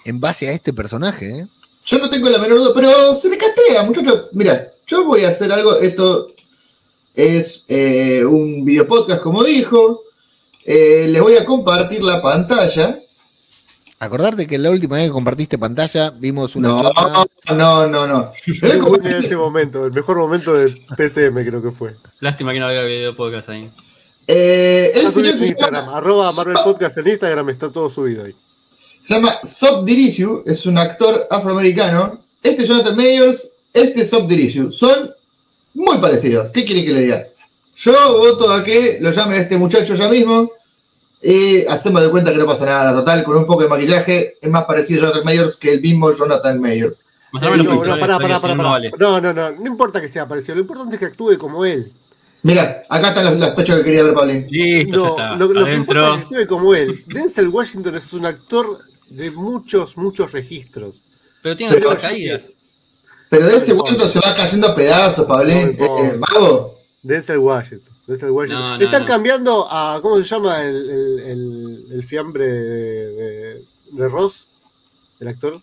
en 0.04 0.20
base 0.20 0.48
a 0.48 0.52
este 0.52 0.74
personaje, 0.74 1.30
¿eh? 1.30 1.46
Yo 1.86 1.98
no 1.98 2.10
tengo 2.10 2.28
la 2.28 2.36
menor 2.36 2.58
duda, 2.58 2.72
pero 2.74 3.16
se 3.16 3.30
recastea, 3.30 3.82
muchachos. 3.84 4.26
Mira, 4.32 4.70
yo 4.86 5.06
voy 5.06 5.24
a 5.24 5.30
hacer 5.30 5.50
algo. 5.50 5.76
Esto 5.78 6.30
es 7.14 7.64
eh, 7.68 8.22
un 8.22 8.66
video 8.66 8.86
podcast, 8.86 9.22
como 9.22 9.42
dijo. 9.42 10.02
Eh, 10.66 11.06
les 11.08 11.22
voy 11.22 11.36
a 11.36 11.46
compartir 11.46 12.02
la 12.02 12.20
pantalla. 12.20 13.00
Acordarte 14.02 14.46
que 14.46 14.56
la 14.58 14.70
última 14.70 14.96
vez 14.96 15.06
que 15.06 15.12
compartiste 15.12 15.58
pantalla 15.58 16.08
vimos 16.08 16.56
una 16.56 16.68
No, 16.68 16.82
chota. 16.82 17.54
no, 17.54 17.86
no, 17.86 18.06
no. 18.06 18.32
Ese 19.04 19.36
momento, 19.36 19.84
el 19.84 19.92
mejor 19.92 20.16
momento 20.16 20.54
del 20.54 20.74
PCM 20.96 21.44
creo 21.46 21.62
que 21.62 21.70
fue. 21.70 21.94
Lástima 22.20 22.54
que 22.54 22.60
no 22.60 22.66
había 22.66 22.80
video 22.82 23.14
podcast 23.14 23.50
ahí. 23.50 23.70
Eh, 24.26 24.90
el 24.94 25.00
subido 25.02 25.12
señor 25.12 25.32
en 25.34 25.38
se 25.38 25.46
Instagram, 25.48 25.84
llama, 25.84 25.98
arroba 25.98 26.32
Marvel 26.32 26.56
Podcast 26.64 26.96
en 26.96 27.08
Instagram, 27.08 27.50
está 27.50 27.68
todo 27.70 27.90
subido 27.90 28.24
ahí. 28.24 28.34
se 29.02 29.14
llama 29.14 29.32
Sob 29.44 29.84
Diriciu, 29.84 30.44
es 30.46 30.64
un 30.64 30.78
actor 30.78 31.26
afroamericano. 31.30 32.20
Este 32.42 32.62
es 32.62 32.68
Jonathan 32.68 32.96
Mayers, 32.96 33.52
este 33.74 34.00
es 34.00 34.08
Sob 34.10 34.26
Diriciu. 34.28 34.72
Son 34.72 35.10
muy 35.74 35.98
parecidos. 35.98 36.50
¿Qué 36.54 36.64
quiere 36.64 36.86
que 36.86 36.92
le 36.92 37.00
diga? 37.02 37.26
Yo 37.76 37.92
voto 38.18 38.50
a 38.50 38.64
que 38.64 38.96
lo 39.02 39.10
llamen 39.10 39.38
a 39.40 39.42
este 39.42 39.58
muchacho 39.58 39.94
ya 39.94 40.08
mismo 40.08 40.50
hacemos 41.68 42.02
de 42.02 42.08
cuenta 42.10 42.32
que 42.32 42.38
no 42.38 42.46
pasa 42.46 42.64
nada. 42.66 42.92
Total, 42.94 43.22
con 43.24 43.36
un 43.36 43.46
poco 43.46 43.62
de 43.62 43.68
maquillaje 43.68 44.38
es 44.40 44.50
más 44.50 44.64
parecido 44.64 45.00
a 45.00 45.02
Jonathan 45.10 45.24
Mayers 45.24 45.56
que 45.56 45.72
el 45.74 45.80
mismo 45.82 46.10
Jonathan 46.12 46.60
los 46.60 47.66
no, 47.66 47.84
no, 47.84 48.00
pará, 48.00 48.18
pará, 48.18 48.18
pará, 48.18 48.38
no, 48.38 48.48
no 48.48 48.56
pará. 48.56 48.68
vale. 48.70 48.90
No, 48.98 49.20
no, 49.20 49.32
no, 49.32 49.50
no 49.50 49.66
importa 49.66 50.00
que 50.00 50.08
sea 50.08 50.26
parecido, 50.26 50.56
lo 50.56 50.62
importante 50.62 50.96
es 50.96 50.98
que 51.00 51.06
actúe 51.06 51.36
como 51.38 51.64
él. 51.64 51.92
Mira, 52.42 52.82
acá 52.88 53.08
están 53.10 53.24
los, 53.26 53.34
los 53.36 53.50
pechos 53.50 53.76
que 53.76 53.84
quería 53.84 54.02
ver, 54.02 54.14
Pablín. 54.14 54.46
Listo, 54.50 54.96
No, 54.96 55.04
ya 55.04 55.10
está. 55.10 55.36
lo, 55.36 55.52
lo 55.52 55.64
que 55.66 55.74
importa 55.74 56.00
es 56.00 56.16
que 56.16 56.22
actúe 56.36 56.46
como 56.48 56.74
él. 56.74 57.04
Denzel 57.06 57.48
Washington 57.48 57.94
es 57.96 58.12
un 58.14 58.24
actor 58.26 58.78
de 59.10 59.30
muchos, 59.30 59.96
muchos 59.98 60.32
registros. 60.32 60.94
Pero 61.42 61.56
tiene 61.56 61.74
Pero- 61.74 61.92
las 61.92 62.02
caídas. 62.02 62.50
Pero 63.28 63.46
de 63.46 63.56
ese 63.58 63.74
momento 63.74 64.08
se 64.08 64.18
va 64.18 64.34
cayendo 64.34 64.66
a 64.68 64.74
pedazos, 64.74 65.26
no. 65.28 65.50
Eh, 65.50 65.76
eh, 65.78 66.18
mago. 66.18 66.80
Denzel 67.02 67.38
Washington. 67.38 67.89
No, 68.18 68.78
no, 68.78 68.84
Están 68.84 69.02
no. 69.02 69.08
cambiando 69.08 69.66
a. 69.70 69.98
¿Cómo 70.02 70.16
se 70.16 70.24
llama 70.24 70.62
el, 70.64 70.90
el, 70.90 71.18
el- 71.20 71.86
el 71.92 72.04
fiambre 72.04 72.46
de, 72.46 73.64
Ross? 74.08 74.48
El 75.20 75.28
actor. 75.28 75.60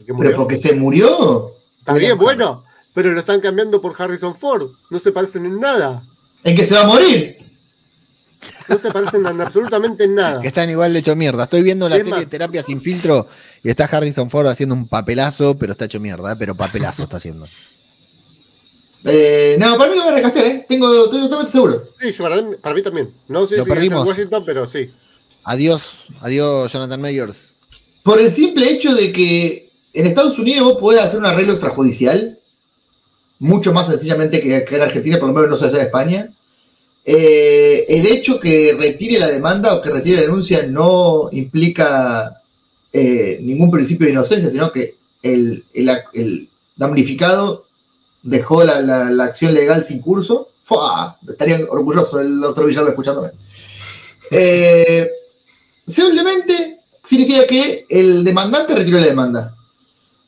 El 0.00 0.06
que 0.06 0.12
murió. 0.12 0.30
Pero 0.30 0.38
porque 0.42 0.56
se 0.56 0.74
murió. 0.74 1.52
Está 1.78 1.94
bien, 1.94 2.18
bueno. 2.18 2.64
Pero 2.94 3.12
lo 3.12 3.20
están 3.20 3.40
cambiando 3.40 3.80
por 3.80 3.94
Harrison 4.00 4.34
Ford. 4.34 4.70
No 4.90 4.98
se 4.98 5.12
parecen 5.12 5.44
en 5.46 5.60
nada. 5.60 6.02
En 6.44 6.56
que 6.56 6.64
se 6.64 6.74
va 6.74 6.82
a 6.82 6.86
morir. 6.86 7.36
No 8.68 8.78
se 8.78 8.90
parecen 8.90 9.24
en 9.26 9.40
absolutamente 9.40 10.04
en 10.04 10.14
nada. 10.16 10.40
Que 10.40 10.48
están 10.48 10.68
igual 10.70 10.92
de 10.92 10.98
hecho 11.00 11.14
mierda. 11.16 11.44
Estoy 11.44 11.62
viendo 11.62 11.88
la 11.88 11.96
¿Qué 11.96 12.02
serie 12.04 12.10
más? 12.12 12.20
de 12.20 12.26
terapia 12.26 12.62
sin 12.62 12.80
filtro 12.80 13.28
y 13.62 13.70
está 13.70 13.84
Harrison 13.84 14.30
Ford 14.30 14.46
haciendo 14.46 14.74
un 14.74 14.88
papelazo, 14.88 15.56
pero 15.56 15.72
está 15.72 15.84
hecho 15.86 16.00
mierda, 16.00 16.32
¿eh? 16.32 16.36
pero 16.38 16.54
papelazo 16.54 17.02
está 17.04 17.16
haciendo. 17.18 17.46
Eh, 19.08 19.56
no, 19.60 19.78
para 19.78 19.88
mí 19.90 19.96
lo 19.96 20.02
voy 20.02 20.12
a 20.12 20.16
recastear, 20.16 20.46
¿eh? 20.46 20.66
Tengo, 20.68 21.04
estoy 21.04 21.20
totalmente 21.20 21.52
seguro. 21.52 21.88
Sí, 22.00 22.10
yo 22.10 22.24
para, 22.24 22.42
mí, 22.42 22.56
para 22.60 22.74
mí 22.74 22.82
también. 22.82 23.14
No 23.28 23.46
sé 23.46 23.56
Lo 23.56 23.64
si 23.64 23.70
perdimos. 23.70 24.04
Denzel 24.04 24.24
Washington, 24.24 24.42
pero 24.44 24.66
sí. 24.66 24.90
Adiós, 25.44 25.82
adiós 26.20 26.72
Jonathan 26.72 27.00
Mayers. 27.00 27.54
Por 28.02 28.20
el 28.20 28.32
simple 28.32 28.68
hecho 28.68 28.94
de 28.94 29.12
que 29.12 29.70
en 29.92 30.06
Estados 30.06 30.38
Unidos 30.40 30.64
vos 30.64 30.78
podés 30.78 31.02
hacer 31.02 31.20
un 31.20 31.26
arreglo 31.26 31.52
extrajudicial, 31.52 32.38
mucho 33.38 33.72
más 33.72 33.86
sencillamente 33.86 34.40
que, 34.40 34.64
que 34.64 34.76
en 34.76 34.82
Argentina, 34.82 35.18
por 35.18 35.28
lo 35.28 35.34
menos 35.34 35.50
no 35.50 35.56
se 35.56 35.66
hace 35.66 35.76
en 35.76 35.86
España. 35.86 36.32
Eh, 37.04 37.86
el 37.88 38.06
hecho 38.06 38.40
que 38.40 38.74
retire 38.76 39.20
la 39.20 39.28
demanda 39.28 39.74
o 39.74 39.80
que 39.80 39.90
retire 39.90 40.16
la 40.16 40.22
denuncia 40.22 40.66
no 40.66 41.28
implica 41.30 42.42
eh, 42.92 43.38
ningún 43.42 43.70
principio 43.70 44.06
de 44.06 44.12
inocencia, 44.12 44.50
sino 44.50 44.72
que 44.72 44.96
el, 45.22 45.64
el, 45.72 45.88
el 46.14 46.48
damnificado 46.74 47.65
dejó 48.26 48.64
la, 48.64 48.80
la- 48.80 49.10
la 49.10 49.24
acción 49.24 49.54
legal 49.54 49.82
sin 49.82 50.00
curso. 50.00 50.48
¡Fua! 50.62 51.16
Estaría 51.28 51.60
orgulloso 51.68 52.20
el 52.20 52.40
doctor 52.40 52.66
Villalba 52.66 52.90
escuchándome. 52.90 53.30
Eh, 54.30 55.08
simplemente 55.86 56.80
significa 57.02 57.46
que 57.46 57.86
el 57.88 58.24
demandante 58.24 58.74
retiró 58.74 58.98
la 58.98 59.06
demanda. 59.06 59.54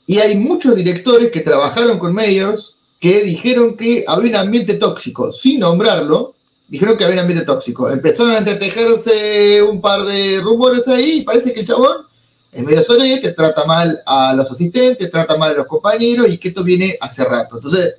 Y 0.06 0.18
hay 0.18 0.36
muchos 0.36 0.74
directores 0.74 1.30
que 1.30 1.40
trabajaron 1.40 1.98
con 1.98 2.14
Mayors 2.14 2.76
que 3.00 3.22
dijeron 3.22 3.76
que 3.76 4.04
había 4.06 4.30
un 4.30 4.36
ambiente 4.36 4.74
tóxico, 4.74 5.32
sin 5.32 5.60
nombrarlo, 5.60 6.34
dijeron 6.68 6.96
que 6.96 7.04
había 7.04 7.16
un 7.16 7.20
ambiente 7.22 7.44
tóxico. 7.44 7.90
Empezaron 7.90 8.32
a 8.32 8.38
entretejerse 8.38 9.62
un 9.62 9.80
par 9.80 10.02
de 10.04 10.40
rumores 10.40 10.88
ahí 10.88 11.18
y 11.18 11.22
parece 11.22 11.52
que 11.52 11.60
el 11.60 11.66
chabón 11.66 12.07
es 12.50 12.64
medio 12.64 12.82
sorete, 12.82 13.32
trata 13.32 13.64
mal 13.64 14.02
a 14.06 14.32
los 14.34 14.50
asistentes, 14.50 15.10
trata 15.10 15.36
mal 15.36 15.52
a 15.52 15.54
los 15.54 15.66
compañeros 15.66 16.28
y 16.28 16.38
que 16.38 16.48
esto 16.48 16.64
viene 16.64 16.96
hace 17.00 17.24
rato. 17.24 17.56
Entonces, 17.56 17.96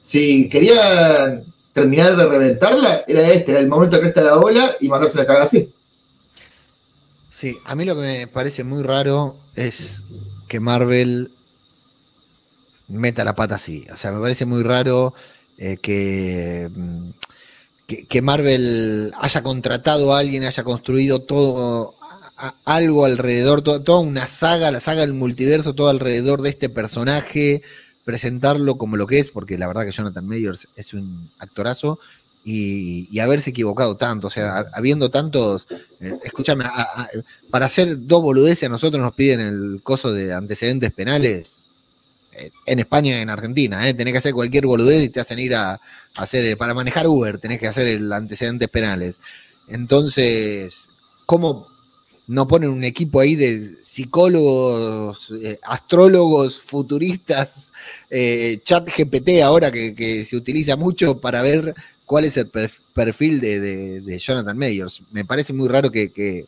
si 0.00 0.48
querían 0.48 1.44
terminar 1.72 2.16
de 2.16 2.26
reventarla, 2.26 3.04
era 3.06 3.28
este, 3.28 3.52
era 3.52 3.60
el 3.60 3.68
momento 3.68 3.96
de 3.96 4.02
cresta 4.02 4.22
la 4.22 4.36
ola 4.36 4.70
y 4.80 4.88
mandarse 4.88 5.18
una 5.18 5.26
cagada 5.26 5.44
así. 5.44 5.70
Sí, 7.30 7.58
a 7.64 7.74
mí 7.74 7.84
lo 7.84 7.94
que 7.96 8.00
me 8.00 8.26
parece 8.26 8.64
muy 8.64 8.82
raro 8.82 9.36
es 9.54 10.02
que 10.48 10.60
Marvel 10.60 11.32
meta 12.88 13.24
la 13.24 13.34
pata 13.34 13.56
así. 13.56 13.86
O 13.92 13.96
sea, 13.96 14.12
me 14.12 14.20
parece 14.20 14.46
muy 14.46 14.62
raro 14.62 15.14
eh, 15.58 15.78
que, 15.78 16.70
mm, 16.74 17.08
que, 17.86 18.06
que 18.06 18.22
Marvel 18.22 19.12
haya 19.20 19.42
contratado 19.42 20.14
a 20.14 20.20
alguien, 20.20 20.44
haya 20.44 20.62
construido 20.62 21.22
todo 21.22 21.93
algo 22.64 23.04
alrededor, 23.04 23.62
to- 23.62 23.80
toda 23.82 24.00
una 24.00 24.26
saga, 24.26 24.70
la 24.70 24.80
saga 24.80 25.02
del 25.02 25.12
multiverso, 25.14 25.74
todo 25.74 25.88
alrededor 25.88 26.42
de 26.42 26.50
este 26.50 26.68
personaje, 26.68 27.62
presentarlo 28.04 28.76
como 28.76 28.96
lo 28.96 29.06
que 29.06 29.18
es, 29.20 29.28
porque 29.30 29.56
la 29.58 29.66
verdad 29.66 29.84
que 29.84 29.92
Jonathan 29.92 30.26
Mayers 30.26 30.68
es 30.76 30.92
un 30.94 31.30
actorazo. 31.38 31.98
Y, 32.46 33.08
y 33.10 33.20
haberse 33.20 33.48
equivocado 33.50 33.96
tanto, 33.96 34.26
o 34.26 34.30
sea, 34.30 34.58
ha- 34.58 34.66
habiendo 34.74 35.10
tantos, 35.10 35.66
eh, 35.98 36.12
escúchame, 36.24 36.66
para 37.50 37.64
hacer 37.64 37.96
dos 38.06 38.20
boludeces 38.22 38.64
a 38.64 38.68
nosotros 38.68 39.00
nos 39.02 39.14
piden 39.14 39.40
el 39.40 39.80
coso 39.82 40.12
de 40.12 40.34
antecedentes 40.34 40.92
penales 40.92 41.64
eh, 42.32 42.50
en 42.66 42.80
España 42.80 43.16
y 43.16 43.22
en 43.22 43.30
Argentina, 43.30 43.88
¿eh? 43.88 43.94
tenés 43.94 44.12
que 44.12 44.18
hacer 44.18 44.34
cualquier 44.34 44.66
boludez 44.66 45.04
y 45.04 45.08
te 45.08 45.20
hacen 45.20 45.38
ir 45.38 45.54
a, 45.54 45.70
a 45.72 45.80
hacer, 46.16 46.44
eh, 46.44 46.54
para 46.56 46.74
manejar 46.74 47.06
Uber 47.06 47.38
tenés 47.38 47.58
que 47.58 47.66
hacer 47.68 47.88
el 47.88 48.12
antecedentes 48.12 48.68
penales. 48.68 49.20
Entonces, 49.66 50.90
¿cómo 51.24 51.66
no 52.26 52.48
ponen 52.48 52.70
un 52.70 52.84
equipo 52.84 53.20
ahí 53.20 53.34
de 53.34 53.74
psicólogos, 53.82 55.32
eh, 55.42 55.58
astrólogos, 55.62 56.60
futuristas, 56.60 57.72
eh, 58.10 58.58
chat 58.64 58.88
GPT 58.88 59.42
ahora 59.42 59.70
que, 59.70 59.94
que 59.94 60.24
se 60.24 60.36
utiliza 60.36 60.76
mucho 60.76 61.18
para 61.18 61.42
ver 61.42 61.74
cuál 62.06 62.24
es 62.24 62.36
el 62.36 62.50
perf- 62.50 62.78
perfil 62.94 63.40
de, 63.40 63.60
de- 63.60 64.00
de 64.00 64.18
Jonathan 64.18 64.56
Mayers? 64.56 65.02
Me 65.12 65.24
parece 65.24 65.52
muy 65.52 65.68
raro 65.68 65.90
que, 65.90 66.10
que- 66.12 66.46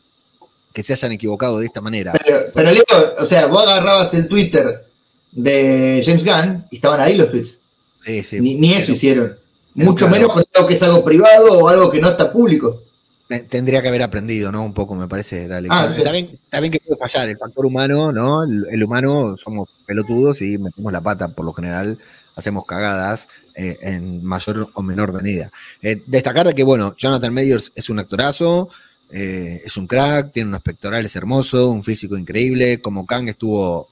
que 0.73 0.83
se 0.83 0.93
hayan 0.93 1.13
equivocado 1.13 1.59
de 1.59 1.67
esta 1.67 1.81
manera. 1.81 2.13
Pero, 2.25 2.39
pero 2.55 2.71
Leo, 2.71 2.85
o 3.19 3.25
sea, 3.25 3.47
vos 3.47 3.63
agarrabas 3.67 4.13
el 4.15 4.29
Twitter 4.29 4.85
de 5.33 6.03
James 6.05 6.25
Gunn 6.25 6.65
y 6.71 6.77
estaban 6.77 7.01
ahí 7.01 7.15
los 7.17 7.31
tweets. 7.31 7.63
Sí, 8.05 8.23
sí. 8.23 8.41
Ni, 8.41 8.55
ni 8.57 8.73
eso 8.73 8.81
Pero- 8.87 8.93
hicieron. 8.95 9.37
Mucho 9.75 10.07
claro. 10.07 10.13
menos 10.23 10.33
con 10.33 10.45
algo 10.55 10.69
que 10.69 10.75
es 10.75 10.83
algo 10.83 11.05
privado 11.05 11.53
o 11.53 11.69
algo 11.69 11.91
que 11.91 12.01
no 12.01 12.09
está 12.09 12.33
público. 12.33 12.83
Te- 13.29 13.41
Tendría 13.41 13.83
que 13.83 13.89
haber 13.89 14.03
aprendido, 14.03 14.53
¿no? 14.53 14.65
Un 14.65 14.73
poco, 14.75 14.95
me 14.95 15.09
parece, 15.09 15.49
la 15.49 15.61
lección. 15.61 15.83
Ah, 15.85 15.89
sí. 15.93 16.01
está 16.01 16.61
bien 16.61 16.73
que 16.73 16.81
puede 16.81 16.97
fallar 16.99 17.29
el 17.29 17.37
factor 17.39 17.67
humano, 17.67 18.13
¿no? 18.13 18.45
El, 18.45 18.67
el 18.71 18.85
humano 18.85 19.37
somos 19.37 19.69
pelotudos 19.85 20.43
y 20.43 20.59
metemos 20.59 20.93
la 20.93 21.01
pata, 21.01 21.29
por 21.29 21.45
lo 21.45 21.53
general 21.53 21.99
hacemos 22.37 22.67
cagadas 22.67 23.29
eh, 23.55 23.77
en 23.81 24.23
mayor 24.25 24.69
o 24.75 24.83
menor 24.83 25.13
medida. 25.13 25.51
Eh, 25.83 26.03
destacar 26.07 26.47
de 26.47 26.55
que, 26.55 26.63
bueno, 26.63 26.95
Jonathan 26.97 27.33
Mayers 27.33 27.73
es 27.75 27.89
un 27.89 27.99
actorazo, 27.99 28.69
eh, 29.11 29.61
es 29.65 29.77
un 29.77 29.87
crack, 29.87 30.33
tiene 30.33 30.51
unos 30.51 30.63
pectorales 30.63 31.17
hermosos, 31.17 31.69
un 31.71 31.83
físico 31.83 32.17
increíble, 32.19 32.81
como 32.81 33.07
Kang 33.07 33.29
estuvo 33.29 33.89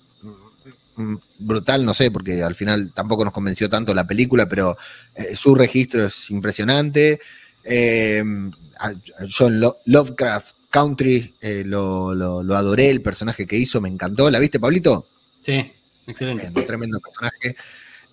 mm, 0.96 1.14
brutal, 1.38 1.84
no 1.84 1.94
sé, 1.94 2.10
porque 2.10 2.42
al 2.42 2.54
final 2.54 2.92
tampoco 2.94 3.24
nos 3.24 3.32
convenció 3.32 3.68
tanto 3.70 3.94
la 3.94 4.06
película, 4.06 4.46
pero 4.48 4.76
su 5.34 5.54
registro 5.54 6.04
es 6.04 6.30
impresionante. 6.30 7.18
Eh, 7.64 8.22
John 9.36 9.60
Lo- 9.60 9.78
Lovecraft 9.86 10.56
Country, 10.70 11.34
eh, 11.40 11.62
lo, 11.64 12.14
lo- 12.14 12.42
lo 12.42 12.56
adoré, 12.56 12.90
el 12.90 13.00
personaje 13.02 13.46
que 13.46 13.56
hizo, 13.56 13.80
me 13.80 13.88
encantó. 13.88 14.30
¿La 14.30 14.38
viste, 14.38 14.58
Pablito? 14.60 15.06
Sí, 15.40 15.70
excelente. 16.06 16.48
Un 16.54 16.66
tremendo 16.66 16.98
personaje. 17.00 17.54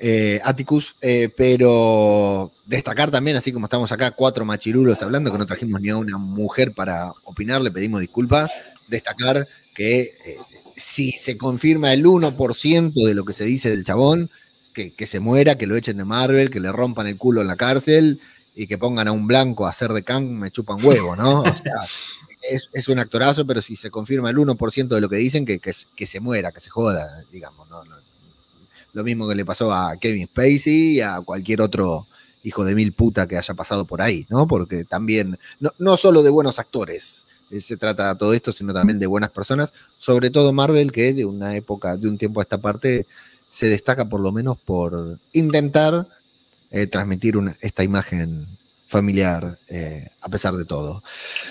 Eh, 0.04 0.40
Atticus, 0.44 0.96
eh, 1.02 1.30
pero 1.36 2.52
destacar 2.66 3.12
también, 3.12 3.38
así 3.38 3.52
como 3.52 3.68
estamos 3.68 3.92
acá, 3.92 4.12
cuatro 4.12 4.46
machirulos 4.46 5.02
hablando, 5.04 5.32
que 5.32 5.38
no 5.38 5.46
trajimos 5.46 5.80
ni 5.80 5.90
a 5.90 5.98
una 5.98 6.18
mujer 6.18 6.72
para 6.72 7.14
opinar, 7.24 7.62
le 7.62 7.72
pedimos 7.72 8.02
disculpas. 8.02 8.50
Destacar 8.88 9.48
que 9.76 10.02
eh, 10.02 10.38
si 10.76 11.12
se 11.12 11.38
confirma 11.38 11.94
el 11.94 12.04
1% 12.06 13.06
de 13.06 13.14
lo 13.14 13.24
que 13.26 13.34
se 13.34 13.46
dice 13.46 13.70
del 13.70 13.84
chabón, 13.84 14.30
que, 14.74 14.92
que 14.94 15.06
se 15.06 15.20
muera, 15.20 15.58
que 15.58 15.68
lo 15.68 15.76
echen 15.76 15.98
de 15.98 16.06
Marvel, 16.06 16.50
que 16.50 16.60
le 16.60 16.72
rompan 16.72 17.06
el 17.08 17.18
culo 17.18 17.42
en 17.42 17.48
la 17.48 17.56
cárcel 17.56 18.20
y 18.56 18.68
que 18.68 18.78
pongan 18.78 19.08
a 19.08 19.12
un 19.12 19.28
blanco 19.28 19.66
a 19.66 19.70
hacer 19.70 19.94
de 19.94 20.04
Kang, 20.04 20.26
me 20.26 20.52
chupan 20.52 20.84
huevo, 20.84 21.16
¿no? 21.16 21.42
O 21.42 21.56
sea, 21.56 21.74
es, 22.50 22.70
es 22.74 22.88
un 22.90 23.00
actorazo, 23.00 23.46
pero 23.46 23.62
si 23.62 23.76
se 23.76 23.92
confirma 23.92 24.30
el 24.30 24.38
1% 24.38 24.88
de 24.88 25.02
lo 25.02 25.10
que 25.10 25.18
dicen, 25.18 25.46
que, 25.46 25.60
que, 25.60 26.08
se 26.08 26.20
muera, 26.20 26.52
que 26.52 26.60
se 26.60 26.70
joda, 26.70 27.24
digamos, 27.32 27.70
¿no? 27.70 27.84
no 27.84 27.96
lo 28.94 29.04
mismo 29.04 29.28
que 29.28 29.36
le 29.36 29.46
pasó 29.46 29.74
a 29.74 29.96
Kevin 29.98 30.28
Spacey 30.28 30.98
y 30.98 31.02
a 31.02 31.22
cualquier 31.22 31.62
otro 31.62 32.08
hijo 32.44 32.66
de 32.66 32.76
mil 32.76 32.92
puta 32.92 33.28
que 33.28 33.38
haya 33.38 33.54
pasado 33.54 33.86
por 33.86 34.02
ahí, 34.02 34.26
¿no? 34.30 34.48
Porque 34.48 34.84
también, 34.84 35.40
no, 35.60 35.72
no 35.78 35.96
solo 35.96 36.24
de 36.24 36.30
buenos 36.30 36.60
actores 36.60 37.26
eh, 37.52 37.62
se 37.62 37.78
trata 37.78 38.18
todo 38.18 38.34
esto, 38.34 38.52
sino 38.52 38.74
también 38.74 39.00
de 39.00 39.08
buenas 39.08 39.32
personas, 39.32 39.74
sobre 40.00 40.30
todo 40.30 40.54
Marvel, 40.54 40.92
que 40.92 41.14
de 41.14 41.26
una 41.26 41.56
época, 41.56 41.98
de 41.98 42.08
un 42.08 42.18
tiempo 42.18 42.40
a 42.40 42.44
esta 42.44 42.58
parte, 42.58 43.06
se 43.50 43.68
destaca 43.68 44.08
por 44.10 44.22
lo 44.22 44.32
menos 44.32 44.58
por 44.58 45.20
intentar 45.34 46.08
eh, 46.72 46.88
transmitir 46.88 47.38
una- 47.38 47.56
esta 47.62 47.84
imagen 47.84 48.48
familiar 48.88 49.58
eh, 49.70 50.08
a 50.22 50.28
pesar 50.30 50.54
de 50.56 50.66
todo. 50.66 51.02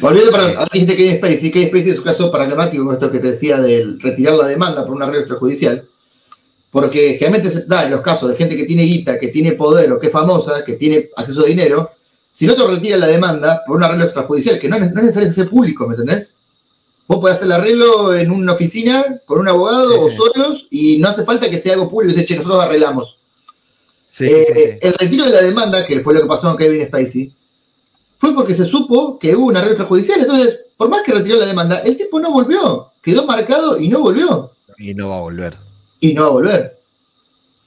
Volviendo 0.01 0.31
para. 0.31 0.45
Ahora 0.45 0.69
dijiste 0.73 0.97
Kevin 0.97 1.17
Spacey. 1.17 1.51
Kevin 1.51 1.69
Spacey 1.69 1.91
es 1.93 1.99
un 1.99 2.05
caso 2.05 2.31
paradigmático 2.31 2.85
con 2.85 2.95
esto 2.95 3.11
que 3.11 3.19
te 3.19 3.29
decía 3.29 3.59
del 3.61 3.99
retirar 4.01 4.35
la 4.35 4.47
demanda 4.47 4.85
por 4.85 4.95
un 4.95 5.03
arreglo 5.03 5.21
extrajudicial. 5.21 5.85
Porque 6.71 7.15
generalmente 7.19 7.51
se 7.51 7.65
da 7.67 7.85
en 7.85 7.91
los 7.91 8.01
casos 8.03 8.31
de 8.31 8.37
gente 8.37 8.57
que 8.57 8.65
tiene 8.65 8.83
guita, 8.85 9.19
que 9.19 9.29
tiene 9.29 9.53
poder 9.53 9.91
o 9.93 9.99
que 9.99 10.07
es 10.07 10.13
famosa, 10.13 10.65
que 10.65 10.75
tiene 10.75 11.09
acceso 11.17 11.43
a 11.43 11.47
dinero. 11.47 11.91
Si 12.31 12.45
el 12.45 12.53
otro 12.53 12.69
retira 12.69 12.97
la 12.97 13.09
demanda 13.09 13.63
por 13.67 13.77
un 13.77 13.83
arreglo 13.83 14.05
extrajudicial, 14.05 14.59
que 14.59 14.69
no 14.69 14.77
es, 14.77 14.83
no 14.93 15.01
es 15.01 15.07
necesario 15.07 15.33
ser 15.33 15.49
público, 15.51 15.87
¿me 15.89 15.95
entendés? 15.95 16.35
Vos 17.09 17.19
podés 17.19 17.37
hacer 17.37 17.47
el 17.47 17.53
arreglo 17.53 18.15
en 18.15 18.31
una 18.31 18.53
oficina 18.53 19.05
con 19.25 19.41
un 19.41 19.49
abogado 19.49 20.09
Sí, 20.11 20.17
o 20.23 20.25
solos 20.33 20.69
y 20.71 20.99
no 20.99 21.09
hace 21.09 21.25
falta 21.25 21.51
que 21.51 21.59
sea 21.59 21.73
algo 21.73 21.89
público 21.89 22.13
y 22.13 22.15
dice, 22.15 22.25
che, 22.25 22.37
nosotros 22.37 22.63
arreglamos. 22.63 23.17
Sí, 24.27 24.33
Eh, 24.33 24.45
sí, 24.47 24.55
sí. 24.55 24.79
El 24.83 24.93
retiro 24.95 25.25
de 25.25 25.31
la 25.33 25.43
demanda, 25.43 25.87
que 25.87 26.01
fue 26.01 26.15
lo 26.15 26.21
que 26.23 26.27
pasó 26.27 26.49
con 26.49 26.57
Kevin 26.57 26.87
Spacey, 26.87 27.33
fue 28.19 28.35
porque 28.35 28.55
se 28.55 28.65
supo 28.65 29.19
que 29.19 29.35
hubo 29.35 29.47
un 29.47 29.57
arreglo 29.57 29.73
extrajudicial. 29.73 30.21
Entonces, 30.21 30.61
por 30.77 30.89
más 30.89 31.03
que 31.03 31.13
retiró 31.13 31.39
la 31.39 31.47
demanda, 31.47 31.79
el 31.81 31.97
tipo 31.97 32.21
no 32.21 32.31
volvió. 32.31 32.91
Quedó 33.03 33.25
marcado 33.27 33.81
y 33.81 33.89
no 33.89 34.01
volvió. 34.01 34.53
Y 34.79 34.95
no 34.95 35.09
va 35.11 35.17
a 35.17 35.21
volver. 35.21 35.57
Y 36.01 36.13
no 36.15 36.23
va 36.23 36.29
a 36.29 36.33
volver. 36.33 36.77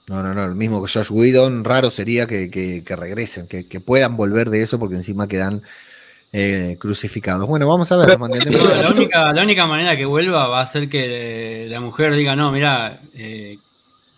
No, 0.08 0.22
no, 0.22 0.34
no, 0.34 0.44
el 0.44 0.56
mismo 0.56 0.84
que 0.84 0.92
Josh 0.92 1.08
Whedon, 1.12 1.64
raro 1.64 1.90
sería 1.90 2.28
que, 2.28 2.52
que- 2.52 2.84
que 2.84 2.96
regresen, 2.96 3.48
que, 3.48 3.68
que 3.68 3.80
puedan 3.80 4.18
volver 4.18 4.50
de 4.50 4.62
eso 4.62 4.78
porque 4.78 4.96
encima 4.96 5.28
quedan 5.28 5.62
eh, 6.34 6.76
crucificados. 6.80 7.48
Bueno, 7.48 7.68
vamos 7.68 7.92
a 7.92 7.98
ver, 7.98 8.08
Pero- 8.08 8.20
No, 8.52 8.68
la, 8.82 8.90
única, 8.90 9.32
la 9.34 9.42
única 9.44 9.66
manera 9.68 9.96
que 9.96 10.06
vuelva 10.06 10.48
va 10.48 10.62
a 10.62 10.68
ser 10.68 10.90
que 10.90 11.66
eh, 11.66 11.70
la 11.70 11.80
mujer 11.80 12.14
diga, 12.16 12.36
no, 12.36 12.52
mira, 12.52 13.00
eh, 13.16 13.58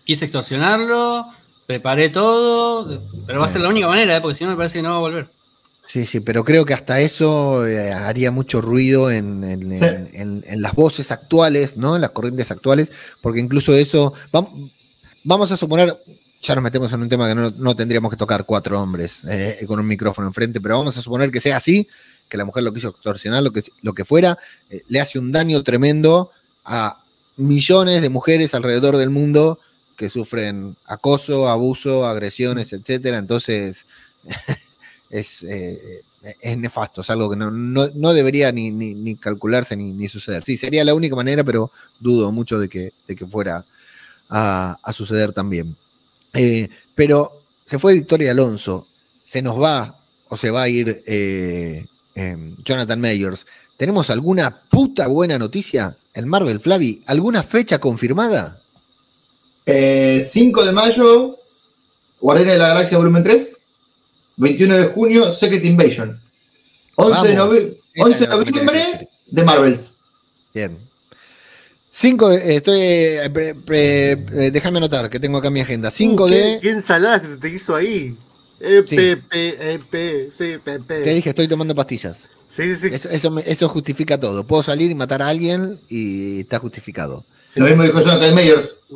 quise 0.04 0.24
extorsionarlo, 0.24 1.26
preparé 1.66 2.08
todo, 2.10 3.00
pero 3.26 3.40
va 3.40 3.46
a 3.46 3.48
ser 3.48 3.60
la 3.62 3.68
única 3.68 3.88
manera, 3.88 4.16
eh, 4.16 4.20
porque 4.20 4.36
si 4.36 4.44
no 4.44 4.50
me 4.50 4.56
parece 4.56 4.78
que 4.78 4.82
no 4.82 4.90
va 4.90 4.96
a 4.96 5.00
volver. 5.00 5.26
Sí, 5.84 6.04
sí, 6.04 6.20
pero 6.20 6.44
creo 6.44 6.64
que 6.64 6.74
hasta 6.74 7.00
eso 7.00 7.66
eh, 7.66 7.92
haría 7.92 8.30
mucho 8.32 8.60
ruido 8.60 9.10
en, 9.10 9.44
en- 9.44 9.78
Sí. 9.78 9.84
en- 9.84 10.10
en- 10.14 10.44
en 10.46 10.62
las 10.62 10.74
voces 10.74 11.12
actuales, 11.12 11.76
¿no? 11.76 11.94
En 11.94 12.02
las 12.02 12.10
corrientes 12.10 12.50
actuales, 12.50 12.90
porque 13.20 13.40
incluso 13.40 13.72
eso, 13.74 14.12
vam- 14.32 14.70
vamos 15.22 15.52
a 15.52 15.56
suponer, 15.56 15.96
ya 16.42 16.54
nos 16.56 16.64
metemos 16.64 16.92
en 16.92 17.02
un 17.02 17.08
tema 17.08 17.28
que 17.28 17.34
no, 17.36 17.50
no 17.56 17.76
tendríamos 17.76 18.10
que 18.10 18.16
tocar 18.16 18.44
cuatro 18.44 18.80
hombres 18.80 19.24
eh, 19.28 19.64
con 19.66 19.78
un 19.78 19.86
micrófono 19.86 20.26
enfrente, 20.26 20.60
pero 20.60 20.78
vamos 20.78 20.96
a 20.96 21.02
suponer 21.02 21.30
que 21.30 21.40
sea 21.40 21.56
así, 21.56 21.86
que 22.28 22.36
la 22.36 22.44
mujer 22.44 22.64
lo 22.64 22.72
quiso 22.72 22.88
extorsionar, 22.88 23.42
lo 23.44 23.52
que, 23.52 23.62
lo 23.82 23.92
que 23.94 24.04
fuera, 24.04 24.36
eh, 24.70 24.82
le 24.88 25.00
hace 25.00 25.20
un 25.20 25.30
daño 25.30 25.62
tremendo 25.62 26.30
a 26.64 26.98
millones 27.36 28.02
de 28.02 28.08
mujeres 28.08 28.54
alrededor 28.54 28.96
del 28.96 29.10
mundo 29.10 29.60
que 29.96 30.10
sufren 30.10 30.76
acoso, 30.86 31.48
abuso, 31.48 32.06
agresiones, 32.06 32.72
etcétera. 32.72 33.18
Entonces, 33.18 33.86
es, 35.10 35.42
eh, 35.44 35.78
es 36.40 36.58
nefasto, 36.58 37.00
es 37.02 37.10
algo 37.10 37.30
que 37.30 37.36
no, 37.36 37.50
no- 37.50 37.88
no 37.94 38.12
debería 38.12 38.50
ni, 38.52 38.70
ni- 38.70 38.94
ni 38.94 39.14
calcularse 39.16 39.76
ni, 39.76 39.92
ni 39.92 40.08
suceder. 40.08 40.44
Sí, 40.44 40.56
sería 40.56 40.84
la 40.84 40.94
única 40.94 41.14
manera, 41.16 41.44
pero 41.44 41.70
dudo 42.00 42.32
mucho 42.32 42.58
de 42.58 42.68
que, 42.68 42.92
de 43.06 43.16
que 43.16 43.26
fuera 43.26 43.64
a, 44.28 44.76
a 44.82 44.92
suceder 44.92 45.32
también. 45.32 45.76
Eh, 46.34 46.68
pero 46.94 47.42
se 47.64 47.78
fue 47.78 47.94
Victoria 47.94 48.32
Alonso, 48.32 48.86
se 49.24 49.40
nos 49.42 49.60
va 49.60 49.98
o 50.28 50.36
se 50.36 50.50
va 50.50 50.62
a 50.62 50.68
ir 50.68 51.02
eh, 51.06 51.86
eh, 52.14 52.54
Jonathan 52.64 53.00
Mayers. 53.00 53.46
¿Tenemos 53.76 54.10
alguna 54.10 54.50
puta 54.68 55.06
buena 55.06 55.38
noticia 55.38 55.96
en 56.14 56.26
Marvel, 56.28 56.60
Flavi? 56.60 57.02
¿Alguna 57.06 57.42
fecha 57.42 57.78
confirmada? 57.78 58.60
Eh, 59.66 60.22
5 60.24 60.64
de 60.64 60.72
mayo, 60.72 61.36
Guardianes 62.20 62.54
de 62.54 62.58
la 62.58 62.68
Galaxia 62.68 62.98
Volumen 62.98 63.22
3. 63.24 63.62
21 64.38 64.76
de 64.76 64.84
junio, 64.86 65.32
Secret 65.32 65.64
Invasion. 65.64 66.20
11 66.96 67.28
de, 67.28 67.34
Esa 67.94 68.06
11 68.06 68.20
de 68.24 68.26
noviembre, 68.30 69.08
de 69.26 69.42
Marvels. 69.44 69.94
Bien. 70.54 70.78
Cinco 71.92 72.28
de, 72.28 72.56
estoy, 72.56 72.78
eh, 72.80 73.30
pre- 73.32 73.54
pre- 73.54 74.12
eh, 74.12 74.50
déjame 74.50 74.78
anotar 74.78 75.08
que 75.08 75.18
tengo 75.18 75.38
acá 75.38 75.50
mi 75.50 75.60
agenda. 75.60 75.90
5 75.90 76.24
Uh, 76.24 76.28
qué- 76.28 76.34
de, 76.34 76.60
Qué 76.60 76.70
ensalada 76.70 77.20
que 77.22 77.28
se 77.28 77.36
te 77.38 77.48
hizo 77.48 77.74
ahí. 77.74 78.14
E, 78.60 78.82
Sí. 78.86 78.96
P, 78.96 79.16
P, 79.16 79.74
E, 79.74 79.78
P, 79.78 80.30
te 81.04 81.10
dije, 81.14 81.30
estoy 81.30 81.48
tomando 81.48 81.74
pastillas. 81.74 82.28
Sí, 82.54 82.74
sí, 82.74 82.88
sí. 82.88 82.94
Eso, 82.94 83.08
eso, 83.10 83.30
me- 83.30 83.44
eso 83.46 83.68
justifica 83.68 84.18
todo. 84.20 84.44
Puedo 84.44 84.62
salir 84.62 84.90
y 84.90 84.94
matar 84.94 85.22
a 85.22 85.28
alguien 85.28 85.78
y 85.88 86.40
está 86.40 86.58
justificado. 86.58 87.24
Lo 87.56 87.66
mismo 87.66 87.82
dijo 87.82 88.00
Jonathan 88.00 88.34
Mayers. 88.34 88.80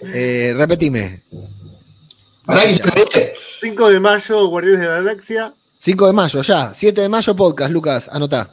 Eh, 0.00 0.54
repetime. 0.56 1.22
Para 2.46 2.62
que 2.62 2.72
yo 2.74 2.84
le 2.84 3.00
dije, 3.00 3.32
5 3.60 3.88
de 3.90 3.98
mayo, 4.00 4.46
Guardianes 4.46 4.80
de 4.80 4.86
la 4.86 4.94
Galaxia. 4.94 5.52
5 5.80 6.06
de 6.06 6.12
mayo, 6.12 6.42
ya. 6.42 6.72
7 6.72 7.00
de 7.00 7.08
mayo, 7.08 7.34
podcast, 7.34 7.72
Lucas, 7.72 8.08
anotá. 8.12 8.48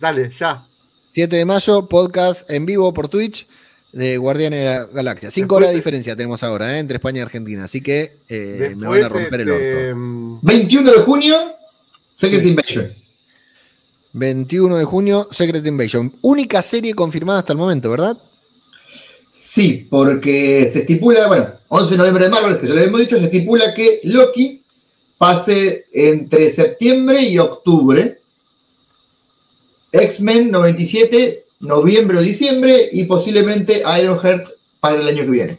Dale, 0.00 0.30
ya. 0.36 0.64
7 1.12 1.36
de 1.36 1.44
mayo, 1.44 1.86
podcast 1.86 2.50
en 2.50 2.66
vivo 2.66 2.92
por 2.92 3.08
Twitch 3.08 3.46
de 3.92 4.16
Guardianes 4.18 4.58
de 4.58 4.64
la 4.64 4.84
Galaxia. 4.86 5.30
5 5.30 5.40
Después 5.44 5.56
horas 5.56 5.70
de 5.70 5.76
diferencia 5.76 6.16
tenemos 6.16 6.42
ahora, 6.42 6.74
¿eh? 6.76 6.80
entre 6.80 6.96
España 6.96 7.18
y 7.18 7.22
Argentina. 7.22 7.64
Así 7.64 7.80
que 7.80 8.18
eh, 8.28 8.74
me 8.76 8.88
van 8.88 9.04
a 9.04 9.08
romper 9.08 9.40
el 9.42 9.48
este, 9.48 9.84
orto. 9.92 9.96
mm, 9.96 10.38
21 10.42 10.90
de 10.90 10.98
junio, 10.98 11.36
Secret 12.16 12.44
Invasion. 12.44 12.92
21 14.12 14.76
de 14.76 14.84
junio, 14.84 15.28
Secret 15.30 15.66
Invasion. 15.66 16.12
Única 16.22 16.62
serie 16.62 16.94
confirmada 16.94 17.40
hasta 17.40 17.52
el 17.52 17.58
momento, 17.58 17.90
¿verdad? 17.90 18.16
Sí, 19.30 19.86
porque 19.88 20.68
se 20.72 20.80
estipula, 20.80 21.28
bueno, 21.28 21.50
11 21.68 21.92
de 21.92 21.98
noviembre 21.98 22.24
de 22.24 22.30
Marvel, 22.30 22.60
que 22.60 22.66
ya 22.66 22.74
lo 22.74 22.80
habíamos 22.80 23.00
dicho, 23.00 23.18
se 23.18 23.24
estipula 23.24 23.72
que 23.72 24.00
Loki 24.04 24.62
pase 25.16 25.86
entre 25.92 26.50
septiembre 26.50 27.22
y 27.22 27.38
octubre. 27.38 28.20
X-Men 29.92 30.50
97, 30.50 31.44
noviembre 31.60 32.18
o 32.18 32.20
diciembre, 32.20 32.88
y 32.92 33.04
posiblemente 33.04 33.82
Ironheart 34.00 34.48
para 34.80 35.00
el 35.00 35.08
año 35.08 35.24
que 35.24 35.30
viene. 35.30 35.58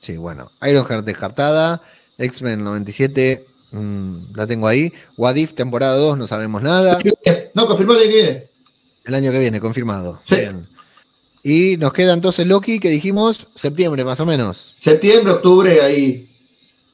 Sí, 0.00 0.16
bueno. 0.16 0.50
Ironheart 0.62 1.04
descartada. 1.04 1.80
X-Men 2.18 2.62
97, 2.64 3.46
mm, 3.72 4.34
la 4.34 4.46
tengo 4.46 4.66
ahí. 4.68 4.92
Wadif, 5.16 5.54
temporada 5.54 5.96
2, 5.96 6.18
no 6.18 6.26
sabemos 6.26 6.62
nada. 6.62 6.98
No, 7.54 7.66
confirmó 7.66 7.92
el 7.94 7.98
año 8.00 8.08
que 8.10 8.14
viene. 8.22 8.46
El 9.04 9.14
año 9.14 9.32
que 9.32 9.38
viene, 9.38 9.60
confirmado. 9.60 10.20
Sí. 10.24 10.36
Bien. 10.36 10.66
Y 11.42 11.76
nos 11.78 11.92
queda 11.92 12.12
entonces 12.12 12.46
Loki, 12.46 12.78
que 12.78 12.90
dijimos 12.90 13.48
septiembre 13.54 14.04
más 14.04 14.20
o 14.20 14.26
menos. 14.26 14.74
Septiembre, 14.78 15.32
octubre, 15.32 15.80
ahí. 15.80 16.26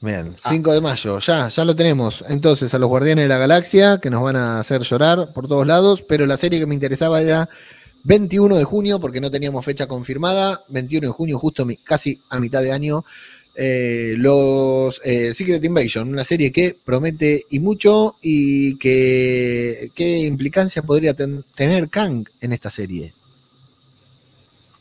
Bien, 0.00 0.36
Ah. 0.44 0.50
5 0.52 0.72
de 0.72 0.80
mayo, 0.80 1.18
ya, 1.18 1.48
ya 1.48 1.64
lo 1.64 1.74
tenemos. 1.74 2.24
Entonces, 2.28 2.72
a 2.74 2.78
los 2.78 2.88
Guardianes 2.88 3.24
de 3.24 3.28
la 3.28 3.38
Galaxia, 3.38 3.98
que 4.00 4.08
nos 4.10 4.22
van 4.22 4.36
a 4.36 4.60
hacer 4.60 4.82
llorar 4.82 5.32
por 5.32 5.48
todos 5.48 5.66
lados, 5.66 6.04
pero 6.06 6.26
la 6.26 6.36
serie 6.36 6.60
que 6.60 6.66
me 6.66 6.74
interesaba 6.74 7.20
era 7.20 7.48
21 8.04 8.56
de 8.56 8.62
junio, 8.64 9.00
porque 9.00 9.20
no 9.20 9.30
teníamos 9.32 9.64
fecha 9.64 9.88
confirmada. 9.88 10.62
21 10.68 11.08
de 11.08 11.12
junio, 11.12 11.38
justo 11.40 11.64
mi- 11.64 11.76
casi 11.78 12.20
a 12.28 12.38
mitad 12.38 12.62
de 12.62 12.70
año. 12.70 13.04
Eh, 13.56 14.14
los 14.16 15.00
eh, 15.04 15.32
Secret 15.34 15.64
Invasion, 15.64 16.08
una 16.08 16.24
serie 16.24 16.52
que 16.52 16.76
promete 16.84 17.44
y 17.50 17.58
mucho, 17.60 18.16
y 18.22 18.76
que 18.76 19.90
qué 19.94 20.20
implicancia 20.20 20.82
podría 20.82 21.14
ten- 21.14 21.44
tener 21.54 21.88
Kang 21.88 22.26
en 22.40 22.52
esta 22.52 22.70
serie. 22.70 23.12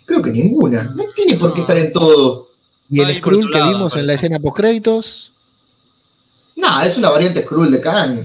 Creo 0.05 0.21
que 0.21 0.29
ninguna. 0.31 0.93
No 0.95 1.05
tiene 1.15 1.35
por 1.37 1.53
qué 1.53 1.61
estar 1.61 1.77
en 1.77 1.91
todo. 1.91 2.49
Y 2.89 3.01
el 3.01 3.17
Skrull 3.17 3.49
que 3.51 3.61
vimos 3.61 3.95
en 3.95 4.05
la 4.07 4.13
escena 4.13 4.39
post 4.39 4.57
créditos. 4.57 5.31
No, 6.55 6.81
es 6.81 6.97
una 6.97 7.09
variante 7.09 7.41
Skrull 7.41 7.71
de 7.71 7.81
Kang. 7.81 8.15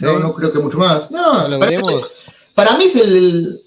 No, 0.00 0.10
Sí. 0.10 0.16
no 0.20 0.34
creo 0.34 0.52
que 0.52 0.58
mucho 0.58 0.78
más. 0.78 1.10
No, 1.10 1.46
lo 1.48 1.58
para, 1.58 1.70
veremos. 1.70 2.12
para 2.54 2.76
mí 2.78 2.84
es 2.84 2.96
el, 2.96 3.16
el- 3.16 3.60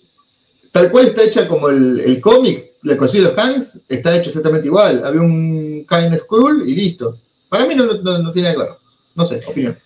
Tal 0.71 0.91
cual 0.91 1.07
está 1.07 1.23
hecha 1.23 1.47
como 1.47 1.69
el, 1.69 1.99
el 2.01 2.21
cómic, 2.21 2.66
la 2.83 2.97
cosilla 2.97 3.29
de 3.29 3.35
los 3.35 3.43
Kangs, 3.43 3.81
está 3.89 4.15
hecho 4.15 4.29
exactamente 4.29 4.67
igual. 4.67 5.03
Había 5.05 5.21
un 5.21 5.83
Kang 5.87 6.15
Skrull 6.17 6.67
y 6.67 6.75
listo. 6.75 7.17
Para 7.49 7.65
mí 7.65 7.75
no, 7.75 7.85
no- 7.85 8.17
no 8.19 8.31
tiene 8.31 8.49
nada 8.49 8.55
que 8.63 8.69
ver. 8.69 8.77
No 9.15 9.25
sé, 9.25 9.41
opinión. 9.47 9.77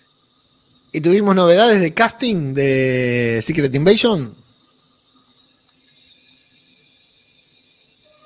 Y 0.92 1.00
tuvimos 1.02 1.34
novedades 1.36 1.80
de 1.80 1.94
casting 1.94 2.54
de 2.54 3.42
Secret 3.46 3.74
Invasion. 3.74 4.36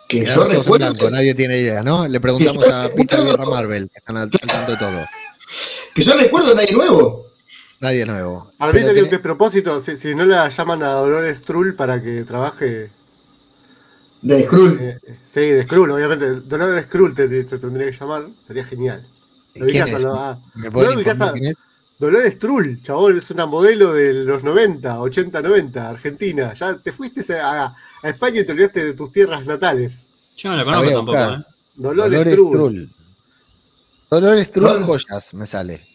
Que 0.07 0.25
yo 0.25 0.43
recuerdo. 0.47 0.91
blanco, 0.91 1.09
nadie 1.09 1.33
tiene 1.33 1.57
idea, 1.59 1.81
¿no? 1.83 2.07
Le 2.07 2.19
preguntamos 2.19 2.63
Que 2.63 2.71
a 2.71 2.89
Peter 2.95 3.19
Guerra 3.21 3.45
Marvel, 3.45 3.89
que 3.89 3.97
están 3.99 4.17
al, 4.17 4.23
al 4.23 4.31
tanto 4.31 4.71
de 4.71 4.77
todo. 4.77 5.05
Que 5.95 6.01
yo 6.01 6.15
recuerdo 6.17 6.51
a 6.51 6.55
nadie 6.55 6.73
nuevo. 6.73 7.25
Nadie 7.79 8.05
nuevo. 8.05 8.51
Para 8.57 8.71
mí 8.71 8.75
Pero 8.79 8.87
sería 8.87 9.03
un 9.03 9.09
tiene- 9.09 9.17
despropósito 9.17 9.81
si, 9.81 9.97
si 9.97 10.15
no 10.15 10.25
la 10.25 10.47
llaman 10.49 10.83
a 10.83 10.89
Dolores 10.93 11.41
Trull 11.41 11.75
para 11.75 12.01
que 12.01 12.23
trabaje. 12.23 12.89
De 14.25 14.43
Skrull. 14.45 14.77
eh, 14.81 14.97
sí, 15.31 15.39
de 15.41 15.63
Skrull, 15.63 15.91
obviamente. 15.91 16.41
Dolores 16.41 16.85
Skrull 16.85 17.13
te, 17.13 17.27
te- 17.27 17.43
te 17.43 17.57
tendría 17.59 17.91
que 17.91 17.97
llamar. 17.97 18.25
Sería 18.47 18.63
genial. 18.65 19.05
Lo 19.55 19.65
¿Quién 19.67 19.83
ubicás 19.83 19.89
es? 19.89 19.95
a 19.95 19.99
lo- 19.99 20.15
a- 20.15 20.39
¿Me 20.55 20.71
pueden 20.71 20.89
¿No 20.89 20.95
ubicás 20.97 21.13
informar 21.13 21.29
a- 21.29 21.33
quién 21.33 21.45
es? 21.51 21.55
Dolores 21.99 22.39
Trull, 22.39 22.81
chabón, 22.81 23.17
es 23.17 23.29
una 23.31 23.45
modelo 23.45 23.93
de 23.93 24.13
los 24.13 24.43
90, 24.43 24.99
80, 24.99 25.41
90, 25.41 25.89
Argentina. 25.91 26.53
Ya 26.53 26.75
te 26.77 26.91
fuiste 26.91 27.39
a, 27.39 27.67
a 27.67 28.09
España 28.09 28.41
y 28.41 28.45
te 28.45 28.51
olvidaste 28.51 28.83
de 28.83 28.93
tus 28.93 29.11
tierras 29.13 29.45
natales. 29.45 30.09
Yo 30.35 30.49
no 30.49 30.57
la 30.57 30.65
conozco 30.65 30.91
tampoco. 30.91 31.17
¿eh? 31.19 31.37
Dolores, 31.75 32.11
Dolores 32.11 32.33
Trull. 32.35 32.51
Trull. 32.53 32.89
Dolores 34.09 34.51
Trull 34.51 34.65
Dol- 34.67 34.83
Joyas, 34.83 35.33
me 35.35 35.45
sale. 35.45 35.85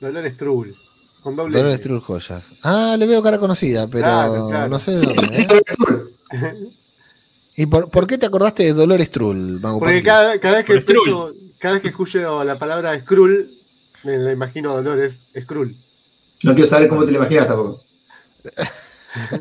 Dolores 0.00 0.36
Trull. 0.36 0.74
Con 1.22 1.36
doble 1.36 1.58
Dolores 1.58 1.78
L. 1.78 1.84
Trull 1.84 2.00
Joyas. 2.00 2.44
Ah, 2.62 2.96
le 2.98 3.06
veo 3.06 3.22
cara 3.22 3.38
conocida, 3.38 3.86
pero 3.86 4.02
Claro, 4.04 4.48
claro. 4.48 4.68
no 4.68 4.78
sé 4.78 4.92
de 4.92 4.98
dónde. 5.06 5.48
¿eh? 6.32 6.68
¿Y 7.56 7.66
por, 7.66 7.88
por 7.90 8.06
qué 8.06 8.18
te 8.18 8.26
acordaste 8.26 8.64
de 8.64 8.72
Dolores 8.72 9.10
Trull, 9.10 9.60
Mago 9.60 9.78
Porque 9.78 10.02
cada, 10.02 10.38
cada 10.40 10.56
vez 10.56 10.64
que 10.64 10.74
Por 10.74 10.82
Skrull. 10.82 11.04
pienso- 11.04 11.34
cada 11.58 11.74
vez 11.74 11.82
que 11.82 11.88
escucho 11.88 12.44
la 12.44 12.58
palabra 12.58 12.98
Skrull, 13.00 13.48
me 14.02 14.18
la 14.18 14.32
imagino 14.32 14.72
a 14.72 14.74
Dolores 14.76 15.20
Skrull. 15.40 15.74
No 16.42 16.52
quiero 16.54 16.68
saber 16.68 16.88
cómo 16.88 17.04
te 17.04 17.12
lo 17.12 17.18
imaginas 17.18 17.46
tampoco. 17.46 17.82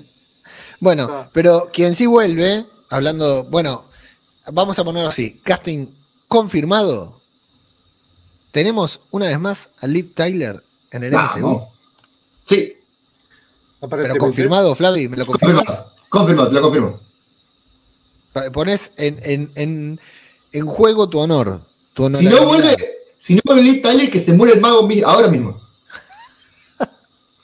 Bueno, 0.80 1.08
Ah. 1.10 1.30
pero 1.32 1.70
quien 1.72 1.96
sí 1.96 2.06
vuelve, 2.06 2.66
hablando, 2.90 3.46
bueno, 3.46 3.86
vamos 4.52 4.78
a 4.78 4.84
ponerlo 4.84 5.08
así, 5.10 5.40
casting 5.44 5.88
confirmado. 6.28 7.22
Tenemos 8.52 9.00
una 9.12 9.28
vez 9.28 9.40
más 9.40 9.70
a 9.80 9.88
Liv 9.88 10.14
Tyler 10.14 10.62
en 10.92 11.04
el 11.06 11.14
MCU. 11.14 11.42
Vamos. 11.42 11.68
Sí, 12.46 12.74
Pero 13.90 14.18
confirmado, 14.18 14.76
Flavi, 14.76 15.08
¿me 15.08 15.16
lo 15.18 15.26
confirmas? 15.26 15.64
confirmado. 15.66 15.94
Confirmado, 16.10 16.50
te 16.50 16.56
lo 16.56 16.62
confirmo. 16.62 17.00
Pones 18.52 18.92
en, 18.98 19.20
en, 19.24 19.52
en, 19.56 20.00
en 20.52 20.66
juego 20.68 21.08
tu 21.10 21.20
honor. 21.20 21.62
Tu 21.94 22.12
Si 22.12 22.26
no 22.28 22.46
vuelve, 22.46 22.76
si 23.18 23.36
no 23.36 23.42
vuelve 23.46 23.62
Liz 23.64 23.82
Tyler, 23.82 24.10
que 24.10 24.20
se 24.20 24.34
muere 24.34 24.54
el 24.56 24.62
mago 24.62 24.88
ahora 25.06 25.28
mismo. 25.28 25.62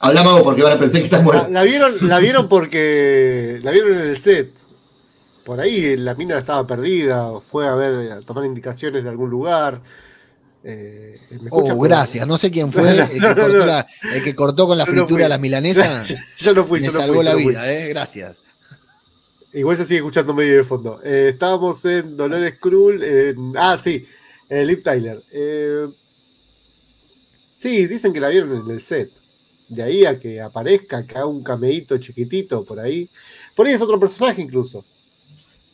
Habla 0.01 0.23
mago 0.23 0.43
porque 0.43 0.63
van 0.63 0.73
a 0.77 0.79
pensar 0.79 0.99
que 1.01 1.05
estás 1.05 1.19
La, 1.19 1.23
muerto. 1.25 1.49
la 1.51 1.63
vieron, 1.63 1.93
la 2.07 2.19
vieron 2.19 2.47
porque 2.47 3.59
la 3.63 3.71
vieron 3.71 3.93
en 3.93 3.99
el 4.09 4.19
set. 4.19 4.53
Por 5.43 5.59
ahí 5.59 5.97
la 5.97 6.15
mina 6.15 6.37
estaba 6.37 6.65
perdida, 6.65 7.31
fue 7.51 7.67
a 7.67 7.73
ver, 7.75 8.11
a 8.13 8.21
tomar 8.21 8.45
indicaciones 8.45 9.03
de 9.03 9.09
algún 9.09 9.29
lugar. 9.29 9.81
Eh. 10.63 11.19
Oh, 11.49 11.77
gracias. 11.79 12.25
No 12.27 12.37
sé 12.37 12.49
quién 12.51 12.71
fue 12.71 12.83
No, 12.83 12.89
no, 12.93 13.03
el, 13.03 13.09
que 13.09 13.19
no, 13.19 13.27
cortó 13.35 13.47
no. 13.49 13.65
la- 13.65 13.87
el 14.13 14.23
que 14.23 14.35
cortó 14.35 14.67
con 14.67 14.77
la 14.77 14.85
Yo 14.85 14.91
no 14.93 14.97
fritura 15.01 15.23
fui. 15.25 15.29
las 15.29 15.39
milanesas. 15.39 16.15
Yo 16.37 16.53
no 16.53 16.65
fui, 16.65 16.79
Me 16.79 16.87
yo 16.87 16.93
no 16.93 16.99
salvó 16.99 17.15
fui, 17.15 17.25
la 17.25 17.35
vida, 17.35 17.71
eh. 17.73 17.89
Gracias. 17.89 18.37
Igual 19.53 19.77
se 19.77 19.83
sigue 19.83 19.97
escuchando 19.97 20.33
medio 20.33 20.57
de 20.57 20.63
fondo. 20.63 20.99
Eh, 21.03 21.29
estábamos 21.33 21.83
en 21.85 22.15
Dolores 22.15 22.59
Krull, 22.59 23.03
en. 23.03 23.53
Ah, 23.57 23.79
sí, 23.83 24.05
en 24.47 24.67
Liv 24.67 24.83
Tyler. 24.83 25.21
Eh, 25.31 25.87
sí, 27.59 27.87
dicen 27.87 28.13
que 28.13 28.19
la 28.19 28.29
vieron 28.29 28.63
en 28.63 28.69
el 28.69 28.81
set. 28.81 29.11
De 29.67 29.83
ahí 29.83 30.05
a 30.05 30.19
que 30.19 30.41
aparezca, 30.41 31.05
que 31.05 31.15
haga 31.15 31.25
un 31.25 31.43
cameíto 31.43 31.97
chiquitito 31.97 32.63
por 32.63 32.79
ahí. 32.79 33.09
Por 33.55 33.67
ahí 33.67 33.73
es 33.73 33.81
otro 33.81 33.99
personaje 33.99 34.41
incluso. 34.41 34.83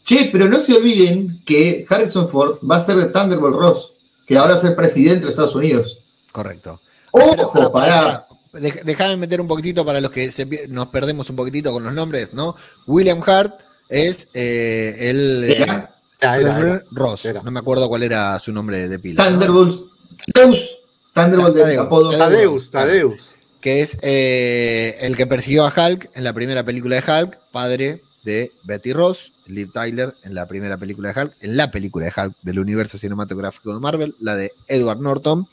Che, 0.03 0.30
pero 0.32 0.47
no 0.47 0.59
se 0.59 0.73
olviden 0.76 1.41
que 1.45 1.86
Harrison 1.89 2.30
Ford 2.30 2.59
va 2.69 2.78
a 2.78 2.82
ser 2.82 2.95
de 2.95 3.09
Thunderbolt 3.09 3.55
Ross, 3.55 3.93
que 4.26 4.38
ahora 4.38 4.53
va 4.53 4.59
a 4.59 4.61
ser 4.61 4.76
presidente 4.76 5.26
de 5.26 5.30
Estados 5.30 5.55
Unidos. 5.55 5.99
Correcto. 6.32 6.80
Ojo, 7.11 7.71
pará. 7.71 8.28
Déjame 8.59 9.17
meter 9.17 9.41
un 9.41 9.47
poquitito 9.47 9.85
para 9.85 10.01
los 10.01 10.11
que 10.11 10.31
se 10.31 10.67
nos 10.67 10.87
perdemos 10.87 11.29
un 11.29 11.35
poquitito 11.35 11.71
con 11.71 11.83
los 11.83 11.93
nombres, 11.93 12.33
¿no? 12.33 12.55
William 12.87 13.21
Hart 13.25 13.59
es 13.89 14.27
eh, 14.33 14.95
el 14.99 15.43
eh, 15.43 15.63
Era 15.63 15.95
Ah, 16.21 16.37
era, 16.37 16.59
era. 16.59 16.83
Ross. 16.91 17.25
Era. 17.25 17.41
No 17.43 17.51
me 17.51 17.59
acuerdo 17.59 17.87
cuál 17.87 18.03
era 18.03 18.39
su 18.39 18.51
nombre 18.51 18.87
de 18.87 18.99
pila. 18.99 19.23
Thunderbolt. 19.23 19.91
Tadeus. 20.33 20.77
Thunderbolt 21.13 21.55
de 21.55 21.77
apodo. 21.77 22.11
Tadeus, 22.11 22.71
Tadeus. 22.71 23.31
Que 23.61 23.81
es 23.81 23.97
eh, 24.01 24.97
el 25.01 25.15
que 25.15 25.27
persiguió 25.27 25.65
a 25.65 25.73
Hulk 25.75 26.11
en 26.13 26.23
la 26.23 26.33
primera 26.33 26.63
película 26.63 27.01
de 27.01 27.11
Hulk, 27.11 27.37
padre 27.51 28.01
de 28.23 28.51
Betty 28.63 28.93
Ross, 28.93 29.33
Liv 29.47 29.71
Tyler 29.71 30.13
en 30.23 30.33
la 30.33 30.47
primera 30.47 30.77
película 30.77 31.11
de 31.13 31.21
Hulk, 31.21 31.33
en 31.41 31.57
la 31.57 31.71
película 31.71 32.05
de 32.05 32.13
Hulk 32.15 32.35
del 32.41 32.59
universo 32.59 32.97
cinematográfico 32.97 33.73
de 33.73 33.79
Marvel, 33.79 34.15
la 34.19 34.35
de 34.35 34.51
Edward 34.67 34.99
Norton. 34.99 35.47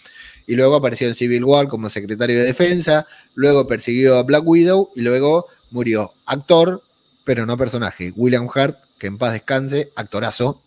Y 0.47 0.55
luego 0.55 0.77
apareció 0.77 1.09
en 1.09 1.15
Civil 1.15 1.45
War 1.45 1.69
como 1.69 1.91
secretario 1.91 2.39
de 2.39 2.45
defensa, 2.45 3.07
luego 3.35 3.67
persiguió 3.67 4.17
a 4.17 4.23
Black 4.23 4.47
Widow 4.47 4.91
y 4.95 5.03
luego 5.03 5.47
murió 5.71 6.13
actor, 6.27 6.83
pero 7.25 7.47
no 7.47 7.57
personaje. 7.57 8.13
William 8.17 8.49
Hart, 8.53 8.79
que 8.99 9.07
en 9.07 9.19
paz 9.19 9.33
descanse, 9.33 9.91
actorazo, 9.95 10.61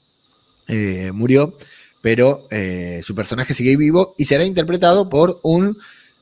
eh, 0.67 1.11
murió, 1.13 1.57
pero 2.01 2.47
eh, 2.51 3.01
su 3.03 3.15
personaje 3.15 3.53
sigue 3.53 3.75
vivo 3.77 4.13
y 4.17 4.25
será 4.25 4.43
interpretado 4.43 5.09
por 5.09 5.39
un 5.43 5.77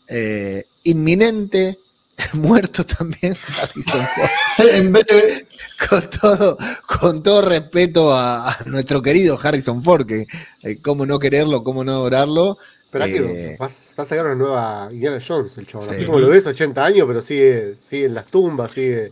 eh, 0.07 0.65
inminente 0.83 1.79
muerto 2.33 2.85
también, 2.85 3.35
Harrison 3.61 4.01
Ford. 4.15 4.29
En 4.73 4.91
breve. 4.91 5.47
con 5.89 6.09
todo, 6.09 6.57
con 6.85 7.23
todo 7.23 7.41
respeto 7.41 8.13
a, 8.13 8.51
a 8.51 8.63
nuestro 8.65 9.01
querido 9.01 9.37
Harrison 9.41 9.83
Ford, 9.83 10.05
que 10.05 10.27
eh, 10.61 10.77
cómo 10.81 11.05
no 11.05 11.19
quererlo, 11.19 11.63
cómo 11.63 11.83
no 11.83 11.93
adorarlo. 11.93 12.57
Pero 12.93 13.05
Eh, 13.05 13.11
que 13.11 13.57
va, 13.59 13.67
va 13.67 14.03
a 14.03 14.05
sacar 14.05 14.25
una 14.25 14.35
nueva 14.35 14.87
Indiana 14.91 15.17
Jones, 15.25 15.57
el 15.57 15.65
chaval. 15.65 15.89
Sí. 15.89 15.95
Así 15.95 16.05
como 16.05 16.19
lo 16.19 16.29
ves, 16.29 16.45
80 16.45 16.85
años, 16.85 17.05
pero 17.07 17.21
sigue, 17.23 17.75
sigue 17.75 18.05
en 18.05 18.13
las 18.13 18.27
tumbas, 18.27 18.71
sigue 18.71 19.11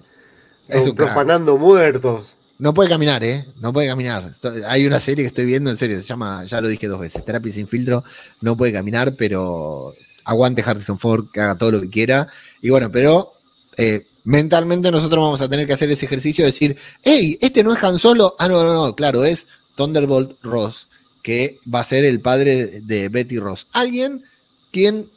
Es 0.68 0.90
profanando 0.94 1.58
muertos. 1.58 2.38
No 2.60 2.76
puede 2.76 2.92
caminar, 2.92 3.24
¿eh? 3.24 3.48
No 3.60 3.74
puede 3.74 3.88
caminar. 3.88 4.32
Hay 4.68 4.86
una 4.86 5.00
serie 5.00 5.24
que 5.24 5.30
estoy 5.30 5.46
viendo, 5.46 5.72
en 5.72 5.78
serio, 5.78 5.98
se 5.98 6.04
llama, 6.04 6.46
ya 6.46 6.62
lo 6.62 6.70
dije 6.70 6.88
dos 6.88 7.00
veces, 7.00 7.26
Terapia 7.26 7.52
sin 7.52 7.68
filtro. 7.68 8.04
No 8.40 8.56
puede 8.56 8.72
caminar, 8.72 9.16
pero 9.16 9.96
aguante 10.26 10.64
Harrison 10.64 11.00
Ford, 11.00 11.26
que 11.34 11.42
haga 11.42 11.56
todo 11.56 11.72
lo 11.72 11.82
que 11.82 11.90
quiera. 11.90 12.28
Y 12.62 12.70
bueno, 12.70 12.92
pero 12.92 13.34
eh, 13.78 14.06
mentalmente 14.26 14.92
nosotros 14.92 15.24
vamos 15.24 15.42
a 15.42 15.50
tener 15.50 15.66
que 15.66 15.74
hacer 15.74 15.90
ese 15.90 16.06
ejercicio 16.06 16.46
de 16.46 16.52
decir, 16.52 16.78
hey, 17.02 17.36
este 17.42 17.64
no 17.64 17.74
es 17.74 17.84
Han 17.84 17.98
Solo. 17.98 18.36
Ah, 18.38 18.48
no, 18.48 18.64
no, 18.64 18.74
no, 18.76 18.96
claro, 18.96 19.26
es 19.26 19.48
Thunderbolt 19.76 20.38
Ross, 20.44 20.88
que 21.22 21.60
va 21.74 21.82
a 21.82 21.86
ser 21.86 22.06
el 22.06 22.22
padre 22.22 22.82
de, 22.82 23.10
Betty 23.10 23.38
Ross. 23.40 23.68
Alguien 23.74 24.24
quien 24.72 25.10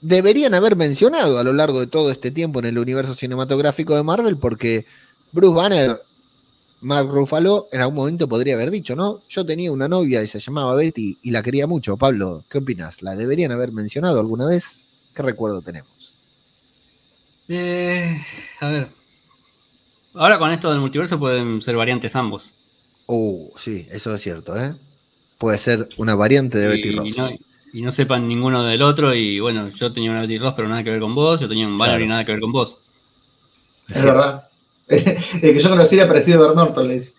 deberían 0.00 0.54
haber 0.54 0.76
mencionado 0.76 1.38
a 1.38 1.44
lo 1.44 1.52
largo 1.52 1.80
de 1.80 1.86
todo 1.86 2.10
este 2.10 2.30
tiempo 2.30 2.60
en 2.60 2.66
el 2.66 2.78
universo 2.78 3.14
cinematográfico 3.14 3.96
de 3.96 4.02
Marvel, 4.02 4.36
porque 4.36 4.86
Bruce 5.32 5.56
Banner, 5.56 6.00
Mark 6.80 7.08
Ruffalo, 7.08 7.68
en 7.72 7.80
algún 7.80 7.96
momento 7.96 8.28
podría 8.28 8.54
haber 8.54 8.70
dicho, 8.70 8.94
¿no? 8.94 9.22
Yo 9.28 9.44
tenía 9.44 9.72
una 9.72 9.88
novia 9.88 10.22
y 10.22 10.28
se 10.28 10.38
llamaba 10.38 10.74
Betty 10.74 11.18
y 11.22 11.30
la 11.30 11.42
quería 11.42 11.66
mucho. 11.66 11.96
Pablo, 11.96 12.44
¿qué 12.48 12.58
opinas? 12.58 13.02
¿La 13.02 13.16
deberían 13.16 13.50
haber 13.50 13.72
mencionado 13.72 14.20
alguna 14.20 14.46
vez? 14.46 14.88
¿Qué 15.14 15.22
recuerdo 15.22 15.62
tenemos? 15.62 16.16
Eh, 17.48 18.20
a 18.60 18.68
ver. 18.68 18.88
Ahora 20.14 20.38
con 20.38 20.50
esto 20.52 20.70
del 20.70 20.80
multiverso 20.80 21.18
pueden 21.18 21.62
ser 21.62 21.76
variantes 21.76 22.14
ambos. 22.14 22.52
Uh, 23.06 23.50
sí, 23.56 23.86
eso 23.90 24.14
es 24.14 24.22
cierto, 24.22 24.56
¿eh? 24.56 24.74
Puede 25.38 25.58
ser 25.58 25.88
una 25.96 26.14
variante 26.14 26.58
de 26.58 26.66
y, 26.66 26.68
Betty 26.76 26.88
y 26.88 26.92
Ross. 26.96 27.16
no, 27.16 27.30
y 27.72 27.82
no 27.82 27.92
sepan 27.92 28.26
ninguno 28.28 28.64
del 28.64 28.82
otro. 28.82 29.14
Y 29.14 29.40
bueno, 29.40 29.68
yo 29.70 29.92
tenía 29.92 30.10
una 30.10 30.22
Betty 30.22 30.38
Ross, 30.38 30.54
pero 30.56 30.68
nada 30.68 30.82
que 30.84 30.90
ver 30.90 31.00
con 31.00 31.14
vos. 31.14 31.40
Yo 31.40 31.48
tenía 31.48 31.66
un 31.66 31.78
Valerie, 31.78 32.06
Claro. 32.06 32.10
nada 32.10 32.24
que 32.24 32.32
ver 32.32 32.40
con 32.40 32.52
vos. 32.52 32.78
Es 33.88 34.04
verdad. 34.04 34.48
El 34.88 35.52
que 35.52 35.58
yo 35.58 35.68
conocí 35.70 35.96
era 35.96 36.08
parecido 36.08 36.40
a 36.40 36.46
Bert 36.46 36.56
Norton, 36.56 36.88
le 36.88 36.94
dice. 36.94 37.12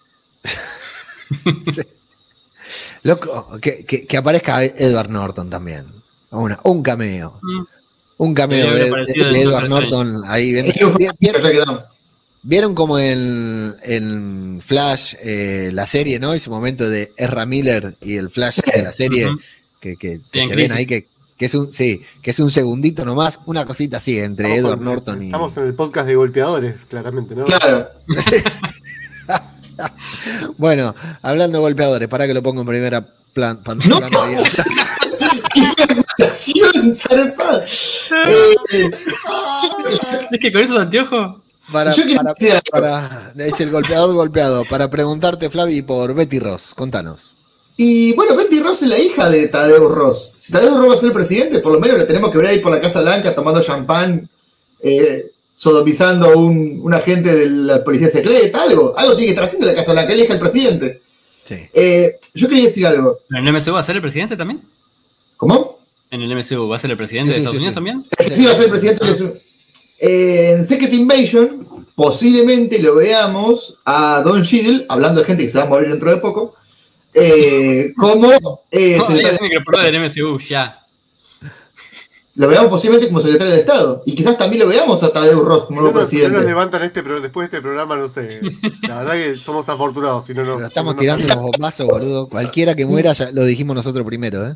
Loco, 3.04 3.58
que, 3.62 3.86
que- 3.86 4.06
que 4.06 4.18
aparezca 4.18 4.64
Edward 4.64 5.10
Norton 5.10 5.50
también. 5.50 5.86
Una- 6.32 6.60
un 6.64 6.84
cameo. 6.84 7.40
Mm. 7.42 7.62
Un 8.18 8.34
cameo 8.34 8.74
de, 8.74 8.88
Edward 9.42 9.70
Norton 9.70 10.22
ahí. 10.28 10.52
viendo- 10.52 10.74
Y 10.80 10.84
un 10.84 10.94
¿Vieron, 12.42 12.74
como 12.74 12.98
en, 13.00 13.76
en 13.84 14.62
Flash 14.62 15.16
eh, 15.22 15.72
la 15.74 15.86
serie, 15.86 16.20
¿no? 16.20 16.34
Ese 16.34 16.50
momento 16.50 16.90
de 16.90 17.12
Ezra 17.18 17.46
Miller 17.46 17.96
y 18.02 18.16
el 18.16 18.30
Flash 18.30 18.60
de 18.74 18.82
la 18.84 18.92
serie 18.94 19.30
que, 19.82 19.96
que- 19.98 20.22
se 20.32 20.40
ven 20.40 20.50
Crisis. 20.50 20.72
ahí 20.72 20.86
que, 20.86 21.08
que 21.38 21.46
es 21.46 21.54
un 21.54 21.72
sí, 21.74 22.02
que 22.22 22.32
es 22.32 22.40
un 22.40 22.50
segundito 22.52 23.04
nomás, 23.06 23.40
una 23.46 23.66
cosita 23.66 23.98
así 23.98 24.20
entre 24.20 24.56
Estamos 24.56 24.60
Edward 24.70 24.80
en- 24.80 24.86
Norton 24.86 25.24
y 25.24 25.26
Estamos 25.28 25.58
en 25.58 25.64
el 25.66 25.74
podcast 25.74 26.08
de 26.08 26.16
golpeadores, 26.16 26.86
claramente, 26.86 27.36
¿no? 27.36 27.44
Claro. 27.46 27.90
bueno, 30.58 30.96
hablando 31.22 31.58
de 31.58 31.62
golpeadores, 31.64 32.08
para 32.08 32.26
que 32.28 32.34
lo 32.34 32.42
pongo 32.44 32.62
en 32.62 32.68
primera 32.68 33.06
plan, 33.34 33.62
pan- 33.64 33.80
No. 33.86 34.00
zarpado. 36.96 37.64
Eh, 38.72 38.92
Es 40.32 40.40
que 40.42 40.52
con 40.52 40.62
esos 40.62 40.78
anteojos. 40.78 41.38
Para, 41.72 41.92
es 41.92 43.60
el 43.60 43.72
golpeador 43.72 44.14
golpeado. 44.14 44.66
Para 44.66 44.90
preguntarte, 44.90 45.50
Flavi, 45.50 45.82
por 45.82 46.14
Betty 46.14 46.40
Ross. 46.40 46.74
Contanos. 46.76 47.32
Y 47.78 48.14
bueno, 48.14 48.36
Betty 48.36 48.60
Ross 48.60 48.82
es 48.82 48.90
la 48.90 48.98
hija 48.98 49.30
de 49.30 49.48
Tadeo 49.48 49.88
Ross. 49.88 50.34
Si 50.38 50.52
Tadeo 50.52 50.78
Ross 50.78 50.90
va 50.90 50.94
a 50.96 50.98
ser 50.98 51.08
el 51.08 51.14
presidente, 51.14 51.60
por 51.60 51.72
lo 51.72 51.80
menos 51.80 51.98
le 51.98 52.06
tenemos 52.06 52.32
que 52.32 52.38
ver 52.38 52.48
ahí 52.48 52.60
por 52.60 52.72
la 52.72 52.82
Casa 52.82 53.02
Blanca 53.02 53.34
tomando 53.34 53.62
champán, 53.62 54.28
eh, 54.82 55.32
sodomizando 55.54 56.28
a 56.32 56.36
un, 56.36 56.80
un 56.84 56.94
agente 56.94 57.34
de 57.34 57.50
la 57.50 57.84
policía 57.84 58.10
secreta, 58.10 58.64
algo. 58.64 58.94
Algo 58.98 59.16
tiene 59.16 59.28
que 59.28 59.32
estar 59.32 59.46
haciendo 59.46 59.68
la 59.68 59.76
Casa 59.76 59.94
Blanca, 59.94 60.12
elija 60.14 60.34
el 60.34 60.40
presidente. 60.40 61.02
Sí. 61.44 61.56
Eh, 61.74 62.18
yo 62.34 62.48
quería 62.50 62.66
decir 62.66 62.86
algo. 62.86 63.20
¿En 63.30 63.48
el 63.48 63.54
MCU 63.54 63.72
va 63.74 63.80
a 63.80 63.84
ser 63.84 63.96
el 63.96 64.02
presidente 64.02 64.36
también? 64.36 64.62
¿Cómo? 65.38 65.80
¿En 66.12 66.22
el 66.22 66.36
MCU 66.36 66.68
va 66.68 66.76
a 66.76 66.80
ser 66.80 66.92
el 66.92 66.98
presidente 66.98 67.32
Sí, 67.32 67.34
de 67.34 67.38
Estados 67.38 67.54
sí, 67.54 67.58
Unidos 67.58 67.72
sí. 67.72 67.76
también? 67.76 68.04
Sí 68.36 68.46
va 68.46 68.52
a 68.52 68.56
ser 68.56 68.66
el 68.66 68.72
presidente. 68.72 69.06
de 69.06 69.12
Eh, 69.12 69.42
en 70.00 70.66
Secret 70.66 70.94
Invasion, 70.94 71.68
posiblemente 71.96 72.80
lo 72.82 72.96
veamos 72.96 73.78
a 73.86 74.22
Don 74.24 74.42
Cheadle, 74.44 74.86
hablando 74.90 75.20
de 75.22 75.26
gente 75.28 75.44
que 75.44 75.50
se 75.50 75.58
va 75.58 75.66
a 75.66 75.68
morir 75.68 75.90
dentro 75.90 76.10
de 76.10 76.18
poco, 76.18 76.56
eh, 77.14 77.92
como 77.98 78.32
eh, 78.72 78.96
No, 78.98 79.06
secretario- 79.08 79.60
lo 79.60 79.64
probé 79.66 79.92
del 79.92 79.96
MCU, 80.04 80.40
ya. 80.40 80.76
lo 82.36 82.48
veamos 82.48 82.70
posiblemente 82.70 83.08
como 83.10 83.20
secretario 83.20 83.54
de 83.54 83.60
Estado. 83.60 84.02
Y 84.06 84.16
quizás 84.16 84.38
también 84.38 84.62
lo 84.64 84.70
veamos 84.70 85.04
a 85.04 85.12
Tadeu 85.12 85.42
Ross 85.44 85.66
como 85.66 85.82
nuevo 85.82 86.00
presidente. 86.00 86.38
nos 86.38 86.46
levantan 86.46 86.84
este, 86.84 87.04
pero 87.04 87.20
después 87.20 87.50
de 87.50 87.58
este 87.58 87.62
programa, 87.62 87.98
no 87.98 88.08
sé. 88.08 88.40
La 88.88 89.00
verdad 89.00 89.14
que 89.16 89.36
somos 89.36 89.68
afortunados. 89.68 90.26
Si 90.26 90.34
no, 90.34 90.46
no, 90.46 90.56
Pero 90.56 90.68
estamos 90.68 90.92
si 90.92 90.96
no, 90.96 91.00
tirando 91.02 91.28
los 91.28 91.38
bombazos, 91.52 91.86
boludo. 91.86 92.28
Cualquiera 92.30 92.76
que 92.76 92.86
muera, 92.86 93.12
ya 93.12 93.32
lo 93.32 93.44
dijimos 93.44 93.76
nosotros 93.76 94.06
primero, 94.06 94.48
¿eh? 94.48 94.56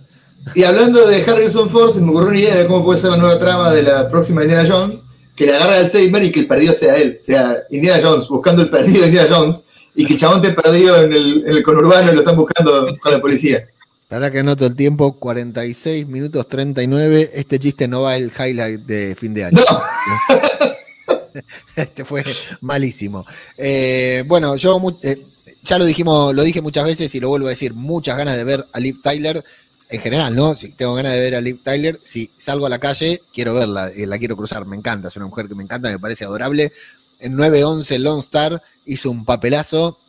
Y 0.55 0.63
hablando 0.63 1.05
de 1.07 1.23
Harrison 1.23 1.69
Ford, 1.69 1.89
se 1.89 2.01
me 2.01 2.09
ocurrió 2.11 2.29
una 2.29 2.39
idea 2.39 2.55
de 2.55 2.67
cómo 2.67 2.85
puede 2.85 2.99
ser 2.99 3.11
la 3.11 3.17
nueva 3.17 3.37
trama 3.39 3.71
de 3.71 3.83
la 3.83 4.09
próxima 4.09 4.43
Indiana 4.43 4.63
Jones, 4.69 5.03
que 5.35 5.45
le 5.45 5.55
agarre 5.55 5.75
al 5.75 5.83
Alzheimer 5.83 6.23
y 6.23 6.31
que 6.31 6.41
el 6.41 6.47
perdido 6.47 6.73
sea 6.73 6.95
él. 6.95 7.17
O 7.19 7.23
sea, 7.23 7.57
Indiana 7.69 7.99
Jones 8.01 8.27
buscando 8.27 8.61
el 8.61 8.69
perdido 8.69 9.01
de 9.01 9.07
Indiana 9.07 9.29
Jones 9.29 9.65
y 9.95 10.05
que 10.05 10.17
chabón 10.17 10.43
esté 10.43 10.59
perdido 10.59 11.03
en 11.03 11.13
el, 11.13 11.43
en 11.45 11.51
el 11.51 11.63
conurbano 11.63 12.11
y 12.11 12.15
lo 12.15 12.21
están 12.21 12.35
buscando 12.35 12.97
con 13.01 13.11
la 13.11 13.21
policía. 13.21 13.67
Para 14.07 14.29
que 14.29 14.39
anoto 14.39 14.65
el 14.65 14.75
tiempo, 14.75 15.13
46 15.13 16.07
minutos 16.07 16.47
39. 16.47 17.31
Este 17.33 17.59
chiste 17.59 17.87
no 17.87 18.03
va 18.03 18.15
el 18.15 18.31
highlight 18.31 18.81
de 18.81 19.15
fin 19.15 19.33
de 19.33 19.45
año. 19.45 19.57
No, 19.57 19.81
Este 21.75 22.05
fue 22.05 22.23
malísimo. 22.61 23.25
Eh, 23.57 24.23
bueno, 24.27 24.55
yo 24.55 24.79
eh, 25.01 25.15
ya 25.63 25.79
lo 25.79 25.85
dijimos, 25.85 26.35
lo 26.35 26.43
dije 26.43 26.61
muchas 26.61 26.85
veces 26.85 27.15
y 27.15 27.19
lo 27.19 27.29
vuelvo 27.29 27.47
a 27.47 27.51
decir, 27.51 27.73
muchas 27.73 28.17
ganas 28.17 28.37
de 28.37 28.43
ver 28.43 28.65
a 28.71 28.79
Liv 28.79 29.01
Tyler. 29.01 29.43
En 29.93 30.01
general, 30.01 30.35
¿no? 30.35 30.55
Si 30.55 30.71
tengo 30.71 30.95
ganas 30.95 31.11
de 31.13 31.19
ver 31.19 31.35
a 31.35 31.41
Liv 31.41 31.59
Tyler, 31.63 31.99
si 32.01 32.31
salgo 32.35 32.65
a 32.65 32.69
la 32.69 32.79
calle, 32.79 33.21
quiero 33.31 33.53
verla, 33.53 33.89
eh, 33.91 34.07
la 34.07 34.17
quiero 34.17 34.35
cruzar, 34.35 34.65
me 34.65 34.75
encanta, 34.75 35.07
es 35.07 35.15
una 35.17 35.27
mujer 35.27 35.47
que 35.47 35.53
me 35.53 35.61
encanta, 35.63 35.87
me 35.89 35.99
parece 35.99 36.25
adorable. 36.25 36.71
En 37.19 37.37
9-11 37.37 37.99
Lone 37.99 38.19
Star 38.21 38.61
hizo 38.85 39.11
un 39.11 39.23
papelazo. 39.23 39.99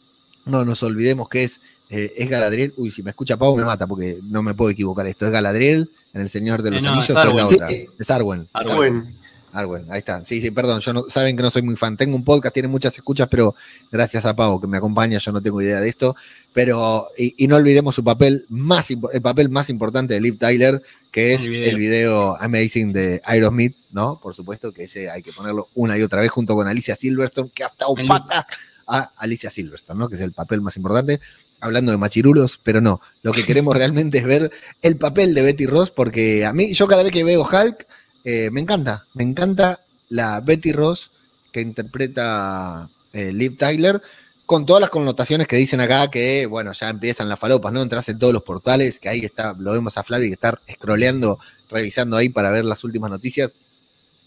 No 0.46 0.64
nos 0.64 0.82
olvidemos 0.82 1.28
que 1.28 1.44
es, 1.44 1.60
eh, 1.90 2.12
es 2.16 2.28
Galadriel. 2.30 2.72
Uy, 2.78 2.90
si 2.90 3.02
me 3.02 3.10
escucha 3.10 3.36
Pau 3.36 3.54
me 3.56 3.64
mata 3.64 3.86
porque 3.86 4.18
no 4.24 4.42
me 4.42 4.54
puedo 4.54 4.70
equivocar 4.70 5.06
esto. 5.06 5.26
Es 5.26 5.32
Galadriel 5.32 5.90
en 6.14 6.22
El 6.22 6.30
Señor 6.30 6.62
de 6.62 6.70
los 6.70 6.82
Eh, 6.82 6.86
no, 6.86 6.90
Anillos 6.92 7.08
es 7.10 7.14
la 7.14 7.20
Arwen. 7.20 7.44
otra. 7.44 7.68
Sí. 7.68 7.86
Es 7.98 8.10
Arwen. 8.10 8.40
es 8.42 8.66
Arwen. 8.70 9.14
Arwen. 9.54 9.68
Bueno, 9.68 9.84
Arwen, 9.84 9.92
ahí 9.92 9.98
está. 10.00 10.24
Sí, 10.24 10.40
sí, 10.40 10.50
perdón, 10.50 10.80
yo 10.80 10.92
no, 10.92 11.04
saben 11.08 11.36
que 11.36 11.42
no 11.42 11.50
soy 11.50 11.62
muy 11.62 11.76
fan. 11.76 11.96
Tengo 11.96 12.16
un 12.16 12.24
podcast, 12.24 12.52
tiene 12.52 12.68
muchas 12.68 12.94
escuchas, 12.96 13.28
pero 13.30 13.54
gracias 13.90 14.24
a 14.24 14.34
Pau 14.34 14.60
que 14.60 14.66
me 14.66 14.76
acompaña, 14.76 15.18
yo 15.18 15.32
no 15.32 15.40
tengo 15.40 15.62
idea 15.62 15.80
de 15.80 15.88
esto. 15.88 16.16
Pero, 16.52 17.08
y, 17.16 17.34
y 17.44 17.48
no 17.48 17.56
olvidemos 17.56 17.94
su 17.94 18.04
papel 18.04 18.44
más, 18.48 18.90
el 18.90 19.22
papel 19.22 19.48
más 19.48 19.70
importante 19.70 20.14
de 20.14 20.20
Liv 20.20 20.38
Tyler, 20.38 20.82
que 21.10 21.34
es 21.34 21.46
El 21.46 21.54
el 21.54 21.76
video. 21.76 22.36
Amazing 22.40 22.92
de 22.92 23.22
Aerosmith, 23.24 23.76
¿no? 23.92 24.18
Por 24.20 24.34
supuesto 24.34 24.72
que 24.72 24.84
ese 24.84 25.10
hay 25.10 25.22
que 25.22 25.32
ponerlo 25.32 25.68
una 25.74 25.96
y 25.96 26.02
otra 26.02 26.20
vez 26.20 26.30
junto 26.30 26.54
con 26.54 26.66
Alicia 26.66 26.96
Silverstone, 26.96 27.50
que 27.54 27.64
hasta 27.64 27.86
opaca 27.86 28.46
a 28.86 29.12
Alicia 29.16 29.50
Silverstone, 29.50 29.98
¿no? 29.98 30.08
Que 30.08 30.16
es 30.16 30.20
el 30.20 30.32
papel 30.32 30.60
más 30.60 30.76
importante. 30.76 31.20
Hablando 31.60 31.92
de 31.92 31.98
machirulos, 31.98 32.60
pero 32.62 32.80
no. 32.80 33.00
Lo 33.22 33.32
que 33.32 33.44
queremos 33.44 33.74
realmente 33.74 34.18
es 34.18 34.24
ver 34.24 34.50
el 34.82 34.96
papel 34.96 35.34
de 35.34 35.42
Betty 35.42 35.66
Ross, 35.66 35.90
porque 35.90 36.44
a 36.44 36.52
mí, 36.52 36.74
yo 36.74 36.86
cada 36.86 37.02
vez 37.02 37.12
que 37.12 37.24
veo 37.24 37.42
Hulk, 37.42 37.86
eh, 38.24 38.50
me 38.50 38.60
encanta, 38.60 39.06
me 39.14 39.22
encanta 39.22 39.80
la 40.08 40.40
Betty 40.40 40.72
Ross 40.72 41.10
que 41.54 41.60
interpreta 41.60 42.88
eh, 43.12 43.32
Liv 43.32 43.56
Tyler, 43.56 44.02
con 44.44 44.66
todas 44.66 44.80
las 44.80 44.90
connotaciones 44.90 45.46
que 45.46 45.56
dicen 45.56 45.80
acá, 45.80 46.10
que 46.10 46.46
bueno, 46.46 46.72
ya 46.72 46.88
empiezan 46.88 47.28
las 47.28 47.38
falopas, 47.38 47.72
¿no? 47.72 47.80
Entras 47.80 48.08
en 48.08 48.18
todos 48.18 48.32
los 48.32 48.42
portales, 48.42 48.98
que 48.98 49.08
ahí 49.08 49.20
está, 49.20 49.54
lo 49.56 49.72
vemos 49.72 49.96
a 49.96 50.02
Flavio 50.02 50.28
que 50.28 50.34
está 50.34 50.58
scrolleando, 50.70 51.38
revisando 51.70 52.16
ahí 52.16 52.28
para 52.28 52.50
ver 52.50 52.64
las 52.64 52.82
últimas 52.82 53.08
noticias, 53.08 53.54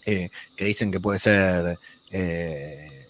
eh, 0.06 0.30
que 0.56 0.64
dicen 0.64 0.90
que 0.90 1.00
puede 1.00 1.18
ser 1.18 1.78
eh, 2.10 3.06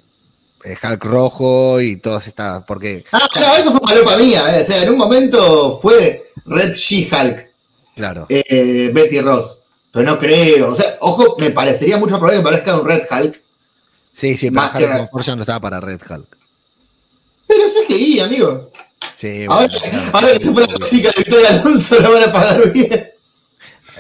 Hulk 0.65 1.05
rojo 1.05 1.81
y 1.81 1.97
todas 1.99 2.27
estas, 2.27 2.65
porque, 2.65 3.05
Ah, 3.13 3.29
no, 3.37 3.57
eso 3.57 3.71
fue 3.71 3.81
palopa 3.81 4.17
mía. 4.17 4.43
O 4.61 4.65
sea, 4.65 4.83
en 4.83 4.91
un 4.91 4.99
momento 4.99 5.79
fue 5.79 6.25
Red 6.45 6.73
She-Hulk, 6.75 7.53
claro, 7.95 8.27
Betty 8.29 9.21
Ross. 9.21 9.63
Pero 9.93 10.05
no 10.05 10.19
creo. 10.19 10.71
O 10.71 10.75
sea, 10.75 10.97
ojo, 11.01 11.37
me 11.39 11.51
parecería 11.51 11.97
mucho 11.97 12.17
probable 12.19 12.39
que 12.39 12.45
parezca 12.45 12.79
un 12.81 12.87
Red 12.87 13.03
Hulk. 13.11 13.43
sí, 14.13 14.37
sí, 14.37 14.51
pero 14.51 14.61
más 14.63 14.73
que- 14.73 14.85
Harrison 14.85 15.09
Ford 15.09 15.23
ya 15.25 15.37
no 15.37 15.43
estaba 15.43 15.61
para 15.61 15.81
Red 15.81 16.01
Hulk. 16.09 16.37
Pero 17.47 17.65
es 17.65 17.75
CGI, 17.87 18.21
amigo. 18.21 18.71
Sí, 19.15 19.47
Ahora, 19.49 19.67
bueno, 19.69 19.81
claro, 19.91 20.11
ahora 20.13 20.33
que 20.33 20.41
se 20.45 20.53
fue 20.53 20.63
la 20.63 20.69
tóxica 20.69 21.11
de 21.11 21.15
Victoria 21.25 21.49
Alonso, 21.49 22.01
la 22.01 22.09
van 22.11 22.23
a 22.25 22.33
pagar 22.33 22.73
bien. 22.73 23.09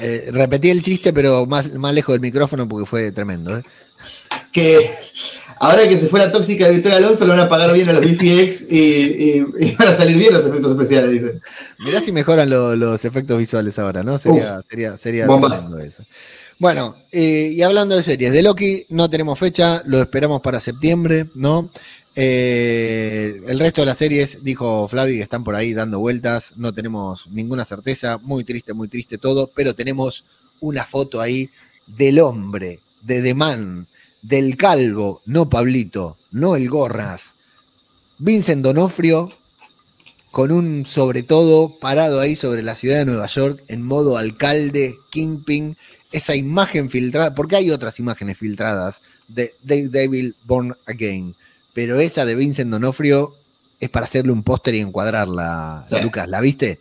Eh, 0.01 0.28
repetí 0.32 0.70
el 0.70 0.80
chiste, 0.82 1.12
pero 1.12 1.45
más, 1.47 1.72
más 1.74 1.93
lejos 1.93 2.12
del 2.12 2.20
micrófono 2.20 2.68
porque 2.68 2.86
fue 2.86 3.11
tremendo. 3.11 3.57
¿eh? 3.59 3.62
Que 4.59 4.78
ahora 5.61 5.88
que 5.88 5.96
se 5.96 6.09
fue 6.09 6.20
la 6.20 6.30
tóxica 6.32 6.66
de 6.66 6.72
Victoria 6.72 6.98
Alonso, 6.98 7.24
lo 7.26 7.32
van 7.32 7.40
a 7.40 7.48
pagar 7.48 7.72
bien 7.72 7.88
a 7.88 7.92
los 7.92 8.02
BFX 8.02 8.66
y, 8.70 8.78
y- 8.78 9.46
y 9.61 9.74
van 9.76 9.88
a 9.88 9.92
salir 9.92 10.16
bien 10.16 10.32
los 10.32 10.44
efectos 10.44 10.72
especiales, 10.72 11.11
dicen. 11.11 11.40
Mirá 11.78 12.00
si 12.00 12.12
mejoran 12.12 12.48
lo- 12.50 12.76
los 12.76 13.04
efectos 13.04 13.38
visuales 13.38 13.78
ahora, 13.78 14.02
¿no? 14.02 14.18
Sería, 14.18 14.61
sería, 14.68 14.96
sería 14.96 15.26
eso. 15.86 16.04
Bueno, 16.59 16.96
eh, 17.12 17.52
y 17.54 17.62
hablando 17.62 17.96
de 17.96 18.02
series, 18.02 18.32
de 18.32 18.42
Loki 18.42 18.84
no 18.88 19.09
tenemos 19.09 19.38
fecha, 19.38 19.82
lo 19.86 20.00
esperamos 20.00 20.40
para 20.40 20.59
septiembre, 20.59 21.26
¿no? 21.36 21.70
Eh, 22.16 23.40
el 23.46 23.59
resto 23.61 23.82
de 23.82 23.86
las 23.86 23.98
series, 23.98 24.42
dijo 24.42 24.88
Flavi, 24.88 25.16
que 25.18 25.22
están 25.22 25.44
por 25.44 25.54
ahí 25.54 25.72
dando 25.72 26.00
vueltas, 26.00 26.52
no 26.56 26.74
tenemos 26.74 27.28
ninguna 27.30 27.64
certeza, 27.64 28.18
muy 28.18 28.42
triste, 28.42 28.72
muy 28.72 28.88
triste 28.88 29.18
todo, 29.18 29.48
pero 29.54 29.74
tenemos 29.74 30.24
una 30.61 30.84
foto 30.84 31.20
ahí 31.20 31.48
del 31.86 32.18
hombre, 32.18 32.80
de 33.02 33.22
The 33.22 33.34
Man, 33.34 33.86
del 34.22 34.56
calvo, 34.56 35.22
no 35.26 35.48
Pablito, 35.48 36.16
no 36.30 36.56
el 36.56 36.68
Gorras, 36.68 37.36
Vincent 38.18 38.64
Donofrio, 38.64 39.28
con 40.30 40.52
un 40.52 40.84
sobre 40.86 41.22
todo 41.22 41.78
parado 41.78 42.20
ahí 42.20 42.36
sobre 42.36 42.62
la 42.62 42.74
ciudad 42.74 42.98
de 42.98 43.04
Nueva 43.06 43.26
York 43.26 43.62
en 43.68 43.82
modo 43.82 44.16
alcalde, 44.18 44.96
Kingpin, 45.10 45.76
esa 46.12 46.34
imagen 46.34 46.88
filtrada, 46.88 47.34
porque 47.34 47.56
hay 47.56 47.70
otras 47.70 47.98
imágenes 47.98 48.38
filtradas 48.38 49.02
de, 49.28 49.54
de 49.62 49.88
Devil 49.88 50.34
Born 50.44 50.74
Again, 50.86 51.34
pero 51.74 51.98
esa 51.98 52.24
de 52.24 52.34
Vincent 52.34 52.70
Donofrio 52.70 53.34
es 53.80 53.88
para 53.90 54.06
hacerle 54.06 54.32
un 54.32 54.42
póster 54.42 54.74
y 54.74 54.80
encuadrarla, 54.80 55.84
Sí. 55.86 55.96
Lucas, 56.02 56.28
¿la 56.28 56.40
viste? 56.40 56.80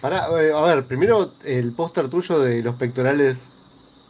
Pará, 0.00 0.28
eh, 0.40 0.52
a 0.54 0.60
ver, 0.62 0.84
primero 0.84 1.32
el 1.44 1.72
póster 1.72 2.08
tuyo 2.08 2.38
de 2.38 2.62
los 2.62 2.76
pectorales 2.76 3.38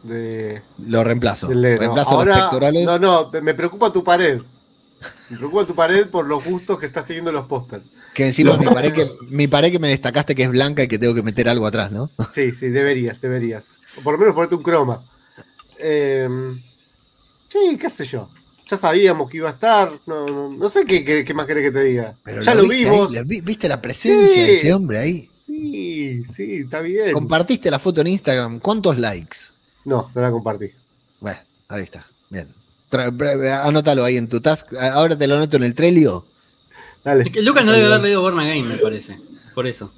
de, 0.03 0.61
Lo 0.85 1.03
reemplazo. 1.03 1.47
Reemplazo 1.49 2.09
Ahora, 2.11 2.33
los 2.35 2.41
pectorales. 2.43 2.85
No, 2.85 2.99
no, 2.99 3.29
me 3.41 3.53
preocupa 3.53 3.91
tu 3.91 4.03
pared. 4.03 4.39
Me 5.29 5.37
preocupa 5.37 5.65
tu 5.65 5.75
pared 5.75 6.07
por 6.07 6.25
los 6.27 6.43
gustos 6.43 6.79
que 6.79 6.85
estás 6.87 7.05
teniendo 7.05 7.29
en 7.29 7.35
los 7.35 7.47
pósters. 7.47 7.85
Que 8.13 8.25
encima 8.27 8.51
Los 8.51 8.59
mi 8.59 8.65
pared 8.67 8.91
que, 8.93 9.01
monos. 9.03 9.17
mi 9.29 9.47
pared 9.47 9.71
que 9.71 9.79
me 9.79 9.89
destacaste 9.89 10.33
que 10.33 10.43
es 10.43 10.49
blanca 10.49 10.81
y 10.83 10.87
que 10.87 10.97
tengo 10.97 11.13
que 11.13 11.21
meter 11.21 11.47
algo 11.49 11.67
atrás, 11.67 11.91
¿no? 11.91 12.09
Sí, 12.33 12.51
sí, 12.51 12.69
deberías, 12.69 13.21
deberías. 13.21 13.77
O 13.97 14.01
por 14.01 14.13
lo 14.13 14.19
menos 14.19 14.33
ponerte 14.33 14.55
un 14.55 14.63
croma. 14.63 15.03
Eh, 15.79 16.27
sí, 17.49 17.77
qué 17.79 17.89
sé 17.89 18.05
yo. 18.05 18.29
Ya 18.69 18.75
sabíamos 18.77 19.29
que 19.29 19.37
iba 19.37 19.49
a 19.49 19.53
estar. 19.53 19.91
No, 20.05 20.25
no, 20.25 20.49
no 20.49 20.69
sé 20.69 20.83
qué, 20.85 21.05
qué- 21.05 21.23
qué 21.23 21.33
más 21.33 21.45
querés 21.45 21.63
que 21.65 21.71
te 21.71 21.83
diga. 21.83 22.15
Pero 22.23 22.41
ya 22.41 22.55
lo, 22.55 22.67
vimos. 22.67 23.13
ahí, 23.13 23.23
¿Viste 23.41 23.69
la 23.69 23.81
presencia 23.81 24.43
de 24.43 24.53
ese 24.55 24.73
hombre 24.73 24.97
ahí? 24.97 25.29
Sí, 25.45 26.23
sí, 26.25 26.55
está 26.63 26.81
bien. 26.81 27.13
Compartiste 27.13 27.71
la 27.71 27.79
foto 27.79 28.01
en 28.01 28.07
Instagram. 28.07 28.59
¿Cuántos 28.59 28.97
likes? 28.99 29.37
No, 29.87 30.11
no 30.13 30.21
la 30.21 30.31
compartí. 30.31 30.67
Bueno, 31.19 31.39
ahí 31.69 31.83
está. 31.83 32.05
Bien. 32.29 32.47
Tra- 32.91 33.09
bre- 33.11 33.61
Anótalo 33.63 34.03
ahí 34.03 34.17
en 34.17 34.27
tu 34.27 34.39
task. 34.41 34.73
Ahora 34.75 35.17
te 35.17 35.27
lo 35.27 35.35
anoto 35.35 35.57
en 35.57 35.63
el 35.63 35.73
Trelio. 35.75 36.25
Dale. 37.03 37.23
Es 37.23 37.31
que 37.31 37.41
Lucas 37.41 37.65
no 37.65 37.71
debe 37.71 37.87
haber 37.87 38.01
leído 38.01 38.21
Born 38.21 38.39
Again, 38.39 38.67
me 38.67 38.77
parece. 38.77 39.17
Por 39.55 39.65
eso. 39.65 39.91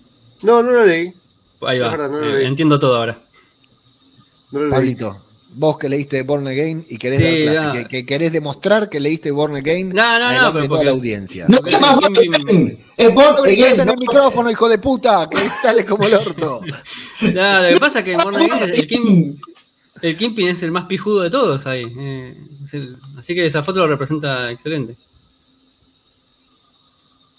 No, 0.43 0.61
no 0.63 0.71
lo 0.71 0.85
leí. 0.85 1.13
Ahí 1.61 1.79
va. 1.79 1.87
Es 1.87 1.91
verdad, 1.91 2.09
no 2.09 2.19
lo 2.19 2.29
Eh, 2.29 2.37
leí. 2.39 2.45
entiendo 2.47 2.79
todo 2.79 2.95
ahora. 2.97 3.19
No 4.51 4.59
lo 4.59 4.65
leí. 4.65 4.71
Pablito, 4.73 5.17
vos 5.55 5.77
que 5.77 5.89
leíste 5.89 6.21
Born 6.23 6.47
Again 6.47 6.85
y 6.89 6.97
querés 6.97 7.19
Sí, 7.19 7.43
dar 7.45 7.71
clase, 7.71 7.83
que, 7.83 7.87
que 7.89 8.05
querés 8.05 8.31
demostrar 8.31 8.89
que 8.89 8.99
leíste 8.99 9.31
Born 9.31 9.55
Again, 9.55 9.89
No, 9.89 9.95
no, 9.95 10.19
no, 10.19 10.25
adelante 10.27 10.51
pero 10.53 10.65
toda 10.65 10.69
porque- 10.69 10.85
la 10.85 10.91
audiencia. 10.91 11.45
No 11.49 11.57
te 11.59 11.71
más 11.79 11.91
el 11.93 11.95
Born 11.99 12.13
Kingpin- 12.13 12.47
Again. 12.49 12.85
Es 12.97 13.13
Born 13.13 13.37
Again. 13.45 13.73
en 13.73 13.79
el 13.81 13.85
no- 13.87 13.93
micrófono, 13.99 14.51
hijo 14.51 14.69
de 14.69 14.77
puta, 14.77 15.27
que 15.29 15.37
sale 15.61 15.83
como 15.85 16.05
el 16.05 16.13
orto. 16.13 16.61
No, 17.33 17.63
lo 17.63 17.73
que 17.73 17.79
pasa 17.79 17.99
es 17.99 18.05
que 18.05 18.11
en 18.13 18.17
Born 18.19 18.35
Again 18.37 18.63
el, 18.73 18.87
Kim. 18.87 19.37
El 20.01 20.17
Kingpin 20.17 20.49
es 20.49 20.63
el 20.63 20.71
más 20.71 20.85
pijudo 20.85 21.21
de 21.21 21.29
todos 21.29 21.65
ahí. 21.65 21.83
eh, 21.97 22.37
así 23.17 23.35
que 23.35 23.45
esa 23.45 23.63
foto 23.63 23.79
lo 23.79 23.87
representa 23.87 24.51
excelente. 24.51 24.95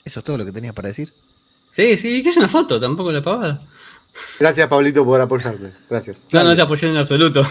Eso 0.05 0.21
es 0.21 0.25
todo 0.25 0.39
lo 0.39 0.45
que 0.45 0.53
tenías 0.53 0.75
para 0.75 0.89
decir. 0.89 1.13
Sí, 1.71 1.97
sí, 1.97 2.23
que 2.23 2.31
es 2.31 2.37
una 2.37 2.49
foto, 2.49 2.81
tampoco 2.81 3.13
la 3.13 3.23
pavada. 3.23 3.61
Gracias, 4.39 4.67
Pablito, 4.69 5.05
por 5.05 5.21
apoyarme. 5.21 5.71
Gracias. 5.89 6.27
No, 6.33 6.43
no 6.43 6.57
te 6.57 6.63
apoyé 6.63 6.89
en 6.89 6.97
absoluto. 6.97 7.45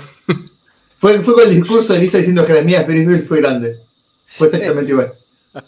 Fue, 0.96 1.22
fue 1.22 1.34
con 1.34 1.44
el 1.46 1.52
discurso 1.56 1.94
de 1.94 2.00
Lisa 2.00 2.18
diciendo 2.18 2.46
que 2.46 2.52
Jeremías 2.52 2.84
Pérez 2.84 3.26
fue 3.26 3.40
grande. 3.40 3.80
Fue 4.26 4.48
exactamente 4.48 4.92
igual. 4.92 5.14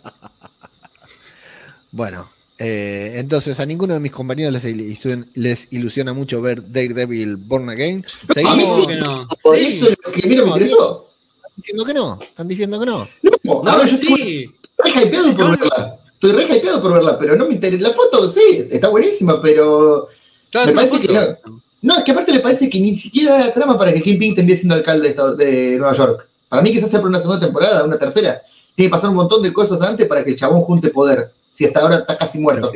Bueno, 1.93 2.29
eh, 2.63 3.13
entonces 3.19 3.59
a 3.59 3.65
ninguno 3.65 3.95
de 3.95 3.99
mis 3.99 4.11
compañeros 4.11 4.53
les, 4.53 4.63
ilusiona, 4.65 5.25
les 5.33 5.67
ilusiona 5.71 6.13
mucho 6.13 6.41
ver 6.41 6.61
Daredevil 6.71 7.35
Born 7.37 7.69
Again. 7.69 8.05
A 8.05 8.53
mí 8.55 8.63
Seguimos 8.65 8.75
sí. 8.75 8.87
que 8.87 8.95
no. 8.97 9.27
Por 9.41 9.57
Sí. 9.57 9.65
eso 9.65 9.89
es 9.89 9.97
lo 10.05 10.11
que 10.11 10.27
mira 10.27 10.41
me 10.43 10.49
No, 10.49 10.55
interesó. 10.57 11.09
diciendo 11.55 11.85
que 11.85 11.93
no. 11.93 12.19
Están 12.21 12.47
diciendo 12.47 12.79
que 12.79 12.85
no. 12.85 13.07
No, 13.23 13.63
No, 13.63 13.85
yo 13.85 13.95
estoy 13.95 14.15
sí. 14.15 14.51
re 14.77 14.91
hypeado 14.91 15.33
por 15.35 15.57
verla. 15.59 15.97
Estoy 16.13 16.31
re 16.33 16.43
hypeado 16.57 16.81
por 16.83 16.93
verla, 16.93 17.17
pero 17.19 17.35
no 17.35 17.47
me 17.47 17.55
interesa. 17.55 17.87
La 17.89 17.93
foto, 17.95 18.29
sí, 18.29 18.67
está 18.69 18.89
buenísima, 18.89 19.41
pero. 19.41 20.07
Claro, 20.51 20.67
Me 20.67 20.73
parece 20.73 20.99
que 20.99 21.07
foto. 21.07 21.37
No, 21.81 21.97
es 21.97 22.03
que 22.03 22.11
aparte 22.11 22.31
me 22.31 22.41
parece 22.41 22.69
que 22.69 22.79
ni 22.79 22.95
siquiera 22.95 23.39
da 23.39 23.53
trama 23.53 23.75
para 23.75 23.91
que 23.91 24.03
Kingpin 24.03 24.35
termine 24.35 24.55
siendo 24.55 24.75
alcalde 24.75 25.15
de 25.37 25.77
Nueva 25.77 25.93
York. 25.93 26.27
Para 26.47 26.61
mí, 26.61 26.71
quizás 26.71 26.91
sea 26.91 26.99
por 26.99 27.09
una 27.09 27.19
segunda 27.19 27.39
temporada, 27.43 27.83
una 27.85 27.97
tercera. 27.97 28.39
Tiene 28.75 28.89
que 28.89 28.91
pasar 28.91 29.09
un 29.09 29.15
montón 29.15 29.41
de 29.41 29.51
cosas 29.51 29.81
antes 29.81 30.07
para 30.07 30.23
que 30.23 30.29
el 30.31 30.35
chabón 30.35 30.61
junte 30.61 30.89
poder. 30.89 31.31
Si 31.51 31.65
hasta 31.65 31.79
ahora 31.81 31.97
está 31.97 32.17
casi 32.17 32.39
muerto. 32.39 32.71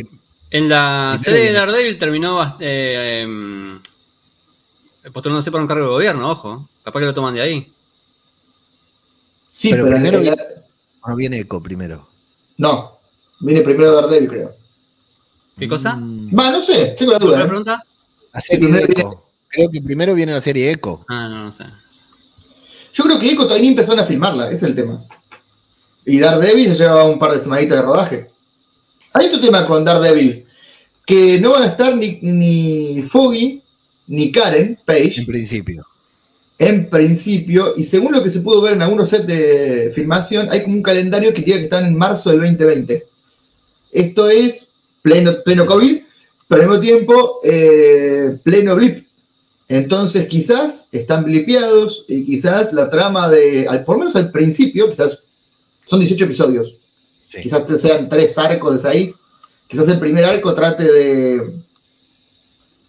En 0.52 0.70
la 0.70 1.18
serie 1.22 1.46
de 1.46 1.52
Daredevil 1.54 1.98
terminó 1.98 2.58
eh, 2.60 3.22
em, 3.24 3.80
postulándose 5.12 5.52
para 5.52 5.62
un 5.64 5.68
cargo 5.68 5.86
de 5.86 5.92
gobierno, 5.92 6.30
ojo. 6.30 6.68
Capaz 6.84 7.00
que 7.00 7.06
lo 7.08 7.14
toman 7.14 7.34
de 7.34 7.42
ahí. 7.42 7.72
Sí, 9.52 9.70
Pero 9.72 9.86
primero 9.86 10.12
realidad- 10.12 10.36
No 11.08 11.16
viene 11.16 11.40
Echo 11.40 11.62
primero. 11.62 12.08
No. 12.58 13.00
Viene 13.40 13.62
primero 13.62 13.92
Daredevil, 13.94 14.30
creo. 14.30 14.56
¿Qué 15.58 15.68
cosa? 15.70 15.96
Mm, 15.96 16.38
Va, 16.38 16.50
no 16.52 16.60
sé, 16.62 16.96
tengo 16.98 17.12
la 17.12 17.18
¿Otra 17.18 17.28
duda. 17.30 17.42
¿eh? 17.44 17.48
pregunta? 17.48 17.84
la 18.34 18.42
serie 18.42 18.68
viene- 18.68 18.84
Echo. 18.84 19.24
Creo 19.48 19.70
que 19.72 19.82
primero 19.82 20.14
viene 20.14 20.34
la 20.34 20.42
serie 20.42 20.72
Echo. 20.72 21.06
Ah, 21.08 21.30
no, 21.30 21.46
no 21.46 21.52
sé. 21.54 21.64
Yo 22.94 23.04
creo 23.06 23.20
que 23.20 23.28
Echo 23.32 23.44
todavía 23.44 23.62
ni 23.64 23.68
empezaron 23.70 24.00
a 24.02 24.06
filmarla, 24.06 24.46
ese 24.48 24.56
es 24.56 24.64
el 24.64 24.76
tema. 24.76 25.02
Y 26.06 26.20
Daredevil 26.20 26.68
se 26.76 26.84
lleva 26.84 27.06
un 27.06 27.18
par 27.18 27.32
de 27.32 27.40
semanitas 27.40 27.78
de 27.80 27.84
rodaje. 27.86 28.30
Hay 29.18 29.28
otro 29.28 29.40
tema 29.40 29.66
con 29.66 29.84
Daredevil, 29.86 30.46
que 31.06 31.40
no 31.40 31.52
van 31.52 31.64
a 31.64 31.68
estar 31.68 31.96
ni, 31.96 32.20
ni 32.22 33.02
Foggy 33.04 33.62
ni 34.08 34.32
Karen 34.32 34.78
Page. 34.86 35.22
En 35.22 35.26
principio. 35.26 35.86
en 36.58 36.90
principio, 36.90 37.74
y 37.76 37.84
según 37.84 38.12
lo 38.14 38.24
que 38.24 38.30
se 38.30 38.42
pudo 38.42 38.62
ver 38.62 38.74
en 38.74 38.82
algunos 38.82 39.10
sets 39.10 39.28
de 39.28 39.92
filmación, 39.94 40.48
hay 40.50 40.64
como 40.64 40.76
un 40.76 40.82
calendario 40.84 41.34
que 41.34 41.42
diga 41.42 41.58
que 41.58 41.64
están 41.66 41.86
en 41.86 41.98
marzo 41.98 42.30
del 42.30 42.40
2020. 42.42 43.08
Esto 43.92 44.30
es 44.30 44.72
pleno, 45.02 45.32
pleno 45.44 45.66
COVID, 45.66 45.98
pero 46.48 46.62
al 46.64 46.68
mismo 46.70 46.82
tiempo 46.82 47.40
eh, 47.44 48.38
pleno 48.44 48.76
blip. 48.76 49.06
Entonces 49.68 50.28
quizás 50.28 50.90
están 50.92 51.24
blipeados 51.24 52.06
y 52.08 52.24
quizás 52.26 52.72
la 52.74 52.90
trama 52.90 53.30
de, 53.30 53.68
al- 53.68 53.84
por 53.84 53.96
lo 53.96 54.00
menos 54.00 54.16
al 54.16 54.32
principio, 54.32 54.90
quizás 54.90 55.24
son 55.86 56.00
18 56.00 56.26
episodios. 56.26 56.76
Sí. 57.28 57.42
Quizás 57.42 57.66
te 57.66 57.78
sean 57.78 58.08
tres 58.10 58.38
arcos 58.38 58.74
de 58.82 58.92
seis. 58.92 59.20
Quizás 59.68 59.88
el 59.90 60.00
primer 60.00 60.24
arco 60.26 60.54
trate 60.54 60.84
de 60.84 61.54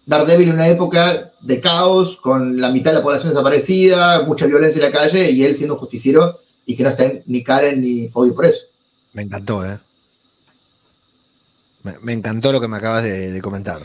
Daredevil 0.05 0.49
en 0.49 0.53
una 0.55 0.67
época 0.67 1.31
de 1.41 1.59
caos, 1.59 2.17
con 2.17 2.59
la 2.61 2.71
mitad 2.71 2.91
de 2.91 2.97
la 2.97 3.03
población 3.03 3.31
desaparecida, 3.33 4.23
mucha 4.23 4.45
violencia 4.45 4.83
en 4.85 4.91
la 4.91 4.97
calle, 4.97 5.31
y 5.31 5.43
él 5.43 5.55
siendo 5.55 5.73
un 5.73 5.79
justiciero 5.81 6.39
y 6.65 6.75
que 6.75 6.83
no 6.83 6.89
estén 6.89 7.23
ni 7.25 7.43
Karen 7.43 7.81
ni 7.81 8.07
Foggy 8.09 8.31
por 8.31 8.45
eso. 8.45 8.65
Me 9.13 9.23
encantó, 9.23 9.65
¿eh? 9.65 9.79
Me, 11.83 11.95
me 12.01 12.13
encantó 12.13 12.51
lo 12.51 12.61
que 12.61 12.67
me 12.67 12.77
acabas 12.77 13.03
de, 13.03 13.31
de 13.31 13.41
comentar. 13.41 13.81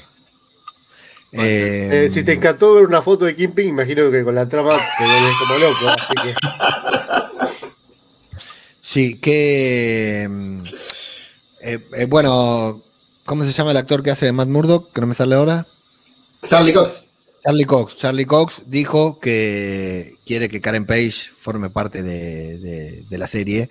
Eh, 1.33 1.89
Eh, 1.91 2.11
si 2.13 2.25
te 2.25 2.33
encantó 2.35 2.75
ver 2.75 2.85
una 2.85 3.01
foto 3.01 3.25
de 3.25 3.35
Kingpin, 3.35 3.69
imagino 3.69 4.11
que 4.11 4.23
con 4.23 4.35
la 4.35 4.47
trama 4.49 4.71
te 4.71 5.05
vuelves 5.05 5.35
como 5.39 5.59
loco. 5.59 5.89
Así 5.89 6.15
que 6.23 6.35
Sí, 8.93 9.19
que. 9.19 10.27
mm, 10.31 10.63
eh, 11.63 11.79
eh, 11.97 12.07
bueno, 12.07 12.83
¿cómo 13.25 13.45
se 13.45 13.53
llama 13.53 13.71
el 13.71 13.77
actor 13.79 14.03
que 14.03 14.11
hace 14.11 14.27
de 14.27 14.33
Matt 14.33 14.49
Murdock? 14.49 14.93
Que 14.93 15.01
no 15.01 15.07
me 15.07 15.15
sale 15.15 15.35
ahora. 15.35 15.67
Charlie 16.47 16.73
Cox. 16.75 17.05
Charlie 17.45 17.65
Cox. 17.65 17.97
Charlie 17.97 18.27
Cox 18.27 18.63
dijo 18.67 19.19
que 19.19 20.17
quiere 20.27 20.49
que 20.49 20.61
Karen 20.61 20.87
Page 20.87 21.31
forme 21.37 21.71
parte 21.71 22.03
de, 22.03 22.59
de- 22.59 23.03
de 23.09 23.19
la 23.19 23.29
serie. 23.29 23.69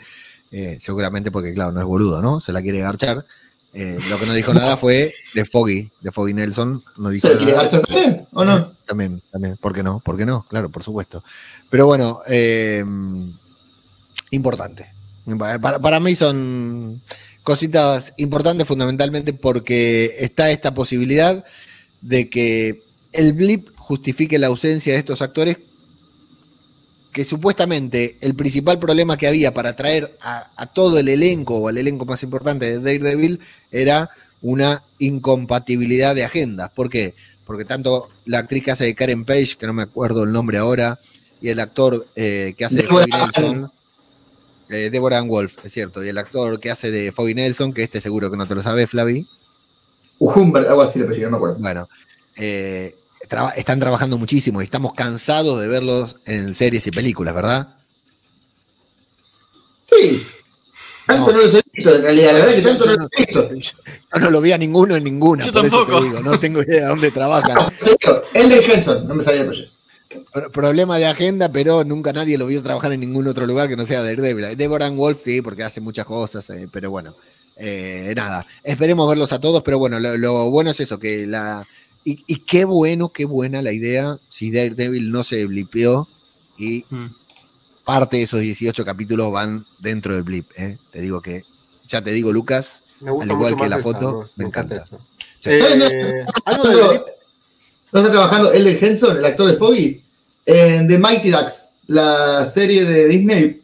eh, 0.51 0.77
seguramente 0.81 1.31
porque, 1.31 1.53
claro, 1.53 1.71
no 1.71 1.79
es 1.79 1.85
boludo, 1.85 2.21
¿no? 2.21 2.41
Se 2.41 2.51
la 2.51 2.61
quiere 2.61 2.79
garchar. 2.79 3.25
Eh, 3.73 3.97
lo 4.09 4.19
que 4.19 4.25
no 4.25 4.33
dijo 4.33 4.53
nada 4.55 4.75
fue 4.75 5.13
de 5.33 5.45
Foggy, 5.45 5.89
de 6.01 6.11
Foggy 6.11 6.33
Nelson. 6.33 6.83
No 6.97 7.09
dijo 7.09 7.27
¿Se 7.27 7.33
lo 7.33 7.37
quiere 7.37 7.53
nada. 7.53 7.63
garchar 7.63 7.81
también 7.85 8.27
o 8.33 8.43
no? 8.43 8.73
También, 8.85 9.21
también. 9.31 9.55
¿Por 9.57 9.73
qué 9.73 9.83
no? 9.83 9.99
¿Por 9.99 10.17
qué 10.17 10.25
no? 10.25 10.45
Claro, 10.49 10.69
por 10.69 10.83
supuesto. 10.83 11.23
Pero 11.69 11.85
bueno, 11.85 12.19
eh, 12.27 12.83
importante. 14.31 14.90
Para, 15.37 15.79
para 15.79 15.99
mí 15.99 16.15
son 16.15 17.01
cositas 17.43 18.13
importantes 18.17 18.67
fundamentalmente 18.67 19.33
porque 19.33 20.15
está 20.19 20.51
esta 20.51 20.73
posibilidad 20.73 21.43
de 22.01 22.29
que 22.29 22.83
el 23.13 23.33
blip 23.33 23.69
justifique 23.75 24.39
la 24.39 24.47
ausencia 24.47 24.93
de 24.93 24.99
estos 24.99 25.21
actores 25.21 25.59
que 27.11 27.25
supuestamente 27.25 28.17
el 28.21 28.35
principal 28.35 28.79
problema 28.79 29.17
que 29.17 29.27
había 29.27 29.53
para 29.53 29.73
traer 29.73 30.17
a, 30.21 30.49
a 30.55 30.65
todo 30.67 30.97
el 30.97 31.09
elenco 31.09 31.57
o 31.57 31.67
al 31.67 31.77
elenco 31.77 32.05
más 32.05 32.23
importante 32.23 32.65
de 32.65 32.79
Daredevil 32.79 33.39
era 33.69 34.09
una 34.41 34.81
incompatibilidad 34.97 36.15
de 36.15 36.23
agendas. 36.23 36.71
¿Por 36.71 36.89
qué? 36.89 37.13
Porque 37.45 37.65
tanto 37.65 38.09
la 38.25 38.39
actriz 38.39 38.63
que 38.63 38.71
hace 38.71 38.85
de 38.85 38.95
Karen 38.95 39.25
Page, 39.25 39.55
que 39.57 39.67
no 39.67 39.73
me 39.73 39.83
acuerdo 39.83 40.23
el 40.23 40.31
nombre 40.31 40.57
ahora, 40.57 40.99
y 41.41 41.49
el 41.49 41.59
actor 41.59 42.07
eh, 42.15 42.53
que 42.57 42.65
hace 42.65 42.77
de 42.77 43.05
Nelson, 43.07 43.71
eh, 44.71 44.89
Deborah 44.91 45.19
Ann 45.19 45.27
Wolf, 45.27 45.57
es 45.63 45.71
cierto, 45.71 46.03
y 46.03 46.09
el 46.09 46.17
actor 46.17 46.59
que 46.59 46.71
hace 46.71 46.89
de 46.91 47.11
Foggy 47.11 47.35
Nelson, 47.35 47.73
que 47.73 47.83
este 47.83 48.01
seguro 48.01 48.31
que 48.31 48.37
no 48.37 48.47
te 48.47 48.55
lo 48.55 48.63
sabes, 48.63 48.89
Flavi, 48.89 49.27
Ujumber, 50.19 50.65
algo 50.67 50.81
así 50.81 50.99
le 50.99 51.05
apellido, 51.05 51.29
no 51.29 51.31
me 51.31 51.37
acuerdo. 51.37 51.55
bueno, 51.59 51.89
eh, 52.37 52.95
traba- 53.27 53.51
están 53.51 53.79
trabajando 53.79 54.17
muchísimo 54.17 54.61
y 54.61 54.65
estamos 54.65 54.93
cansados 54.93 55.59
de 55.61 55.67
verlos 55.67 56.15
en 56.25 56.53
series 56.55 56.85
y 56.87 56.91
películas, 56.91 57.33
¿verdad? 57.35 57.75
Sí. 59.85 60.25
Tanto 61.05 61.31
No. 61.31 61.37
no, 61.37 61.43
los 61.43 61.53
he 61.55 61.61
visto, 61.73 61.95
en 61.95 62.01
realidad. 62.03 62.31
La 62.33 62.39
verdad 62.39 62.55
que 62.55 62.61
tanto 62.61 62.85
Yo 62.85 62.91
no 62.91 62.97
no- 62.97 63.03
los 63.03 63.09
he 63.11 63.25
visto. 63.25 63.75
Yo 64.13 64.19
no 64.19 64.29
lo 64.29 64.41
vi 64.41 64.51
a 64.51 64.57
ninguno 64.57 64.95
en 64.95 65.03
ninguna, 65.03 65.45
Yo 65.45 65.51
por 65.51 65.65
eso 65.65 65.77
tampoco. 65.77 65.99
te 65.99 66.05
digo, 66.05 66.19
no 66.21 66.39
tengo 66.39 66.61
idea 66.61 66.81
de 66.83 66.87
dónde 66.87 67.11
trabajan. 67.11 67.57
Te 67.79 67.85
digo, 67.99 68.21
Elder 68.33 68.71
Henson, 68.71 69.07
no 69.07 69.15
me 69.15 69.23
salía 69.23 69.41
el 69.41 69.47
proyecto. 69.47 69.73
Pro- 70.33 70.51
Problema 70.51 70.97
de 70.97 71.05
agenda, 71.05 71.51
pero 71.51 71.83
nunca 71.83 72.13
nadie 72.13 72.37
lo 72.37 72.47
vio 72.47 72.61
trabajar 72.61 72.91
en 72.93 72.99
ningún 73.01 73.27
otro 73.27 73.45
lugar 73.45 73.67
que 73.67 73.75
no 73.75 73.85
sea 73.85 74.01
Daredevil. 74.03 74.55
Deborah 74.57 74.89
Wolf, 74.89 75.21
sí, 75.23 75.41
porque 75.41 75.63
hace 75.63 75.81
muchas 75.81 76.05
cosas, 76.05 76.49
eh, 76.49 76.67
pero 76.71 76.89
bueno, 76.91 77.15
eh, 77.57 78.13
nada. 78.15 78.45
Esperemos 78.63 79.07
verlos 79.07 79.31
a 79.33 79.39
todos, 79.39 79.61
pero 79.63 79.79
bueno, 79.79 79.99
lo, 79.99 80.17
lo 80.17 80.49
bueno 80.49 80.71
es 80.71 80.79
eso, 80.79 80.99
que 80.99 81.25
la... 81.27 81.65
Y, 82.03 82.23
y 82.25 82.37
qué 82.37 82.65
bueno, 82.65 83.09
qué 83.09 83.25
buena 83.25 83.61
la 83.61 83.71
idea, 83.73 84.17
si 84.29 84.51
Daredevil 84.51 85.11
no 85.11 85.23
se 85.23 85.45
blipeó 85.45 86.07
y 86.57 86.83
Mm. 86.89 87.07
parte 87.85 88.17
de 88.17 88.23
esos 88.23 88.39
18 88.39 88.83
capítulos 88.85 89.31
van 89.31 89.65
dentro 89.79 90.13
del 90.13 90.23
blip. 90.23 90.47
¿eh? 90.57 90.77
Te 90.91 91.01
digo 91.01 91.21
que, 91.21 91.43
ya 91.87 92.01
te 92.01 92.11
digo, 92.11 92.31
Lucas, 92.33 92.83
Me 92.99 93.11
gusta 93.11 93.25
Al 93.25 93.37
igual 93.37 93.53
mucho 93.53 93.63
que 93.63 93.69
la 93.69 93.75
esa, 93.77 93.83
foto, 93.83 94.29
me 94.35 94.45
encanta. 94.45 94.75
eso. 94.77 94.99
Eh, 95.45 95.59
¿Saben 95.59 96.25
algo 96.45 96.63
¿No, 96.65 96.69
de 96.93 96.99
¿No 97.91 97.99
está 97.99 98.11
trabajando 98.11 98.51
Elden 98.53 98.77
Henson, 98.81 99.17
el 99.17 99.25
actor 99.25 99.49
de 99.51 99.57
Foggy? 99.57 100.01
En 100.45 100.87
The 100.87 100.97
Mighty 100.97 101.29
Ducks, 101.29 101.73
la 101.87 102.45
serie 102.45 102.85
de 102.85 103.07
Disney. 103.07 103.61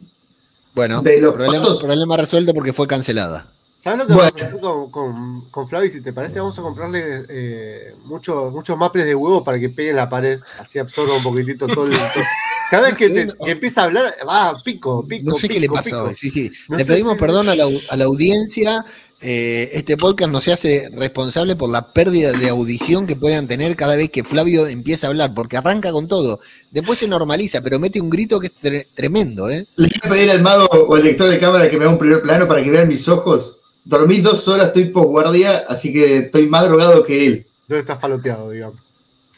Bueno, 0.74 1.02
de 1.02 1.20
los 1.20 1.34
problema, 1.34 2.16
resuelto 2.16 2.54
porque 2.54 2.72
fue 2.72 2.86
cancelada. 2.86 3.50
¿Sabes 3.82 4.00
lo 4.00 4.06
que 4.06 4.12
Bueno. 4.14 4.30
vamos 4.30 4.42
a 4.42 4.46
hacer 4.46 4.60
con, 4.60 4.90
con, 4.90 5.44
con 5.50 5.68
Flavi? 5.68 5.90
Si 5.90 6.00
te 6.00 6.12
parece, 6.12 6.40
vamos 6.40 6.58
a 6.58 6.62
comprarle 6.62 7.24
eh, 7.28 7.94
muchos 8.04 8.52
muchos 8.52 8.76
maples 8.76 9.06
de 9.06 9.14
huevo 9.14 9.42
para 9.42 9.58
que 9.58 9.70
pegue 9.70 9.90
en 9.90 9.96
la 9.96 10.08
pared. 10.10 10.40
Así 10.58 10.78
absorba 10.78 11.14
un 11.16 11.22
poquitito 11.22 11.66
todo 11.66 11.84
el. 11.86 11.92
todo- 11.92 11.98
Cada 12.70 12.88
vez 12.88 12.96
que, 12.96 13.08
te- 13.08 13.28
que 13.44 13.50
empieza 13.52 13.80
a 13.80 13.84
hablar, 13.84 14.14
va, 14.28 14.60
pico, 14.62 15.02
pico. 15.08 15.30
No 15.30 15.36
sé 15.36 15.48
qué 15.48 15.58
le 15.58 15.68
pico. 15.68 16.12
Sí, 16.14 16.30
sí. 16.30 16.50
No 16.68 16.76
Le 16.76 16.84
sé, 16.84 16.92
pedimos 16.92 17.14
sí, 17.14 17.20
perdón 17.20 17.46
sí. 17.46 17.52
a 17.52 17.54
la, 17.56 17.64
a 17.90 17.96
la 17.96 18.04
audiencia. 18.04 18.84
Eh, 19.20 19.70
este 19.72 19.96
podcast 19.96 20.30
no 20.30 20.40
se 20.40 20.52
hace 20.52 20.90
responsable 20.92 21.56
por 21.56 21.68
la 21.70 21.92
pérdida 21.92 22.30
de 22.30 22.48
audición 22.48 23.04
que 23.06 23.16
puedan 23.16 23.48
tener 23.48 23.74
cada 23.74 23.96
vez 23.96 24.10
que 24.10 24.22
Flavio 24.22 24.68
empieza 24.68 25.06
a 25.06 25.10
hablar, 25.10 25.34
porque 25.34 25.56
arranca 25.56 25.90
con 25.90 26.06
todo. 26.06 26.38
Después 26.70 27.00
se 27.00 27.08
normaliza, 27.08 27.60
pero 27.60 27.80
mete 27.80 28.00
un 28.00 28.10
grito 28.10 28.38
que 28.38 28.46
es 28.46 28.52
tre- 28.62 28.86
tremendo, 28.94 29.50
¿eh? 29.50 29.66
Le 29.74 29.88
voy 29.88 30.00
a 30.04 30.08
pedir 30.14 30.30
al 30.30 30.42
mago 30.42 30.66
o 30.66 30.94
al 30.94 31.02
director 31.02 31.28
de 31.28 31.40
cámara 31.40 31.68
que 31.68 31.76
me 31.76 31.84
haga 31.84 31.92
un 31.92 31.98
primer 31.98 32.22
plano 32.22 32.46
para 32.46 32.62
que 32.62 32.70
vean 32.70 32.86
mis 32.86 33.08
ojos. 33.08 33.56
Dormí 33.84 34.20
dos 34.20 34.46
horas, 34.46 34.68
estoy 34.68 34.84
posguardia, 34.90 35.64
así 35.66 35.92
que 35.92 36.18
estoy 36.18 36.46
más 36.46 36.66
drogado 36.68 37.02
que 37.02 37.26
él. 37.26 37.46
Debe 37.66 37.80
estar 37.80 37.98
faloteado, 37.98 38.50
digamos. 38.50 38.78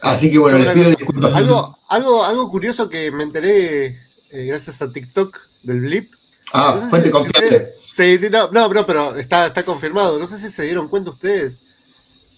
Así 0.02 0.30
que 0.30 0.38
bueno, 0.38 0.58
les 0.58 0.68
pido 0.68 0.90
disculpas. 0.90 1.34
Algo, 1.34 1.78
algo, 1.88 2.24
algo 2.24 2.50
curioso 2.50 2.88
que 2.88 3.10
me 3.10 3.22
enteré 3.22 3.86
eh, 4.30 4.44
gracias 4.46 4.82
a 4.82 4.92
TikTok 4.92 5.38
del 5.62 5.80
Blip. 5.80 6.12
Ah, 6.52 6.74
No 6.76 6.82
sé 6.82 6.88
fuente 6.90 7.06
si- 7.08 7.12
confiable. 7.12 7.56
ustedes- 7.56 7.76
Sí, 7.94 8.18
sí, 8.18 8.30
no, 8.30 8.50
no, 8.50 8.68
no, 8.68 8.86
pero 8.86 9.16
está, 9.16 9.46
está 9.46 9.62
confirmado. 9.62 10.18
No 10.18 10.26
sé 10.26 10.38
si 10.38 10.48
se 10.48 10.62
dieron 10.62 10.88
cuenta 10.88 11.10
ustedes. 11.10 11.58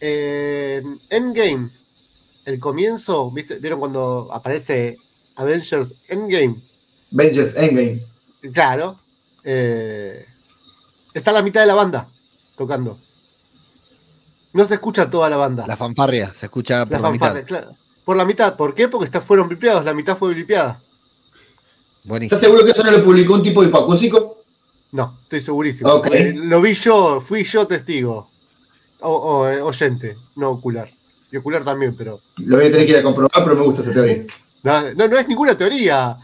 Eh, 0.00 0.82
Endgame, 1.08 1.70
el 2.44 2.58
comienzo, 2.58 3.30
¿viste? 3.30 3.56
¿vieron 3.56 3.78
cuando 3.78 4.28
aparece 4.32 4.98
Avengers 5.36 5.94
Endgame? 6.08 6.56
Avengers 7.14 7.56
Endgame. 7.56 8.02
Claro. 8.52 8.98
eh, 9.44 10.26
está 11.14 11.30
la 11.32 11.42
mitad 11.42 11.60
de 11.60 11.66
la 11.66 11.74
banda 11.74 12.08
tocando. 12.56 12.98
No 14.52 14.64
se 14.64 14.74
escucha 14.74 15.08
toda 15.10 15.30
la 15.30 15.36
banda. 15.36 15.66
La 15.66 15.76
fanfarria 15.76 16.32
se 16.34 16.46
escucha 16.46 16.84
por 16.84 16.92
La 16.92 16.98
la, 17.00 17.10
mitad. 17.10 17.26
fanfarria, 17.28 17.46
claro. 17.46 17.76
Por 18.04 18.16
la 18.16 18.24
mitad. 18.24 18.56
¿Por 18.56 18.74
qué? 18.74 18.88
Porque 18.88 19.06
está, 19.06 19.20
fueron 19.20 19.48
blipeados. 19.48 19.84
La 19.84 19.94
mitad 19.94 20.16
fue 20.16 20.32
blipeada. 20.34 20.80
Buenísimo. 22.04 22.36
¿Estás 22.36 22.40
seguro 22.40 22.64
que 22.64 22.72
eso 22.72 22.84
no 22.84 22.90
lo 22.90 23.04
publicó 23.04 23.34
un 23.34 23.42
tipo 23.42 23.62
hipoacúsico? 23.62 24.42
No, 24.92 25.18
estoy 25.22 25.40
segurísimo. 25.40 25.90
Porque 25.90 26.32
Lo 26.34 26.60
vi 26.60 26.74
yo, 26.74 27.20
fui 27.20 27.44
yo 27.44 27.66
testigo. 27.66 28.30
O, 29.00 29.10
o, 29.10 29.48
eh, 29.48 29.60
oyente, 29.60 30.16
no 30.36 30.50
ocular. 30.50 30.88
Y 31.30 31.36
ocular 31.38 31.64
también, 31.64 31.96
pero. 31.96 32.20
Lo 32.36 32.56
voy 32.56 32.66
a 32.66 32.70
tener 32.70 32.86
que 32.86 32.92
ir 32.92 32.98
a 32.98 33.02
comprobar, 33.02 33.42
pero 33.42 33.56
me 33.56 33.62
gusta 33.64 33.80
esa 33.80 33.92
teoría. 33.92 34.24
No, 34.62 34.92
no, 34.94 35.08
no 35.08 35.18
es 35.18 35.26
ninguna 35.26 35.56
teoría. 35.56 36.16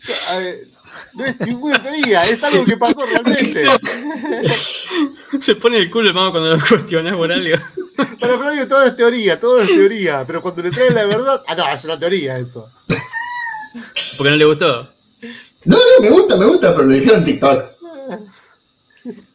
Yo, 0.00 0.14
eh, 0.34 0.68
no 1.14 1.24
es 1.24 1.40
ninguna 1.40 1.82
teoría, 1.82 2.26
es 2.26 2.42
algo 2.44 2.64
que 2.64 2.76
pasó 2.76 3.04
realmente. 3.06 3.64
Se 5.40 5.54
pone 5.56 5.78
el 5.78 5.90
culo 5.90 6.08
el 6.08 6.14
mago 6.14 6.32
cuando 6.32 6.56
lo 6.56 6.66
cuestionas 6.66 7.16
por 7.16 7.32
algo. 7.32 7.56
Para 8.18 8.38
Flavio 8.38 8.68
todo 8.68 8.84
es 8.84 8.96
teoría, 8.96 9.40
todo 9.40 9.60
es 9.60 9.68
teoría. 9.68 10.24
Pero 10.26 10.42
cuando 10.42 10.62
le 10.62 10.70
traen 10.70 10.94
la 10.94 11.06
verdad. 11.06 11.42
Ah, 11.46 11.54
no, 11.54 11.72
es 11.72 11.84
una 11.84 11.98
teoría 11.98 12.38
eso. 12.38 12.68
Porque 14.16 14.30
no 14.30 14.36
le 14.36 14.44
gustó. 14.44 14.99
No, 15.64 15.76
no, 15.76 16.02
me 16.02 16.10
gusta, 16.10 16.36
me 16.36 16.46
gusta, 16.46 16.74
pero 16.74 16.88
lo 16.88 16.94
dijeron 16.94 17.18
en 17.20 17.24
TikTok. 17.24 17.64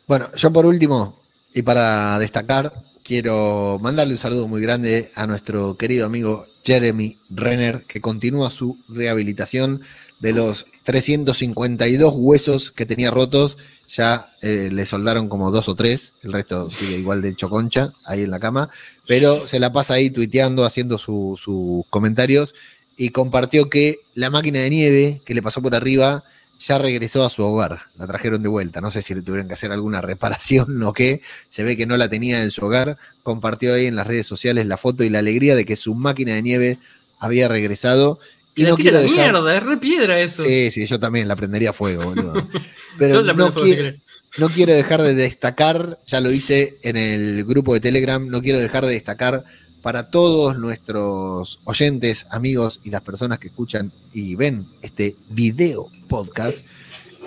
Bueno, 0.08 0.30
yo 0.36 0.54
por 0.54 0.68
último, 0.68 1.20
y 1.56 1.64
para 1.64 2.20
destacar, 2.20 2.72
quiero 3.04 3.80
mandarle 3.82 4.14
un 4.14 4.20
saludo 4.20 4.48
muy 4.48 4.62
grande 4.62 5.10
a 5.16 5.26
nuestro 5.26 5.76
querido 5.78 6.06
amigo 6.06 6.46
Jeremy 6.64 7.18
Renner, 7.32 7.84
que 7.88 8.02
continúa 8.02 8.52
su 8.52 8.78
rehabilitación 8.88 9.82
de 10.20 10.34
los 10.34 10.68
352 10.84 12.14
huesos 12.16 12.70
que 12.72 12.86
tenía 12.86 13.10
rotos. 13.10 13.58
Ya 13.88 14.32
eh, 14.44 14.70
le 14.72 14.86
soldaron 14.86 15.28
como 15.28 15.50
dos 15.50 15.70
o 15.70 15.76
tres, 15.76 16.14
el 16.22 16.34
resto 16.34 16.70
sigue 16.70 16.98
igual 17.00 17.24
de 17.24 17.36
choconcha 17.36 17.92
ahí 18.06 18.22
en 18.22 18.32
la 18.32 18.40
cama, 18.40 18.70
pero 19.08 19.48
se 19.48 19.60
la 19.60 19.74
pasa 19.74 19.96
ahí 19.96 20.10
tuiteando, 20.12 20.66
haciendo 20.66 20.98
su- 21.00 21.36
sus 21.40 21.84
comentarios 21.90 22.54
y 22.98 23.10
compartió 23.10 23.70
que 23.70 24.00
la 24.14 24.30
máquina 24.30 24.60
de 24.60 24.70
nieve 24.70 25.22
que 25.26 25.34
le 25.34 25.42
pasó 25.42 25.62
por 25.62 25.76
arriba 25.76 26.24
ya 26.60 26.78
regresó 26.78 27.26
a 27.26 27.30
su 27.30 27.44
hogar, 27.44 27.80
la 27.98 28.08
trajeron 28.08 28.42
de 28.42 28.48
vuelta, 28.48 28.80
no 28.80 28.90
sé 28.90 29.02
si 29.02 29.14
le 29.14 29.22
tuvieron 29.22 29.48
que 29.48 29.54
hacer 29.54 29.72
alguna 29.72 30.02
reparación 30.02 30.82
o 30.84 30.94
qué, 30.94 31.22
se 31.50 31.64
ve 31.64 31.76
que 31.76 31.86
no 31.86 31.98
la 31.98 32.10
tenía 32.10 32.42
en 32.42 32.52
su 32.52 32.66
hogar, 32.66 32.98
compartió 33.24 33.74
ahí 33.74 33.88
en 33.88 33.96
las 33.96 34.08
redes 34.08 34.28
sociales 34.28 34.66
la 34.66 34.78
foto 34.78 35.04
y 35.04 35.10
la 35.10 35.20
alegría 35.20 35.56
de 35.56 35.66
que 35.66 35.76
su 35.76 35.96
máquina 35.96 36.34
de 36.34 36.42
nieve 36.42 36.78
había 37.20 37.48
regresado. 37.48 38.20
Y 38.56 38.64
no 38.64 38.78
quiero 38.78 39.00
dejar... 39.00 39.34
mierda, 39.34 39.58
es 39.58 39.64
re 39.64 39.78
piedra 39.78 40.20
eso. 40.20 40.44
Sí, 40.44 40.72
sí, 40.72 40.86
yo 40.86 40.98
también 40.98 41.28
la 41.28 41.36
prendería 41.36 41.72
a 41.72 41.74
fuego, 41.74 42.04
boludo. 42.04 42.48
Pero 42.98 43.22
no 43.22 43.54
quiero, 43.54 43.98
no 44.38 44.50
quiero 44.50 44.74
dejar 44.74 45.02
de 45.02 45.14
destacar, 45.14 46.00
ya 46.06 46.22
lo 46.22 46.32
hice 46.32 46.78
en 46.84 46.96
el 46.96 47.44
grupo 47.44 47.74
de 47.74 47.82
Telegram, 47.82 48.26
no 48.26 48.42
quiero 48.42 48.60
dejar 48.60 48.86
de 48.86 48.94
destacar 48.94 49.44
para 49.86 50.10
todos 50.10 50.58
nuestros 50.58 51.60
oyentes, 51.66 52.26
amigos 52.32 52.80
y 52.84 52.90
las 52.90 53.04
personas 53.04 53.38
que 53.38 53.50
escuchan 53.50 53.92
y 54.16 54.34
ven 54.34 54.66
este 54.82 55.16
video 55.30 55.92
podcast, 56.08 56.66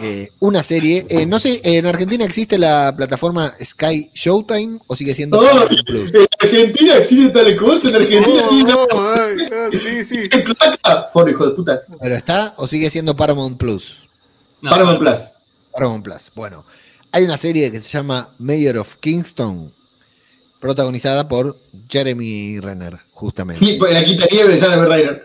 eh, 0.00 0.32
una 0.40 0.64
serie. 0.64 1.06
eh, 1.08 1.24
no 1.24 1.38
sé, 1.38 1.60
¿en 1.62 1.86
Argentina 1.86 2.24
existe 2.24 2.58
la 2.58 2.92
plataforma 2.96 3.54
Sky 3.62 4.10
Showtime 4.12 4.80
o 4.88 4.96
sigue 4.96 5.14
siendo 5.14 5.38
Oh, 5.38 5.42
Paramount 5.44 5.84
Plus? 5.86 6.12
En 6.12 6.26
Argentina 6.40 6.96
existe 6.96 7.30
tal 7.30 7.56
cosa, 7.56 7.90
en 7.90 7.94
Argentina 7.94 8.42
Oh, 8.50 8.62
no. 8.66 8.82
oh, 8.92 9.14
ah, 9.16 9.28
sí, 9.70 10.04
sí. 10.04 10.28
Por 11.14 11.30
hijo 11.30 11.46
de 11.46 11.54
puta. 11.54 11.80
¿Pero 12.00 12.16
está 12.16 12.54
o 12.56 12.66
sigue 12.66 12.90
siendo 12.90 13.14
Paramount 13.14 13.56
Plus? 13.56 14.08
No, 14.62 14.70
Paramount 14.70 14.98
Plus. 14.98 15.20
Paramount 15.72 16.02
Plus. 16.02 16.32
Bueno, 16.34 16.64
hay 17.12 17.22
una 17.22 17.36
serie 17.36 17.70
que 17.70 17.80
se 17.80 17.88
llama 17.88 18.30
Mayor 18.40 18.78
of 18.78 18.96
Kingston, 18.96 19.72
protagonizada 20.60 21.28
por 21.28 21.58
Jeremy 21.88 22.60
Renner, 22.60 22.98
justamente. 23.12 23.64
Y 23.64 23.78
por 23.78 23.90
la 23.92 24.04
quinta 24.04 24.26
nieve 24.30 24.54
de 24.54 24.60
Jana 24.60 24.84
Reiner. 24.86 25.24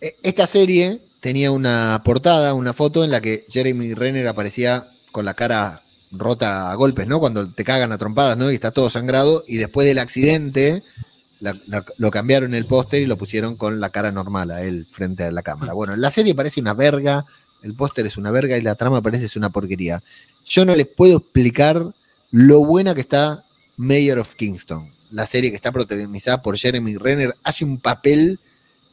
E- 0.00 0.16
Esta 0.22 0.46
serie 0.46 1.00
tenía 1.20 1.50
una 1.50 2.02
portada, 2.04 2.54
una 2.54 2.72
foto 2.72 3.04
en 3.04 3.10
la 3.10 3.20
que 3.20 3.44
Jeremy 3.48 3.94
Renner 3.94 4.26
aparecía 4.28 4.86
con 5.12 5.24
la 5.24 5.34
cara 5.34 5.82
rota 6.12 6.70
a 6.70 6.74
golpes, 6.74 7.06
¿no? 7.06 7.20
Cuando 7.20 7.48
te 7.50 7.64
cagan 7.64 7.92
a 7.92 7.98
trompadas, 7.98 8.36
¿no? 8.38 8.50
Y 8.50 8.54
está 8.54 8.70
todo 8.70 8.88
sangrado. 8.90 9.44
Y 9.46 9.56
después 9.56 9.86
del 9.86 9.98
accidente, 9.98 10.82
la- 11.40 11.56
la- 11.66 11.84
lo 11.98 12.10
cambiaron 12.10 12.54
el 12.54 12.64
póster 12.64 13.02
y 13.02 13.06
lo 13.06 13.16
pusieron 13.16 13.56
con 13.56 13.78
la 13.80 13.90
cara 13.90 14.10
normal 14.12 14.50
a 14.50 14.62
él 14.62 14.86
frente 14.90 15.24
a 15.24 15.30
la 15.30 15.42
cámara. 15.42 15.72
Bueno, 15.72 15.96
la 15.96 16.10
serie 16.10 16.34
parece 16.34 16.60
una 16.60 16.74
verga, 16.74 17.26
el 17.62 17.74
póster 17.74 18.06
es 18.06 18.16
una 18.16 18.30
verga 18.30 18.56
y 18.56 18.62
la 18.62 18.74
trama 18.74 19.02
parece 19.02 19.26
es 19.26 19.36
una 19.36 19.50
porquería. 19.50 20.02
Yo 20.46 20.64
no 20.64 20.74
les 20.74 20.86
puedo 20.86 21.18
explicar 21.18 21.84
lo 22.30 22.64
buena 22.64 22.94
que 22.94 23.00
está 23.02 23.44
Mayor 23.78 24.18
of 24.18 24.34
Kingston, 24.34 24.90
la 25.10 25.26
serie 25.26 25.50
que 25.50 25.56
está 25.56 25.72
protagonizada 25.72 26.42
por 26.42 26.58
Jeremy 26.58 26.96
Renner. 26.96 27.34
Hace 27.42 27.64
un 27.64 27.78
papel 27.78 28.38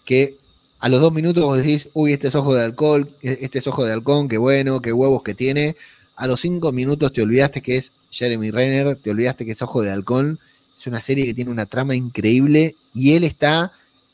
que 0.06 0.38
a 0.80 0.88
los 0.88 1.02
dos 1.02 1.12
minutos 1.12 1.44
vos 1.44 1.58
decís, 1.58 1.90
uy, 1.94 2.14
este 2.14 2.28
es 2.28 2.36
ojo 2.36 2.54
de 2.54 2.64
alcohol, 2.64 3.10
este 3.22 3.60
es 3.60 3.68
ojo 3.68 3.84
de 3.84 3.92
halcón, 3.92 4.30
qué 4.30 4.38
bueno, 4.38 4.82
qué 4.82 4.94
huevos 4.94 5.24
que 5.24 5.34
tiene. 5.34 5.76
A 6.16 6.28
los 6.28 6.42
cinco 6.42 6.72
minutos 6.72 7.12
te 7.12 7.24
olvidaste 7.24 7.62
que 7.62 7.78
es 7.78 7.92
Jeremy 8.12 8.52
Renner, 8.52 8.96
te 8.96 9.10
olvidaste 9.10 9.46
que 9.46 9.54
es 9.54 9.62
ojo 9.62 9.82
de 9.82 9.92
halcón. 9.92 10.40
Es 10.78 10.88
una 10.88 11.02
serie 11.02 11.26
que 11.26 11.34
tiene 11.34 11.50
una 11.50 11.66
trama 11.66 11.96
increíble 11.96 12.76
y 12.94 13.16
él 13.16 13.24
está, 13.24 13.72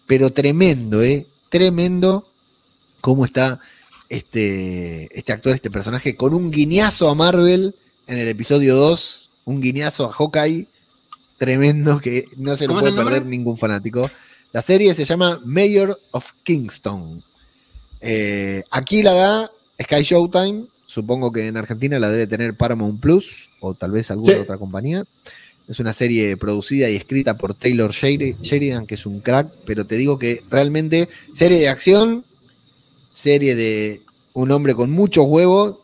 pero 0.08 0.32
tremendo, 0.32 1.04
¿eh? 1.04 1.26
Tremendo 1.50 2.26
cómo 3.02 3.26
está 3.26 3.60
este, 4.08 5.10
este 5.18 5.34
actor, 5.34 5.54
este 5.54 5.72
personaje, 5.72 6.16
con 6.16 6.34
un 6.34 6.52
guiñazo 6.52 7.10
a 7.10 7.16
Marvel 7.16 7.76
en 8.08 8.18
el 8.18 8.28
episodio 8.28 8.76
2, 8.76 9.30
un 9.46 9.62
guiñazo 9.62 10.06
a 10.08 10.12
Hawkeye, 10.12 10.68
tremendo 11.38 12.00
que 12.00 12.26
no 12.38 12.56
se 12.56 12.66
lo 12.66 12.76
¿Cómo 12.76 12.86
es 12.86 12.94
puede 12.94 13.04
perder 13.06 13.26
ningún 13.26 13.58
fanático. 13.58 14.10
La 14.54 14.62
serie 14.62 14.94
se 14.94 15.06
llama 15.06 15.40
Mayor 15.46 16.00
of 16.12 16.32
Kingston. 16.44 17.24
Eh, 18.02 18.64
aquí 18.72 19.04
la 19.04 19.14
da 19.14 19.52
Sky 19.82 20.04
Showtime. 20.04 20.66
Supongo 20.86 21.32
que 21.32 21.48
en 21.48 21.56
Argentina 21.58 22.00
la 22.00 22.10
debe 22.10 22.28
tener 22.28 22.56
Paramount 22.56 23.00
Plus 23.00 23.50
o 23.62 23.74
tal 23.74 23.92
vez 23.92 24.12
alguna 24.12 24.34
Sí. 24.34 24.40
otra 24.40 24.58
compañía. 24.58 25.06
Es 25.70 25.80
una 25.80 25.94
serie 25.94 26.36
producida 26.36 26.90
y 26.90 26.96
escrita 26.98 27.38
por 27.38 27.54
Taylor 27.54 27.92
Sheri- 27.92 28.36
Sheridan, 28.42 28.86
que 28.86 28.96
es 28.96 29.06
un 29.06 29.22
crack, 29.22 29.48
pero 29.66 29.86
te 29.86 29.96
digo 29.96 30.20
que 30.20 30.44
realmente 30.50 31.08
serie 31.34 31.60
de 31.60 31.70
acción, 31.70 32.26
serie 33.14 33.56
de 33.56 34.02
un 34.34 34.52
hombre 34.52 34.76
con 34.76 34.92
muchos 34.92 35.26
huevos 35.26 35.78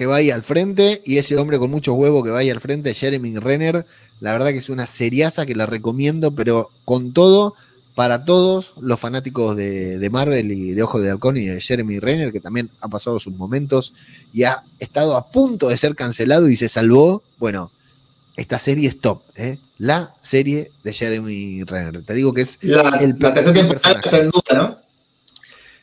que 0.00 0.06
va 0.06 0.16
ahí 0.16 0.30
al 0.30 0.42
frente 0.42 1.02
y 1.04 1.18
ese 1.18 1.36
hombre 1.36 1.58
con 1.58 1.70
muchos 1.70 1.94
huevos 1.94 2.24
que 2.24 2.30
va 2.30 2.38
ahí 2.38 2.48
al 2.48 2.58
frente, 2.62 2.94
Jeremy 2.94 3.36
Renner, 3.36 3.84
la 4.20 4.32
verdad 4.32 4.48
que 4.48 4.56
es 4.56 4.70
una 4.70 4.86
seriaza 4.86 5.44
que 5.44 5.54
la 5.54 5.66
recomiendo, 5.66 6.30
pero 6.34 6.70
con 6.86 7.12
todo, 7.12 7.54
para 7.94 8.24
todos 8.24 8.72
los 8.80 8.98
fanáticos 8.98 9.54
de, 9.56 9.98
de 9.98 10.08
Marvel 10.08 10.52
y 10.52 10.72
de 10.72 10.82
Ojo 10.82 11.00
de 11.00 11.10
Halcón 11.10 11.36
y 11.36 11.44
de 11.44 11.60
Jeremy 11.60 11.98
Renner, 12.00 12.32
que 12.32 12.40
también 12.40 12.70
ha 12.80 12.88
pasado 12.88 13.20
sus 13.20 13.34
momentos 13.34 13.92
y 14.32 14.44
ha 14.44 14.62
estado 14.78 15.18
a 15.18 15.28
punto 15.28 15.68
de 15.68 15.76
ser 15.76 15.94
cancelado 15.94 16.48
y 16.48 16.56
se 16.56 16.70
salvó. 16.70 17.22
Bueno, 17.36 17.70
esta 18.38 18.58
serie 18.58 18.88
es 18.88 19.02
top, 19.02 19.20
¿eh? 19.36 19.58
La 19.76 20.14
serie 20.22 20.70
de 20.82 20.94
Jeremy 20.94 21.62
Renner. 21.64 22.02
Te 22.04 22.14
digo 22.14 22.32
que 22.32 22.40
es 22.40 22.58
La, 22.62 22.88
el 23.02 23.16
la 23.18 23.34
tercera 23.34 23.52
temporada 23.52 24.00
está 24.02 24.18
en 24.18 24.30
duda, 24.30 24.54
¿no? 24.54 24.78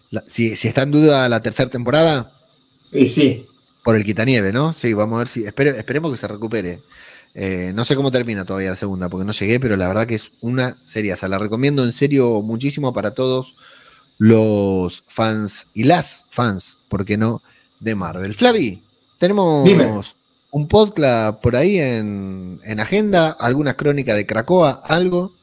la- 0.09 0.23
si, 0.27 0.55
si 0.55 0.67
está 0.69 0.81
en 0.81 0.89
duda 0.91 1.29
la 1.29 1.39
tercera 1.43 1.69
temporada, 1.69 2.31
Y 2.91 3.05
sí. 3.05 3.45
Por 3.87 3.95
el 3.95 4.03
quitanieve, 4.03 4.51
¿no? 4.51 4.73
Sí, 4.73 4.93
vamos 4.93 5.15
a 5.15 5.19
ver 5.19 5.27
si. 5.29 5.43
espere- 5.45 5.77
esperemos 5.77 6.11
que 6.11 6.17
se 6.17 6.27
recupere. 6.27 6.81
Eh, 7.33 7.71
no 7.73 7.85
sé 7.85 7.95
cómo 7.95 8.11
termina 8.11 8.43
todavía 8.43 8.71
la 8.71 8.75
segunda, 8.75 9.07
porque 9.07 9.23
no 9.25 9.31
llegué, 9.31 9.59
pero 9.61 9.77
la 9.77 9.87
verdad 9.87 10.05
que 10.05 10.15
es 10.15 10.31
una 10.41 10.75
seriaza. 10.85 11.27
La 11.29 11.37
recomiendo 11.39 11.83
en 11.85 11.93
serio 11.93 12.41
muchísimo 12.41 12.93
para 12.93 13.11
todos 13.11 13.55
los 14.17 15.03
fans 15.07 15.67
y 15.73 15.83
las 15.83 16.25
fans, 16.31 16.77
¿por 16.89 17.05
qué 17.05 17.17
no? 17.17 17.41
De 17.79 17.95
Marvel. 17.95 18.33
Flavi, 18.33 18.81
tenemos 19.19 19.65
Dime. 19.65 20.01
un 20.51 20.67
podcast 20.67 21.39
por 21.39 21.55
ahí 21.55 21.77
en, 21.79 22.59
en 22.63 22.79
agenda, 22.79 23.29
alguna 23.39 23.75
crónica 23.75 24.15
de 24.15 24.25
Cracoa, 24.25 24.81
algo. 24.83 25.33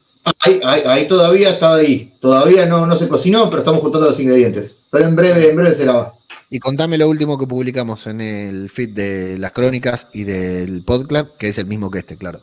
Ahí, 0.41 0.59
ahí, 0.65 0.81
ahí 0.85 1.07
todavía 1.07 1.49
estaba 1.49 1.77
ahí. 1.77 2.13
Todavía 2.19 2.65
no, 2.65 2.85
no 2.85 2.95
se 2.95 3.07
cocinó, 3.07 3.49
pero 3.49 3.59
estamos 3.61 3.81
juntando 3.81 4.07
los 4.07 4.19
ingredientes. 4.19 4.79
Pero 4.91 5.05
en 5.05 5.15
breve, 5.15 5.49
en 5.49 5.55
breve 5.55 5.73
será 5.73 5.93
va. 5.93 6.13
Y 6.49 6.59
contame 6.59 6.97
lo 6.97 7.09
último 7.09 7.37
que 7.37 7.47
publicamos 7.47 8.05
en 8.07 8.21
el 8.21 8.69
feed 8.69 8.89
de 8.89 9.37
las 9.39 9.51
crónicas 9.51 10.07
y 10.13 10.23
del 10.23 10.83
podcast, 10.83 11.35
que 11.37 11.49
es 11.49 11.57
el 11.57 11.65
mismo 11.65 11.89
que 11.89 11.99
este, 11.99 12.17
claro. 12.17 12.39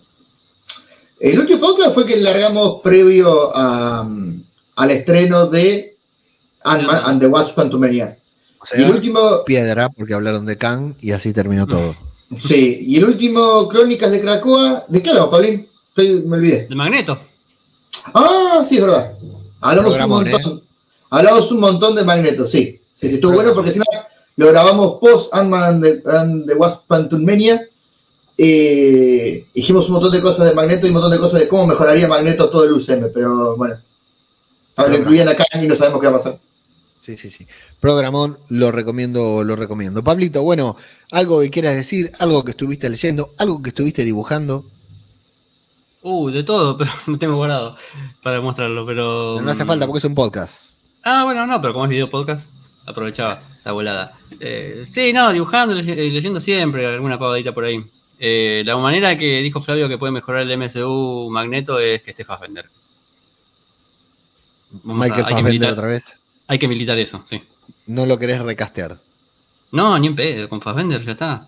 El 1.20 1.38
último 1.38 1.60
podcast 1.60 1.94
fue 1.94 2.04
que 2.04 2.16
largamos 2.16 2.80
previo 2.82 3.50
a, 3.54 4.08
al 4.76 4.90
estreno 4.90 5.46
de 5.46 5.96
Ant-Man 6.64 7.00
and 7.04 7.20
the 7.20 7.28
Wasp 7.28 7.54
Quantumania. 7.54 8.18
O 8.58 8.64
Y 8.76 8.80
el 8.80 8.86
sea, 8.86 8.90
último, 8.94 9.44
piedra, 9.46 9.88
porque 9.88 10.14
hablaron 10.14 10.46
de 10.46 10.58
Kang 10.58 10.94
y 11.00 11.12
así 11.12 11.32
terminó 11.32 11.66
todo. 11.66 11.94
sí, 12.38 12.78
y 12.82 12.96
el 12.96 13.04
último 13.04 13.68
Crónicas 13.68 14.10
de 14.10 14.20
Cracoa, 14.20 14.84
¿de 14.88 15.00
qué 15.00 15.10
hablamos? 15.10 15.40
Estoy- 15.94 16.22
me 16.26 16.36
olvidé. 16.38 16.66
De 16.66 16.74
Magneto. 16.74 17.18
Ah, 18.14 18.62
sí, 18.64 18.76
es 18.76 18.82
verdad. 18.82 19.16
Hablamos 19.60 19.96
un 19.98 20.08
montón. 20.08 20.62
Hablamos 21.10 21.52
un 21.52 21.60
montón 21.60 21.94
de 21.94 22.04
Magneto, 22.04 22.46
sí. 22.46 22.80
Sí, 22.94 23.08
sí, 23.08 23.14
estuvo 23.16 23.34
bueno 23.34 23.54
porque 23.54 23.70
encima 23.70 23.84
lo 24.36 24.48
grabamos 24.48 24.98
post 25.00 25.34
Ant-Man 25.34 25.82
and 26.06 26.46
the, 26.46 26.54
Wasp 26.54 26.86
Quantumania. 26.86 27.66
Eh, 28.38 29.46
dijimos 29.54 29.86
un 29.88 29.94
montón 29.94 30.12
de 30.12 30.20
cosas 30.20 30.48
de 30.48 30.54
Magneto 30.54 30.86
y 30.86 30.90
un 30.90 30.94
montón 30.94 31.10
de 31.10 31.18
cosas 31.18 31.40
de 31.40 31.48
cómo 31.48 31.66
mejoraría 31.66 32.08
Magneto 32.08 32.48
todo 32.48 32.64
el 32.64 32.72
UCM, 32.72 33.12
pero 33.12 33.56
bueno. 33.56 33.76
Ahora 34.76 34.92
lo 34.92 34.98
incluían 34.98 35.28
acá 35.28 35.44
y 35.60 35.66
no 35.66 35.74
sabemos 35.74 36.00
qué 36.00 36.06
va 36.06 36.14
a 36.14 36.16
pasar. 36.16 36.38
Sí, 37.00 37.16
sí, 37.16 37.30
sí. 37.30 37.46
Programón, 37.80 38.38
lo 38.48 38.70
recomiendo, 38.70 39.42
lo 39.44 39.56
recomiendo. 39.56 40.04
Pablito, 40.04 40.42
bueno, 40.42 40.76
algo 41.10 41.40
que 41.40 41.50
quieras 41.50 41.74
decir, 41.74 42.12
algo 42.20 42.44
que 42.44 42.52
estuviste 42.52 42.88
leyendo, 42.88 43.32
algo 43.38 43.60
que 43.60 43.70
estuviste 43.70 44.04
dibujando. 44.04 44.64
Uh, 46.02 46.30
de 46.30 46.44
todo, 46.44 46.78
pero 46.78 46.90
no 47.08 47.18
tengo 47.18 47.36
guardado 47.36 47.76
para 48.22 48.40
mostrarlo, 48.40 48.86
pero. 48.86 49.40
No 49.42 49.50
hace 49.50 49.64
falta 49.64 49.86
porque 49.86 49.98
es 49.98 50.04
un 50.04 50.14
podcast. 50.14 50.74
Ah, 51.02 51.24
bueno, 51.24 51.46
no, 51.46 51.60
pero 51.60 51.72
como 51.72 51.86
es 51.86 51.90
video 51.90 52.08
podcast, 52.08 52.52
aprovechaba 52.86 53.42
la 53.64 53.72
volada. 53.72 54.12
Eh, 54.40 54.84
sí, 54.90 55.12
no, 55.12 55.32
dibujando, 55.32 55.74
leye- 55.74 55.92
eh, 55.98 56.10
leyendo 56.10 56.40
siempre, 56.40 56.86
alguna 56.86 57.18
pavadita 57.18 57.52
por 57.52 57.64
ahí. 57.64 57.82
Eh, 58.18 58.62
la 58.64 58.76
manera 58.76 59.16
que 59.18 59.40
dijo 59.42 59.60
Flavio 59.60 59.88
que 59.88 59.98
puede 59.98 60.12
mejorar 60.12 60.42
el 60.42 60.50
MSU 60.58 61.28
Magneto 61.30 61.78
es 61.80 62.02
que 62.02 62.10
esté 62.10 62.24
Fassbender. 62.24 62.66
Vamos 64.84 65.04
a- 65.04 65.08
Michael 65.08 65.20
hay, 65.20 65.26
que 65.28 65.34
Fassbender 65.34 65.52
militar, 65.52 65.72
otra 65.72 65.86
vez. 65.86 66.20
hay 66.46 66.58
que 66.58 66.68
militar 66.68 66.98
eso, 66.98 67.22
sí. 67.26 67.42
No 67.86 68.06
lo 68.06 68.18
querés 68.18 68.40
recastear. 68.40 68.98
No, 69.72 69.98
ni 69.98 70.06
en 70.08 70.16
pedo, 70.16 70.48
con 70.48 70.60
Fassbender 70.60 71.02
ya 71.04 71.12
está. 71.12 71.46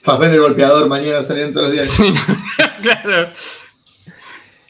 Fassbender 0.00 0.40
golpeador, 0.40 0.88
mañana 0.88 1.22
saliendo 1.22 1.60
todos 1.60 1.68
los 1.68 1.72
días. 1.74 1.88
Sí, 1.96 2.12
claro. 2.82 3.30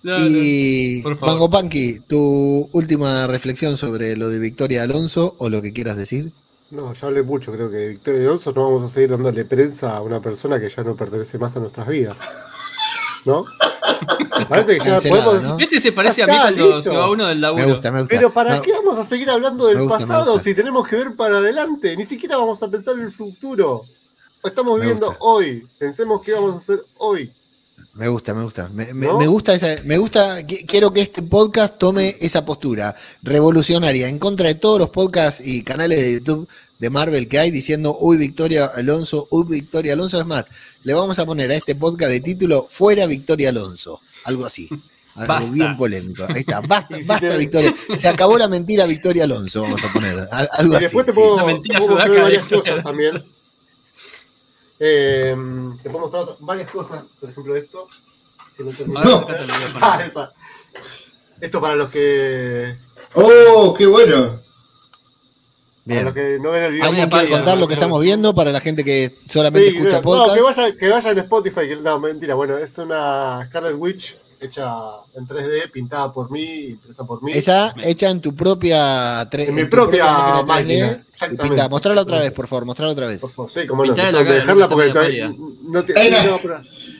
No, 0.02 0.18
y. 0.18 1.02
Mango 1.20 1.50
Panky, 1.50 2.00
tu 2.00 2.68
última 2.72 3.26
reflexión 3.26 3.76
sobre 3.76 4.16
lo 4.16 4.28
de 4.28 4.38
Victoria 4.38 4.84
Alonso 4.84 5.34
o 5.38 5.48
lo 5.48 5.60
que 5.60 5.72
quieras 5.72 5.96
decir. 5.96 6.32
No, 6.70 6.92
ya 6.92 7.06
hablé 7.06 7.22
mucho, 7.22 7.50
creo 7.50 7.70
que 7.70 7.88
Victoria 7.88 8.20
Alonso 8.22 8.52
no 8.52 8.64
vamos 8.64 8.90
a 8.90 8.94
seguir 8.94 9.10
dándole 9.10 9.44
prensa 9.44 9.96
a 9.96 10.02
una 10.02 10.20
persona 10.20 10.60
que 10.60 10.68
ya 10.68 10.82
no 10.84 10.94
pertenece 10.94 11.38
más 11.38 11.56
a 11.56 11.60
nuestras 11.60 11.88
vidas. 11.88 12.16
¿No? 13.24 13.44
Parece 14.48 14.78
que 14.78 14.84
ya 14.84 14.92
Cancelada, 14.92 15.24
podemos. 15.24 15.42
¿no? 15.42 15.58
Este 15.58 15.80
se 15.80 15.92
parece 15.92 16.22
a 16.22 16.26
mí 16.26 16.32
cuando 16.40 16.76
listo. 16.76 16.90
se 16.90 16.96
va 16.96 17.10
uno 17.10 17.26
del 17.26 17.40
laburo. 17.40 17.64
Me 17.64 17.70
gusta, 17.70 17.90
me 17.90 18.00
gusta. 18.00 18.14
Pero 18.14 18.30
¿para 18.30 18.56
No, 18.56 18.62
qué 18.62 18.72
vamos 18.72 18.98
a 18.98 19.04
seguir 19.04 19.28
hablando 19.28 19.66
del 19.66 19.78
gusta, 19.80 19.98
pasado 19.98 20.38
si 20.38 20.54
tenemos 20.54 20.86
que 20.86 20.96
ver 20.96 21.16
para 21.16 21.38
adelante? 21.38 21.96
Ni 21.96 22.04
siquiera 22.04 22.36
vamos 22.36 22.62
a 22.62 22.68
pensar 22.68 22.94
en 22.94 23.02
el 23.02 23.12
futuro. 23.12 23.84
Estamos 24.44 24.78
viviendo 24.78 25.16
hoy. 25.20 25.66
Pensemos 25.78 26.22
qué 26.22 26.32
vamos 26.32 26.54
a 26.54 26.58
hacer 26.58 26.80
hoy. 26.98 27.32
Me 27.98 28.06
gusta, 28.06 28.32
me 28.32 28.44
gusta. 28.44 28.68
Me, 28.72 28.94
me- 28.94 29.06
¿No? 29.06 29.18
me 29.18 29.26
gusta 29.26 29.54
esa, 29.54 29.82
me 29.84 29.98
gusta, 29.98 30.40
qui- 30.46 30.64
quiero 30.64 30.92
que 30.92 31.00
este 31.00 31.20
podcast 31.20 31.78
tome 31.78 32.14
esa 32.20 32.44
postura 32.44 32.94
revolucionaria 33.22 34.06
en 34.08 34.20
contra 34.20 34.46
de 34.46 34.54
todos 34.54 34.78
los 34.78 34.90
podcasts 34.90 35.42
y 35.44 35.64
canales 35.64 35.98
de 36.00 36.12
YouTube 36.14 36.48
de 36.78 36.90
Marvel 36.90 37.26
que 37.26 37.40
hay 37.40 37.50
diciendo, 37.50 37.96
uy, 38.00 38.16
Victoria 38.16 38.66
Alonso, 38.66 39.26
uy, 39.32 39.46
Victoria 39.48 39.94
Alonso. 39.94 40.20
Es 40.20 40.26
más, 40.26 40.46
le 40.84 40.94
vamos 40.94 41.18
a 41.18 41.26
poner 41.26 41.50
a 41.50 41.56
este 41.56 41.74
podcast 41.74 42.12
de 42.12 42.20
título 42.20 42.68
Fuera 42.70 43.04
Victoria 43.06 43.48
Alonso. 43.48 44.00
Algo 44.24 44.46
así. 44.46 44.68
Algo 45.16 45.26
Basta. 45.34 45.50
bien 45.50 45.76
polémico. 45.76 46.24
Ahí 46.28 46.40
está. 46.46 46.60
Basta, 46.68 46.96
basta, 47.04 47.28
te- 47.30 47.36
Victoria. 47.36 47.74
Se 47.96 48.06
acabó 48.06 48.38
la 48.38 48.46
mentira 48.46 48.86
Victoria 48.86 49.24
Alonso, 49.24 49.62
vamos 49.62 49.82
a 49.84 49.92
poner. 49.92 50.20
Al- 50.30 50.48
Algo 50.52 50.74
Y 50.74 50.76
así. 50.76 50.84
después 50.84 51.06
te 51.06 51.12
sí. 51.12 51.18
puedo, 51.18 51.44
mentira 51.44 51.80
te 51.80 51.86
puedo 51.86 51.96
varias 52.22 52.44
cosas 52.44 52.84
también. 52.84 53.24
Eh, 54.80 55.36
te 55.82 55.90
puedo 55.90 56.08
mostrar 56.08 56.36
varias 56.40 56.70
cosas. 56.70 57.04
Por 57.20 57.30
ejemplo, 57.30 57.56
esto. 57.56 57.88
que 58.56 58.64
no 58.64 58.70
No. 59.02 59.26
Ah, 59.80 60.02
esa. 60.04 60.32
Esto 61.40 61.60
para 61.60 61.76
los 61.76 61.90
que, 61.90 62.76
¡Oh, 63.14 63.74
qué 63.76 63.86
bueno! 63.86 64.40
para 65.86 66.02
los 66.02 66.12
que 66.12 66.38
no 66.40 66.50
ven 66.50 66.64
el 66.64 66.72
video. 66.72 66.86
¿Alguien 66.86 67.08
quiere 67.08 67.30
contar 67.30 67.56
lo 67.58 67.66
que 67.68 67.74
estamos 67.74 68.02
viendo 68.02 68.34
para 68.34 68.50
la 68.52 68.60
gente 68.60 68.84
que 68.84 69.14
solamente 69.30 69.70
Sí, 69.70 69.76
escucha 69.78 69.96
no, 69.98 70.02
podcast? 70.02 70.34
que 70.36 70.42
vaya, 70.42 70.76
que 70.76 70.88
vaya 70.88 71.10
en 71.12 71.18
Spotify. 71.20 71.60
que- 71.68 71.76
no, 71.76 71.98
mentira. 72.00 72.34
Bueno, 72.34 72.58
es 72.58 72.76
una 72.78 73.46
Scarlet 73.46 73.76
Witch 73.76 74.16
hecha 74.40 74.70
en 75.14 75.26
3D, 75.26 75.70
pintada 75.70 76.12
por 76.12 76.30
mí, 76.30 76.66
impresa 76.70 77.04
por 77.04 77.22
mí. 77.22 77.32
Esa 77.32 77.74
hecha 77.82 78.10
en 78.10 78.20
tu 78.20 78.34
propia. 78.34 79.28
tre- 79.30 79.48
En 79.48 79.54
mi 79.54 79.64
propia 79.64 80.42
máquina 80.44 80.90
3D, 80.98 81.00
exactamente. 81.12 81.68
Mostrala 81.68 82.00
otra 82.02 82.20
vez, 82.20 82.32
por 82.32 82.46
favor, 82.46 82.64
mostrala 82.66 82.92
otra 82.92 83.06
vez. 83.08 83.20
Por 83.20 83.30
favor, 83.30 83.50
sí, 83.50 83.66
como 83.66 83.84
no. 83.84 83.94
Dejarla 83.94 84.54
no 84.54 84.68
porque 84.68 84.90
todavía 84.90 85.32
no 85.62 85.84
te. 85.84 85.94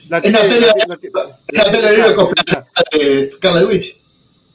La- 0.09 0.21
de 2.91 3.31
Scarlet 3.33 3.67
Witch. 3.67 3.97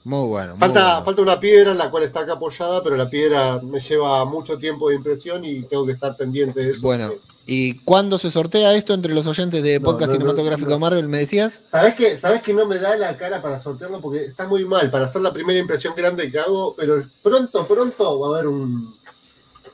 Muy 0.04 0.28
bueno. 0.28 0.50
muy 0.52 0.60
Falta, 0.60 0.82
bueno. 0.90 1.04
falta 1.04 1.22
una 1.22 1.40
piedra 1.40 1.72
en 1.72 1.78
la 1.78 1.90
cual 1.90 2.02
está 2.02 2.20
acá 2.20 2.34
apoyada, 2.34 2.82
pero 2.82 2.96
la 2.96 3.08
piedra 3.08 3.58
me 3.62 3.80
lleva 3.80 4.24
mucho 4.26 4.58
tiempo 4.58 4.90
de 4.90 4.96
impresión 4.96 5.44
y 5.44 5.62
tengo 5.62 5.86
que 5.86 5.92
estar 5.92 6.14
pendiente 6.16 6.60
de 6.60 6.72
eso. 6.72 6.82
Bueno, 6.82 7.10
¿y 7.46 7.74
cuándo 7.80 8.18
se 8.18 8.30
sortea 8.30 8.74
esto 8.74 8.94
entre 8.94 9.12
los 9.14 9.26
oyentes 9.26 9.62
de 9.62 9.80
Podcast 9.80 10.12
no, 10.12 10.18
no, 10.18 10.20
Cinematográfico 10.20 10.70
no. 10.70 10.78
Marvel? 10.78 11.08
¿Me 11.08 11.18
decías? 11.18 11.60
¿Sabes 11.70 11.94
que, 11.94 12.16
¿Sabes 12.16 12.42
que 12.42 12.52
no 12.54 12.66
me 12.66 12.78
da 12.78 12.96
la 12.96 13.16
cara 13.16 13.42
para 13.42 13.60
sortearlo? 13.62 14.00
Porque 14.00 14.24
está 14.26 14.46
muy 14.46 14.64
mal 14.64 14.90
para 14.90 15.04
hacer 15.06 15.22
la 15.22 15.32
primera 15.32 15.58
impresión 15.58 15.94
grande 15.96 16.30
que 16.30 16.38
hago, 16.38 16.74
pero 16.76 17.02
pronto, 17.22 17.66
pronto 17.66 18.20
va 18.20 18.26
a 18.28 18.30
haber 18.38 18.48
un, 18.48 18.94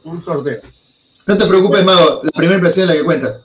un 0.04 0.24
sorteo. 0.24 0.60
No 1.26 1.36
te 1.38 1.46
preocupes, 1.46 1.84
Mago, 1.84 2.20
la 2.24 2.30
primera 2.32 2.56
impresión 2.56 2.84
es 2.84 2.88
la 2.88 2.96
que 3.00 3.04
cuenta. 3.04 3.40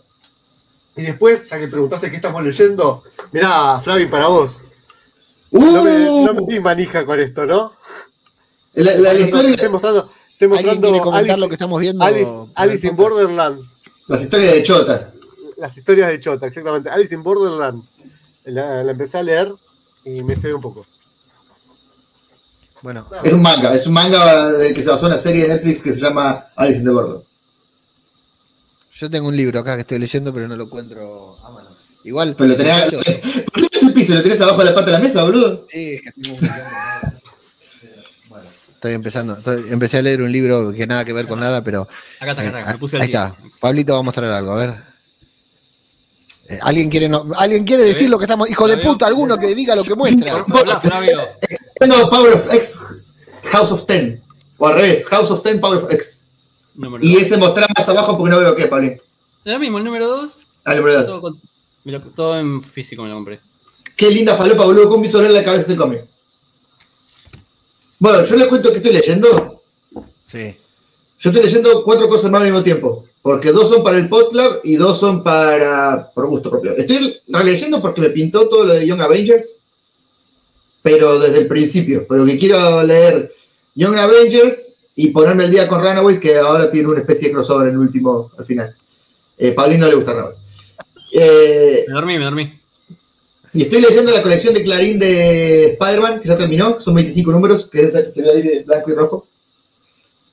Y 0.98 1.04
después, 1.04 1.50
ya 1.50 1.60
que 1.60 1.68
preguntaste 1.68 2.10
qué 2.10 2.16
estamos 2.16 2.44
leyendo, 2.44 3.04
mirá, 3.32 3.80
Flavi, 3.82 4.08
para 4.08 4.28
vos. 4.28 4.62
¡Uh! 5.52 5.60
No 5.60 5.84
me, 5.84 6.00
no 6.26 6.34
me 6.34 6.42
di 6.54 6.60
manija 6.60 7.06
con 7.06 7.20
esto, 7.20 7.46
¿no? 7.46 7.74
la, 8.74 8.92
la- 8.96 9.14
la 9.14 9.20
historia, 9.20 9.52
Estoy 9.52 9.70
mostrando, 9.70 10.00
estoy 10.32 10.48
¿Alguien 10.48 10.50
mostrando 10.50 10.88
quiere 10.90 11.04
comentar 11.04 11.20
Alice, 11.32 11.38
lo 11.38 11.48
que 11.48 11.56
estamos 11.56 11.80
viendo? 11.80 12.04
Alice, 12.04 12.32
Alice 12.56 12.88
in? 12.88 12.96
Borderland. 12.96 13.62
Las 14.08 14.22
historias 14.22 14.54
de 14.54 14.64
Chota. 14.64 15.14
Las 15.58 15.78
historias 15.78 16.10
de 16.10 16.20
Chota, 16.20 16.48
exactamente. 16.48 16.90
Alice 16.90 17.14
in 17.14 17.24
Borderland. 17.24 17.84
La, 18.46 18.84
la 18.84 18.92
empecé 18.92 19.18
a 19.18 19.24
leer 19.24 19.54
y 20.04 20.22
me 20.24 20.36
ve 20.36 20.54
un 20.54 20.62
poco. 20.62 20.86
Bueno, 22.82 23.08
Es 23.24 23.34
un 23.34 23.42
manga, 23.42 23.74
es 23.74 23.88
un 23.88 23.94
manga 23.94 24.52
del 24.52 24.74
que 24.74 24.84
se 24.84 24.90
basó 24.90 25.08
en 25.08 25.14
una 25.14 25.22
serie 25.22 25.44
de 25.44 25.48
Netflix 25.56 25.82
que 25.82 25.94
se 25.94 26.02
llama 26.02 26.46
Alice 26.56 26.80
in 26.80 26.86
the 26.86 26.92
Border. 26.92 27.22
yo 28.94 29.10
tengo 29.10 29.28
un 29.30 29.36
libro 29.36 29.60
acá 29.60 29.74
que 29.76 29.82
estoy 29.82 29.98
leyendo, 29.98 30.32
pero 30.32 30.48
no 30.48 30.56
lo 30.56 30.66
encuentro 30.66 31.38
a 31.44 31.50
mano. 31.50 31.70
Igual, 32.04 32.36
Pero 32.38 32.50
lo 32.50 32.56
tenés. 32.56 32.84
¿Por 32.94 33.04
qué 33.04 33.70
es 33.72 33.82
el 33.82 33.94
piso? 33.94 34.14
¿Lo 34.14 34.22
tenés 34.22 34.40
abajo 34.42 34.60
de 34.60 34.66
la 34.66 34.76
pata 34.76 34.86
de 34.88 34.92
la 34.92 35.00
mesa, 35.00 35.24
boludo? 35.24 35.66
sí, 35.68 35.94
es 35.96 36.02
que 36.04 36.10
estoy 36.10 36.38
estoy 38.88 38.94
empezando. 38.96 39.34
estoy- 39.38 39.66
empecé 39.72 39.98
a 39.98 40.02
leer 40.02 40.22
un 40.22 40.32
libro 40.32 40.72
que 40.72 40.86
nada 40.88 41.04
que 41.06 41.14
ver 41.14 41.28
con 41.28 41.40
nada, 41.40 41.64
pero 41.64 41.82
Acá 42.20 42.32
está, 42.32 42.42
acá 42.44 42.60
está, 42.60 42.62
Eh, 42.62 42.74
me 42.74 42.80
puse 42.80 42.96
al 42.98 43.02
ahí 43.04 43.08
día. 43.10 43.26
está. 43.26 43.60
Pablito 43.60 43.94
va 43.94 44.00
a 44.00 44.04
mostrar 44.04 44.32
algo, 44.32 44.52
a 44.52 44.56
ver. 44.56 44.74
Eh, 46.48 46.60
¿Alguien 46.62 46.90
quiere, 46.90 47.10
no- 47.10 47.26
¿Alguien 47.38 47.64
quiere 47.64 47.84
decir 47.84 48.10
lo 48.10 48.20
que 48.20 48.26
estamos.? 48.26 48.50
Hijo 48.50 48.68
de 48.68 48.78
puta, 48.78 49.08
alguno 49.08 49.38
que 49.40 49.56
diga 49.56 49.76
lo 49.76 49.84
que 49.84 49.96
muestra. 49.96 50.34
Tengo 51.80 52.10
Power 52.10 52.34
of 52.34 52.54
X, 52.54 52.80
House 53.46 53.72
of 53.72 53.86
Ten. 53.86 54.22
O 54.58 54.68
al 54.68 54.76
revés, 54.76 55.06
House 55.08 55.32
of 55.32 55.42
Ten, 55.42 55.60
Power 55.60 55.84
of 55.84 55.92
X. 55.92 56.22
Número 56.76 57.04
Y 57.04 57.14
dos. 57.14 57.22
ese 57.24 57.38
mostrar 57.38 57.68
más 57.76 57.90
abajo 57.90 58.18
porque 58.18 58.32
no 58.36 58.40
veo 58.42 58.56
qué, 58.56 58.68
Pablín. 58.68 58.92
Es 58.94 59.02
lo 59.54 59.60
mismo, 59.60 59.78
el 59.80 59.84
número 59.84 60.08
2. 60.08 60.40
Ah, 60.64 60.74
el 60.74 60.80
número 60.80 61.04
dos. 61.04 61.34
Todo, 62.16 62.40
en 62.40 62.62
físico 62.62 63.04
me 63.04 63.10
lo 63.10 63.16
compré. 63.16 63.40
Qué 63.96 64.10
linda 64.12 64.36
falopa, 64.36 64.66
boludo, 64.66 64.90
con 64.90 65.02
mi 65.02 65.08
sobre 65.08 65.28
en 65.28 65.34
la 65.36 65.44
cabeza 65.44 65.64
ese 65.64 65.76
cómic. 65.76 66.02
Bueno, 68.06 68.22
yo 68.22 68.36
les 68.36 68.48
cuento 68.48 68.70
que 68.70 68.78
estoy 68.78 68.94
leyendo. 68.94 69.64
Sí. 70.28 70.56
Yo 71.18 71.30
estoy 71.32 71.42
leyendo 71.42 71.84
cuatro 71.84 72.08
cosas 72.08 72.30
más 72.30 72.42
al 72.42 72.46
mismo 72.50 72.62
tiempo. 72.62 73.04
Porque 73.24 73.52
dos 73.52 73.68
son 73.68 73.84
para 73.84 73.98
el 73.98 74.08
PodClub 74.08 74.60
y 74.64 74.76
dos 74.76 75.00
son 75.00 75.24
para. 75.24 76.12
por 76.14 76.28
gusto 76.28 76.52
propio. 76.52 76.78
Estoy 76.78 77.20
releyendo 77.30 77.82
porque 77.82 78.02
me 78.02 78.12
pintó 78.12 78.48
todo 78.48 78.66
lo 78.66 78.74
de 78.76 78.86
Young 78.86 79.02
Avengers. 79.02 79.56
Pero 80.84 81.18
desde 81.18 81.40
el 81.40 81.48
principio. 81.48 82.06
Pero 82.08 82.28
que 82.28 82.38
quiero 82.38 82.84
leer 82.84 83.34
Young 83.74 83.98
Avengers 83.98 84.74
y 84.94 85.08
ponerme 85.08 85.46
el 85.46 85.50
día 85.50 85.68
con 85.68 85.82
Runaways, 85.82 86.20
que 86.20 86.38
ahora 86.38 86.70
tiene 86.70 86.90
una 86.90 87.00
especie 87.00 87.30
de 87.30 87.34
crossover 87.34 87.70
en 87.70 87.74
el 87.74 87.80
último, 87.80 88.30
al 88.38 88.46
final. 88.46 88.76
Eh, 89.36 89.52
Paulín 89.54 89.80
no 89.80 89.88
le 89.88 89.96
gusta 89.96 90.14
Runaways. 90.14 90.38
Eh, 91.12 91.86
Me 91.88 91.94
dormí, 91.96 92.20
me 92.20 92.26
dormí. 92.26 92.60
Y 93.56 93.62
estoy 93.62 93.82
leyendo 93.82 94.12
la 94.12 94.22
colección 94.22 94.54
de 94.54 94.66
Clarín 94.66 95.00
de 95.00 95.72
Spider-Man, 95.72 96.20
que 96.20 96.28
ya 96.28 96.38
terminó, 96.38 96.76
que 96.76 96.84
son 96.84 96.94
25 96.94 97.32
números, 97.32 97.70
que 97.72 97.80
es 97.80 97.86
esa 97.86 98.04
que 98.04 98.12
se 98.12 98.22
ve 98.22 98.30
ahí 98.30 98.42
de 98.42 98.64
blanco 98.64 98.92
y 98.92 98.96
rojo. 98.96 99.28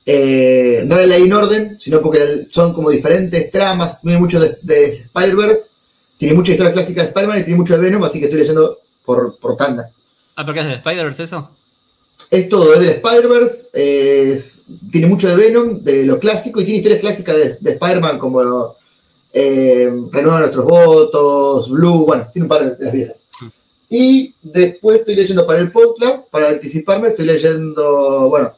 Eh, 0.05 0.83
no 0.85 0.97
la 0.97 1.05
leí 1.05 1.23
en 1.23 1.31
orden, 1.31 1.79
sino 1.79 2.01
porque 2.01 2.19
son 2.49 2.73
como 2.73 2.89
diferentes 2.89 3.49
tramas, 3.49 4.01
tiene 4.01 4.19
mucho 4.19 4.41
de, 4.41 4.57
de 4.61 4.85
Spider-Verse, 4.87 5.69
tiene 6.17 6.35
mucha 6.35 6.51
historia 6.51 6.73
clásica 6.73 7.01
de 7.01 7.07
Spider-Man 7.07 7.39
y 7.39 7.43
tiene 7.43 7.59
mucho 7.59 7.77
de 7.77 7.85
Venom, 7.85 8.03
así 8.03 8.19
que 8.19 8.25
estoy 8.25 8.41
leyendo 8.41 8.79
por, 9.05 9.39
por 9.39 9.55
tanda. 9.55 9.89
Ah, 10.35 10.45
¿pero 10.45 10.55
qué 10.55 10.59
es 10.59 10.65
de 10.65 10.73
Spider-Verse 10.73 11.23
eso? 11.23 11.49
Es 12.29 12.49
todo, 12.49 12.73
es 12.73 12.81
del 12.81 12.89
Spider-Verse, 12.89 14.65
tiene 14.91 15.07
mucho 15.07 15.29
de 15.29 15.37
Venom, 15.37 15.81
de 15.81 16.05
lo 16.05 16.19
clásico, 16.19 16.59
y 16.59 16.65
tiene 16.65 16.79
historias 16.79 16.99
clásicas 16.99 17.37
de, 17.37 17.57
de 17.61 17.71
Spider-Man 17.71 18.19
como 18.19 18.75
eh, 19.33 19.91
Renueva 20.11 20.41
nuestros 20.41 20.65
votos, 20.65 21.69
Blue, 21.69 22.05
bueno, 22.05 22.27
tiene 22.31 22.45
un 22.45 22.49
par 22.49 22.77
de 22.77 22.85
las 22.85 22.93
viejas. 22.93 23.27
Y 23.89 24.33
después 24.41 24.99
estoy 24.99 25.15
leyendo 25.15 25.45
para 25.45 25.59
el 25.59 25.71
podcast, 25.71 26.27
para 26.29 26.49
anticiparme, 26.49 27.09
estoy 27.09 27.25
leyendo, 27.25 28.29
bueno, 28.29 28.53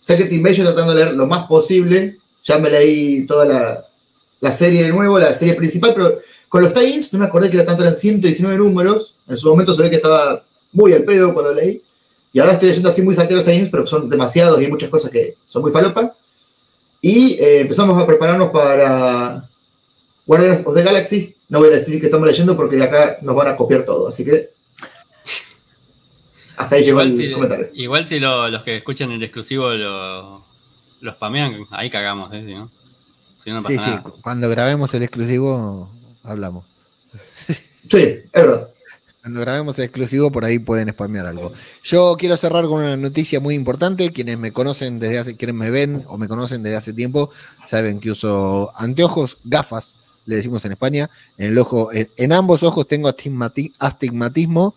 Secret 0.00 0.32
Invasion 0.32 0.66
tratando 0.66 0.94
de 0.94 1.04
leer 1.04 1.14
lo 1.14 1.26
más 1.26 1.46
posible. 1.46 2.18
Ya 2.44 2.58
me 2.58 2.70
leí 2.70 3.26
toda 3.26 3.44
la, 3.44 3.84
la 4.40 4.52
serie 4.52 4.84
de 4.84 4.90
nuevo, 4.90 5.18
la 5.18 5.34
serie 5.34 5.54
principal, 5.54 5.92
pero 5.94 6.18
con 6.48 6.62
los 6.62 6.72
tie-ins 6.72 7.12
no 7.12 7.18
me 7.18 7.24
acordé 7.24 7.50
que 7.50 7.56
era 7.56 7.66
tanto, 7.66 7.82
eran 7.82 7.94
119 7.94 8.58
números. 8.58 9.16
En 9.28 9.36
su 9.36 9.48
momento 9.48 9.74
se 9.74 9.82
ve 9.82 9.90
que 9.90 9.96
estaba 9.96 10.44
muy 10.72 10.92
al 10.92 11.04
pedo 11.04 11.34
cuando 11.34 11.52
leí. 11.52 11.82
Y 12.32 12.38
ahora 12.38 12.52
estoy 12.52 12.68
leyendo 12.68 12.88
así 12.88 13.02
muy 13.02 13.14
salteados 13.14 13.44
los 13.44 13.52
tie-ins, 13.52 13.70
pero 13.70 13.86
son 13.86 14.08
demasiados 14.08 14.60
y 14.60 14.64
hay 14.64 14.70
muchas 14.70 14.90
cosas 14.90 15.10
que 15.10 15.36
son 15.46 15.62
muy 15.62 15.72
falopa. 15.72 16.14
Y 17.00 17.34
eh, 17.40 17.60
empezamos 17.60 18.00
a 18.00 18.06
prepararnos 18.06 18.50
para 18.50 19.45
Guardians 20.26 20.62
of 20.66 20.74
the 20.74 20.82
Galaxy. 20.82 21.34
No 21.48 21.60
voy 21.60 21.68
a 21.68 21.76
decir 21.76 22.00
que 22.00 22.06
estamos 22.06 22.26
leyendo 22.26 22.56
porque 22.56 22.76
de 22.76 22.84
acá 22.84 23.18
nos 23.22 23.34
van 23.36 23.48
a 23.48 23.56
copiar 23.56 23.84
todo. 23.84 24.08
Así 24.08 24.24
que 24.24 24.50
hasta 26.56 26.76
ahí 26.76 26.82
llegó 26.84 27.02
Igual 27.02 27.10
el 27.12 27.16
si, 27.26 27.32
comentario. 27.32 27.68
igual 27.74 28.06
si 28.06 28.18
lo- 28.18 28.48
los 28.48 28.62
que 28.62 28.76
escuchan 28.78 29.10
el 29.12 29.22
exclusivo 29.22 29.70
lo, 29.70 30.42
lo 31.00 31.12
spamean, 31.12 31.66
ahí 31.70 31.90
cagamos, 31.90 32.32
¿eh? 32.32 32.42
Si 32.44 32.54
no, 32.54 32.70
si 33.44 33.50
no, 33.50 33.56
pasa 33.62 33.68
sí, 33.68 33.78
sí. 33.78 33.90
nada. 33.90 34.02
Cuando 34.22 34.48
grabemos 34.48 34.92
el 34.94 35.02
exclusivo, 35.02 35.90
hablamos. 36.24 36.64
Sí, 37.88 37.98
es 37.98 38.32
verdad. 38.32 38.68
Cuando 39.22 39.40
grabemos 39.42 39.78
el 39.78 39.84
exclusivo, 39.84 40.32
por 40.32 40.44
ahí 40.44 40.58
pueden 40.58 40.88
spamear 40.90 41.26
algo. 41.26 41.52
Yo 41.84 42.16
quiero 42.18 42.36
cerrar 42.36 42.64
con 42.64 42.80
una 42.82 42.96
noticia 42.96 43.38
muy 43.38 43.54
importante. 43.54 44.10
Quienes 44.10 44.38
me 44.38 44.50
conocen 44.50 44.98
desde 44.98 45.20
hace, 45.20 45.36
quienes 45.36 45.54
me 45.54 45.70
ven 45.70 46.02
o 46.08 46.18
me 46.18 46.26
conocen 46.26 46.64
desde 46.64 46.76
hace 46.78 46.92
tiempo, 46.92 47.30
saben 47.64 48.00
que 48.00 48.10
uso 48.10 48.72
anteojos, 48.74 49.38
gafas, 49.44 49.94
le 50.26 50.36
decimos 50.36 50.64
en 50.64 50.72
España. 50.72 51.08
En 51.38 51.48
el 51.52 51.58
ojo, 51.58 51.92
en, 51.92 52.08
en 52.16 52.32
ambos 52.32 52.62
ojos 52.62 52.86
tengo 52.86 53.08
astigmati- 53.08 53.72
astigmatismo. 53.78 54.74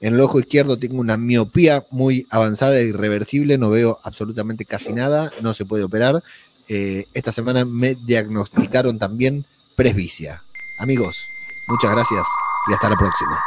En 0.00 0.14
el 0.14 0.20
ojo 0.20 0.40
izquierdo 0.40 0.78
tengo 0.78 0.98
una 1.00 1.16
miopía 1.16 1.84
muy 1.90 2.26
avanzada 2.30 2.78
e 2.78 2.84
irreversible. 2.84 3.58
No 3.58 3.70
veo 3.70 3.98
absolutamente 4.04 4.64
casi 4.64 4.92
nada. 4.92 5.30
No 5.42 5.52
se 5.54 5.64
puede 5.64 5.84
operar. 5.84 6.22
Eh, 6.68 7.06
esta 7.14 7.32
semana 7.32 7.64
me 7.64 7.96
diagnosticaron 7.96 8.98
también 8.98 9.44
presbicia. 9.74 10.42
Amigos, 10.78 11.28
muchas 11.66 11.90
gracias 11.90 12.24
y 12.68 12.72
hasta 12.72 12.88
la 12.88 12.96
próxima. 12.96 13.38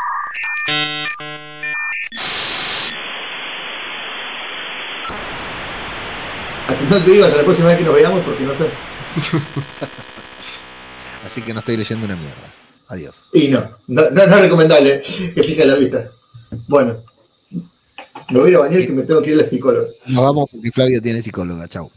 Hasta 6.67 6.81
entonces 6.83 7.05
te 7.05 7.11
digo, 7.11 7.25
hasta 7.25 7.37
la 7.37 7.43
próxima 7.43 7.67
vez 7.69 7.77
que 7.77 7.83
nos 7.83 7.93
veamos, 7.95 8.21
porque 8.21 8.43
no 8.43 8.53
sé. 8.55 8.71
Así 11.23 11.41
que 11.41 11.53
no 11.53 11.59
estoy 11.59 11.77
leyendo 11.77 12.05
una 12.05 12.15
mierda. 12.15 12.53
Adiós. 12.89 13.29
Y 13.33 13.47
no, 13.47 13.61
no, 13.87 14.09
no, 14.11 14.27
no 14.27 14.35
es 14.37 14.41
recomendable 14.41 15.01
que 15.33 15.43
fije 15.43 15.65
la 15.65 15.75
vista. 15.75 16.09
Bueno, 16.67 17.03
me 18.29 18.39
voy 18.39 18.47
a 18.47 18.49
ir 18.51 18.55
a 18.57 18.59
bañar 18.59 18.81
que 18.85 18.91
me 18.91 19.03
tengo 19.03 19.21
que 19.21 19.29
ir 19.31 19.35
a 19.35 19.39
la 19.39 19.45
psicóloga. 19.45 19.87
Nos 20.07 20.23
vamos 20.23 20.49
porque 20.51 20.71
Flavio 20.71 21.01
tiene 21.01 21.21
psicóloga. 21.23 21.67
Chau. 21.67 21.89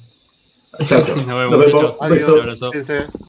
Chao, 0.86 1.04
chao. 1.04 1.16
Nos 1.16 1.26
vemos, 1.26 1.50
Nos 1.50 1.66
vemos. 1.66 1.82
muchachos. 1.82 2.10
Beso. 2.10 2.34
Un 2.34 2.40
abrazo. 2.40 2.70
Fíjense. 2.72 3.06